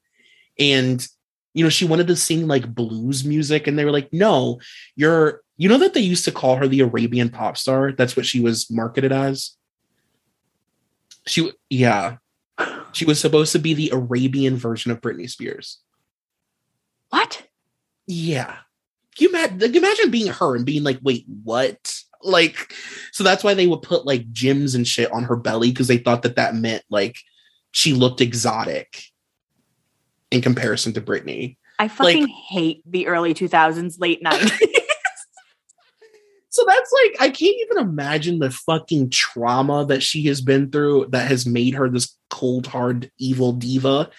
And, 0.59 1.07
you 1.55 1.63
know, 1.63 1.71
she 1.71 1.85
wanted 1.85 2.07
to 2.07 2.17
sing 2.17 2.47
like 2.47 2.75
blues 2.75 3.25
music, 3.25 3.67
and 3.67 3.79
they 3.79 3.85
were 3.85 3.91
like, 3.91 4.13
no, 4.13 4.61
you're, 4.97 5.43
you 5.57 5.69
know, 5.69 5.79
that 5.79 5.95
they 5.95 6.01
used 6.01 6.25
to 6.25 6.33
call 6.33 6.57
her 6.57 6.67
the 6.67 6.81
Arabian 6.81 7.29
pop 7.29 7.57
star. 7.57 7.93
That's 7.93 8.17
what 8.17 8.27
she 8.27 8.41
was 8.41 8.71
marketed 8.71 9.13
as. 9.13 9.57
She, 11.27 11.51
yeah, 11.71 12.17
she 12.93 13.05
was 13.05 13.21
supposed 13.21 13.53
to 13.53 13.59
be 13.59 13.75
the 13.75 13.91
Arabian 13.93 14.57
version 14.57 14.91
of 14.91 15.01
Britney 15.01 15.31
Spears. 15.31 15.79
What? 17.11 17.47
Yeah. 18.07 18.57
You 19.19 19.29
imagine, 19.29 19.59
like, 19.59 19.77
imagine 19.77 20.11
being 20.11 20.33
her 20.33 20.57
and 20.57 20.65
being 20.65 20.83
like, 20.83 20.99
wait, 21.03 21.27
what? 21.45 21.95
Like, 22.23 22.75
so 23.13 23.23
that's 23.23 23.45
why 23.45 23.55
they 23.55 23.67
would 23.67 23.83
put 23.83 24.07
like 24.07 24.31
gems 24.33 24.75
and 24.75 24.89
shit 24.89 25.13
on 25.13 25.25
her 25.25 25.37
belly 25.37 25.71
because 25.71 25.89
they 25.89 25.99
thought 25.99 26.23
that 26.23 26.37
that 26.37 26.55
meant 26.55 26.83
like 26.89 27.17
she 27.73 27.93
looked 27.93 28.21
exotic 28.21 29.03
in 30.33 30.41
comparison 30.41 30.93
to 30.95 31.01
Britney. 31.01 31.57
I 31.79 31.89
fucking 31.89 32.27
hate 32.29 32.83
the 32.87 33.07
early 33.07 33.35
2000s, 33.35 33.99
late 34.01 34.23
90s. 34.23 34.51
So 36.55 36.67
that's 36.69 36.93
like, 36.93 37.17
I 37.19 37.31
can't 37.31 37.57
even 37.63 37.79
imagine 37.79 38.39
the 38.39 38.51
fucking 38.51 39.09
trauma 39.09 39.87
that 39.87 40.03
she 40.03 40.25
has 40.27 40.43
been 40.43 40.71
through 40.71 41.07
that 41.09 41.27
has 41.29 41.47
made 41.47 41.73
her 41.73 41.89
this 41.89 42.15
cold, 42.29 42.67
hard, 42.67 43.11
evil 43.19 43.53
diva. 43.53 44.11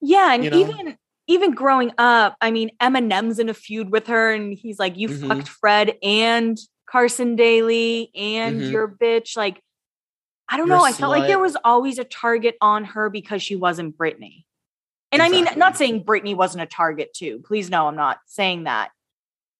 yeah, 0.00 0.34
and 0.34 0.42
You 0.44 0.50
know? 0.50 0.58
even 0.58 0.98
even 1.28 1.52
growing 1.52 1.92
up, 1.98 2.34
I 2.40 2.50
mean, 2.50 2.72
Eminem's 2.82 3.38
in 3.38 3.48
a 3.48 3.54
feud 3.54 3.90
with 3.90 4.08
her, 4.08 4.32
and 4.32 4.52
he's 4.52 4.80
like, 4.80 4.98
"You 4.98 5.08
Mhm. 5.08 5.28
fucked 5.28 5.48
Fred 5.48 5.96
and 6.02 6.58
Carson 6.90 7.36
Daly, 7.36 8.10
and 8.16 8.60
Mhm. 8.60 8.70
your 8.72 8.88
bitch." 8.88 9.36
Like, 9.36 9.62
I 10.48 10.56
don't 10.56 10.66
You're 10.66 10.78
know. 10.78 10.84
I 10.84 10.92
felt 10.92 11.12
like 11.12 11.28
there 11.28 11.38
was 11.38 11.56
always 11.64 12.00
a 12.00 12.04
target 12.04 12.56
on 12.60 12.84
her 12.86 13.08
because 13.08 13.40
she 13.40 13.54
wasn't 13.54 13.96
Britney. 13.96 14.46
And 15.14 15.22
I 15.22 15.28
mean, 15.28 15.46
not 15.56 15.76
saying 15.76 16.04
Britney 16.04 16.34
wasn't 16.34 16.62
a 16.62 16.66
target 16.66 17.14
too. 17.14 17.40
Please, 17.46 17.70
no, 17.70 17.86
I'm 17.86 17.96
not 17.96 18.18
saying 18.26 18.64
that. 18.64 18.90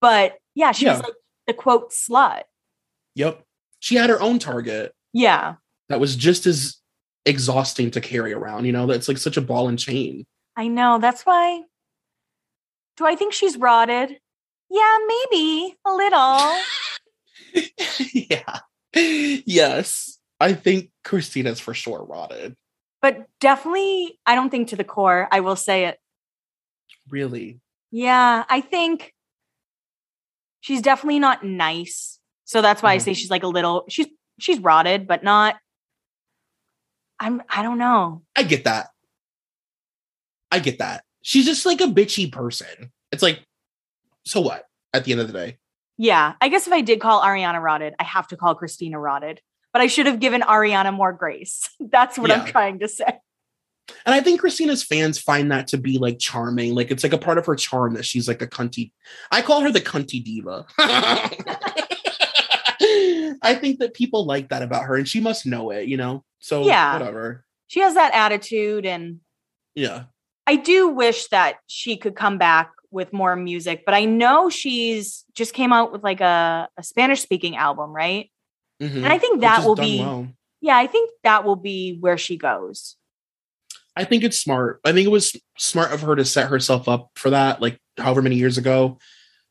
But 0.01 0.35
yeah, 0.55 0.73
she 0.73 0.87
was 0.87 1.01
like 1.01 1.15
the 1.47 1.55
quote 1.55 1.93
slut. 1.93 2.43
Yep. 3.15 3.43
She 3.79 3.95
had 3.95 4.11
her 4.11 4.21
own 4.21 4.39
target 4.39 4.95
Yeah, 5.13 5.55
that 5.89 6.01
was 6.01 6.17
just 6.17 6.47
as 6.47 6.77
exhausting 7.25 7.91
to 7.93 8.01
carry 8.01 8.33
around. 8.33 8.65
You 8.65 8.73
know, 8.73 8.87
that's 8.87 9.09
like 9.09 9.19
such 9.19 9.37
a 9.37 9.43
ball 9.43 9.69
and 9.69 9.79
chain. 9.79 10.27
I 10.57 10.69
know. 10.69 10.99
That's 10.99 11.23
why. 11.23 11.63
Do 12.97 13.07
I 13.07 13.17
think 13.17 13.33
she's 13.33 13.57
rotted? 13.57 14.19
Yeah, 14.71 14.99
maybe 15.07 15.77
a 15.87 15.93
little. 15.93 16.57
yeah. 18.13 18.59
Yes. 18.95 20.19
I 20.41 20.53
think 20.53 20.91
Christina's 21.05 21.61
for 21.61 21.75
sure 21.75 22.05
rotted. 22.05 22.57
But 23.05 23.27
definitely 23.39 24.19
I 24.25 24.35
don't 24.35 24.49
think 24.49 24.69
to 24.69 24.77
the 24.77 24.83
core. 24.83 25.29
I 25.31 25.41
will 25.41 25.57
say 25.57 25.85
it. 25.85 25.99
Really. 27.11 27.61
Yeah, 27.91 28.45
I 28.49 28.63
think 28.63 29.13
she's 30.61 30.81
definitely 30.81 31.19
not 31.19 31.45
nice. 31.45 32.19
So 32.47 32.63
that's 32.63 32.83
why 32.83 32.95
I 32.95 32.97
Mhm. 32.97 33.03
say 33.03 33.13
she's 33.13 33.29
like 33.29 33.43
a 33.43 33.47
little 33.47 33.85
she's 33.91 34.07
she's 34.41 34.59
rotted, 34.59 35.07
but 35.07 35.23
not 35.23 35.57
I'm 37.21 37.43
I 37.51 37.63
don't 37.63 37.77
know. 37.77 38.23
I 38.35 38.43
get 38.43 38.65
that. 38.65 38.89
I 40.51 40.59
get 40.61 40.79
that. 40.79 41.05
She's 41.21 41.45
just 41.45 41.67
like 41.67 41.83
a 41.83 41.87
bitchy 41.87 42.33
person. 42.33 42.91
It's 43.13 43.23
like, 43.23 43.45
so 44.25 44.41
what 44.41 44.65
at 44.95 45.05
the 45.05 45.13
end 45.13 45.21
of 45.21 45.27
the 45.27 45.35
day? 45.35 45.59
Yeah, 45.99 46.37
I 46.41 46.49
guess 46.49 46.67
if 46.67 46.73
I 46.73 46.81
did 46.81 47.01
call 47.01 47.21
Ariana 47.21 47.61
rotted, 47.61 47.95
I 47.99 48.05
have 48.05 48.29
to 48.29 48.37
call 48.39 48.55
Christina 48.55 48.99
rotted. 48.99 49.43
But 49.75 49.83
I 49.83 49.89
should 49.89 50.07
have 50.07 50.21
given 50.21 50.41
Ariana 50.41 50.95
more 50.95 51.13
grace. 51.13 51.69
That's 51.81 52.17
what 52.17 52.31
I'm 52.31 52.47
trying 52.47 52.79
to 52.79 52.89
say. 52.89 53.19
And 54.07 54.15
I 54.15 54.21
think 54.21 54.41
Christina's 54.41 54.83
fans 54.83 55.19
find 55.19 55.51
that 55.53 55.67
to 55.69 55.77
be 55.77 55.99
like 55.99 56.19
charming. 56.19 56.75
Like 56.75 56.91
it's 56.91 57.03
like 57.03 57.13
a 57.13 57.19
part 57.19 57.37
of 57.37 57.45
her 57.47 57.57
charm 57.57 57.95
that 57.95 58.07
she's 58.07 58.27
like 58.27 58.41
a 58.41 58.47
cunty. 58.47 58.93
I 59.31 59.43
call 59.43 59.61
her 59.61 59.71
the 59.71 59.81
cunty 59.81 60.25
diva. 60.25 60.65
I 63.43 63.55
think 63.61 63.81
that 63.81 63.93
people 63.95 64.25
like 64.25 64.49
that 64.49 64.63
about 64.63 64.85
her 64.85 64.95
and 64.97 65.07
she 65.09 65.21
must 65.21 65.45
know 65.45 65.71
it, 65.71 65.89
you 65.89 65.97
know? 65.97 66.25
So 66.39 66.67
Yeah. 66.67 66.97
whatever. 66.97 67.45
She 67.67 67.81
has 67.81 67.95
that 67.95 68.15
attitude 68.15 68.87
and 68.87 69.21
Yeah. 69.75 70.05
I 70.47 70.57
do 70.57 70.89
wish 70.89 71.29
that 71.29 71.57
she 71.67 71.97
could 71.97 72.15
come 72.15 72.39
back 72.39 72.71
with 72.91 73.13
more 73.13 73.35
music, 73.35 73.83
but 73.85 73.95
I 73.95 74.05
know 74.05 74.49
she's 74.51 75.25
just 75.35 75.53
came 75.53 75.73
out 75.73 75.91
with 75.91 76.05
like 76.05 76.21
a, 76.21 76.69
a 76.79 76.83
Spanish 76.83 77.21
speaking 77.21 77.57
album, 77.57 77.91
right? 77.93 78.31
Mhm. 78.83 78.97
And 78.97 79.07
I 79.07 79.19
think 79.19 79.41
that 79.41 79.65
will 79.65 79.77
be, 79.77 80.01
well. 80.01 80.29
yeah, 80.61 80.77
I 80.77 80.87
think 80.87 81.11
that 81.23 81.45
will 81.45 81.57
be 81.57 81.97
where 82.01 82.19
she 82.19 82.37
goes. 82.37 82.97
I 83.97 84.05
think 84.05 84.25
it's 84.25 84.39
smart. 84.41 84.81
I 84.85 84.93
think 84.93 85.07
it 85.07 85.11
was 85.11 85.37
smart 85.57 85.93
of 85.93 86.01
her 86.03 86.17
to 86.17 86.25
set 86.25 86.49
herself 86.49 86.89
up 86.89 87.11
for 87.15 87.31
that, 87.31 87.63
like 87.63 87.79
however 87.97 88.23
many 88.23 88.37
years 88.37 88.59
ago, 88.59 88.99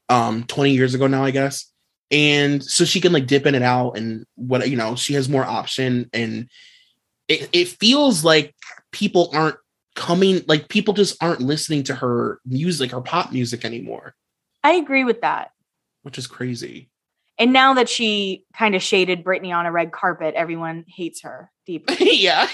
um, 0.10 0.44
20 0.44 0.72
years 0.72 0.94
ago 0.94 1.08
now, 1.08 1.24
I 1.24 1.32
guess. 1.32 1.72
And 2.12 2.62
so 2.64 2.84
she 2.84 3.00
can 3.00 3.14
like 3.14 3.26
dip 3.26 3.45
in 3.45 3.56
and 3.56 3.64
out 3.64 3.98
and 3.98 4.26
what 4.36 4.70
you 4.70 4.76
know, 4.76 4.95
she 4.95 5.14
has 5.14 5.30
more 5.30 5.45
option 5.45 6.10
and 6.14 6.50
it, 7.30 7.50
it 7.54 7.68
feels 7.70 8.26
like 8.26 8.54
people 8.91 9.30
aren't 9.34 9.56
coming 9.95 10.41
like 10.48 10.68
people 10.68 10.94
just 10.94 11.22
aren't 11.24 11.40
listening 11.40 11.84
to 11.84 11.95
her 11.95 12.40
music, 12.45 12.91
her 12.91 13.02
pop 13.02 13.32
music 13.32 13.64
anymore, 13.64 14.14
I 14.64 14.74
agree 14.74 15.04
with 15.04 15.22
that. 15.22 15.52
which 16.02 16.18
is 16.18 16.28
crazy. 16.28 16.90
And 17.40 17.52
now 17.52 17.74
that 17.76 17.90
she 17.90 18.44
kind 18.56 18.76
of 18.76 18.84
shaded 18.84 19.24
Britney 19.24 19.54
on 19.54 19.66
a 19.66 19.72
red 19.72 19.92
carpet, 19.92 20.36
everyone 20.36 20.86
hates 20.88 21.22
her 21.22 21.52
deeply. 21.66 22.18
yeah. 22.18 22.48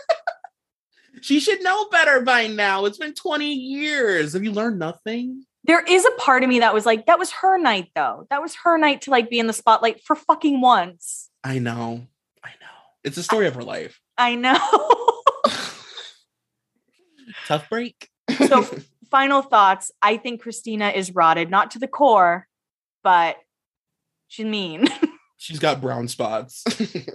she 1.22 1.40
should 1.40 1.62
know 1.62 1.88
better 1.88 2.20
by 2.20 2.46
now. 2.46 2.84
It's 2.84 2.98
been 2.98 3.14
20 3.14 3.52
years. 3.52 4.34
Have 4.34 4.44
you 4.44 4.52
learned 4.52 4.78
nothing? 4.78 5.44
there 5.64 5.82
is 5.86 6.04
a 6.06 6.10
part 6.12 6.42
of 6.42 6.48
me 6.48 6.60
that 6.60 6.74
was 6.74 6.86
like, 6.86 7.06
that 7.06 7.18
was 7.18 7.30
her 7.30 7.58
night 7.58 7.88
though. 7.94 8.26
That 8.30 8.42
was 8.42 8.54
her 8.64 8.78
night 8.78 9.02
to 9.02 9.10
like 9.10 9.28
be 9.30 9.38
in 9.38 9.46
the 9.46 9.52
spotlight 9.52 10.02
for 10.02 10.16
fucking 10.16 10.60
once. 10.60 11.28
I 11.44 11.58
know. 11.58 12.06
I 12.42 12.48
know. 12.60 12.66
It's 13.04 13.16
the 13.16 13.22
story 13.22 13.46
of 13.46 13.54
her 13.54 13.62
life. 13.62 14.00
I 14.16 14.36
know. 14.36 14.56
Tough 17.46 17.68
break. 17.68 18.08
so 18.48 18.66
final 19.10 19.42
thoughts. 19.42 19.92
I 20.00 20.16
think 20.16 20.42
Christina 20.42 20.88
is 20.90 21.14
rotted, 21.14 21.50
not 21.50 21.72
to 21.72 21.78
the 21.78 21.88
core, 21.88 22.46
but 23.02 23.36
she's 24.30 24.46
mean. 24.46 24.86
She's 25.36 25.58
got 25.58 25.80
brown 25.80 26.06
spots. 26.08 26.64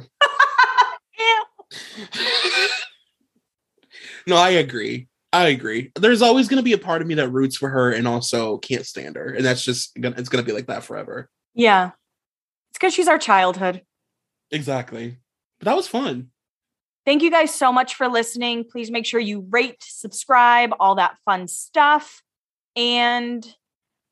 No, 4.28 4.36
I 4.36 4.50
agree. 4.50 5.08
I 5.32 5.50
agree. 5.50 5.92
There's 5.96 6.24
always 6.24 6.48
going 6.48 6.58
to 6.58 6.64
be 6.64 6.74
a 6.74 6.78
part 6.80 7.02
of 7.04 7.08
me 7.08 7.14
that 7.16 7.30
roots 7.30 7.56
for 7.58 7.70
her 7.70 7.92
and 7.92 8.08
also 8.08 8.58
can't 8.58 8.86
stand 8.86 9.16
her, 9.16 9.30
and 9.30 9.46
that's 9.46 9.64
just 9.64 10.00
gonna 10.00 10.16
it's 10.18 10.30
going 10.30 10.44
to 10.44 10.48
be 10.48 10.56
like 10.56 10.68
that 10.68 10.84
forever. 10.84 11.30
yeah. 11.54 11.92
It's 12.70 12.80
because 12.80 12.94
she's 12.94 13.08
our 13.08 13.20
childhood. 13.20 13.84
Exactly. 14.52 15.18
But 15.60 15.66
that 15.66 15.76
was 15.76 15.88
fun. 15.88 16.30
Thank 17.06 17.22
you 17.22 17.32
guys 17.32 17.54
so 17.54 17.72
much 17.72 17.96
for 17.96 18.08
listening. 18.08 18.66
Please 18.70 18.90
make 18.92 19.06
sure 19.06 19.20
you 19.20 19.46
rate, 19.50 19.78
subscribe, 19.82 20.72
all 20.80 20.96
that 20.96 21.18
fun 21.24 21.48
stuff. 21.48 22.22
And 22.76 23.48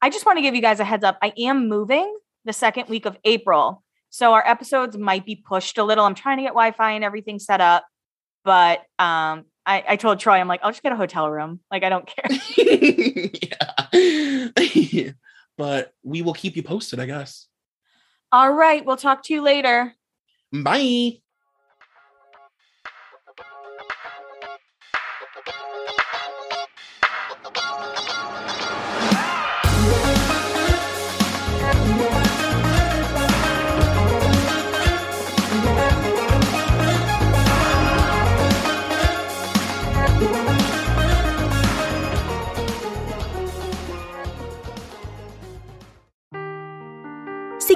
I 0.02 0.10
just 0.12 0.26
want 0.26 0.38
to 0.38 0.42
give 0.44 0.56
you 0.56 0.62
guys 0.62 0.80
a 0.80 0.86
heads 0.86 1.04
up. 1.04 1.18
I 1.22 1.34
am 1.40 1.68
moving 1.68 2.16
the 2.46 2.54
second 2.54 2.90
week 2.90 3.06
of 3.06 3.18
April. 3.24 3.84
So 4.10 4.34
our 4.34 4.48
episodes 4.48 4.98
might 4.98 5.26
be 5.26 5.36
pushed 5.36 5.78
a 5.78 5.84
little. 5.84 6.06
I'm 6.06 6.16
trying 6.16 6.38
to 6.38 6.44
get 6.44 6.50
Wi-Fi 6.50 6.92
and 6.92 7.04
everything 7.04 7.40
set 7.40 7.62
up. 7.62 7.86
But 8.44 8.80
um, 9.00 9.46
I, 9.66 9.84
I 9.88 9.96
told 9.96 10.20
Troy, 10.20 10.36
I'm 10.36 10.48
like, 10.48 10.60
I'll 10.64 10.72
just 10.72 10.84
get 10.84 10.92
a 10.92 10.96
hotel 10.96 11.30
room. 11.30 11.62
Like, 11.72 11.84
I 11.84 11.90
don't 11.90 12.06
care. 12.06 12.26
yeah. 13.94 15.12
but 15.58 15.94
we 16.04 16.22
will 16.22 16.34
keep 16.34 16.56
you 16.56 16.64
posted, 16.64 17.00
I 17.00 17.06
guess. 17.06 17.48
All 18.32 18.52
right. 18.52 18.86
We'll 18.86 18.98
talk 18.98 19.24
to 19.24 19.34
you 19.34 19.42
later. 19.42 19.94
Bye. 20.52 21.23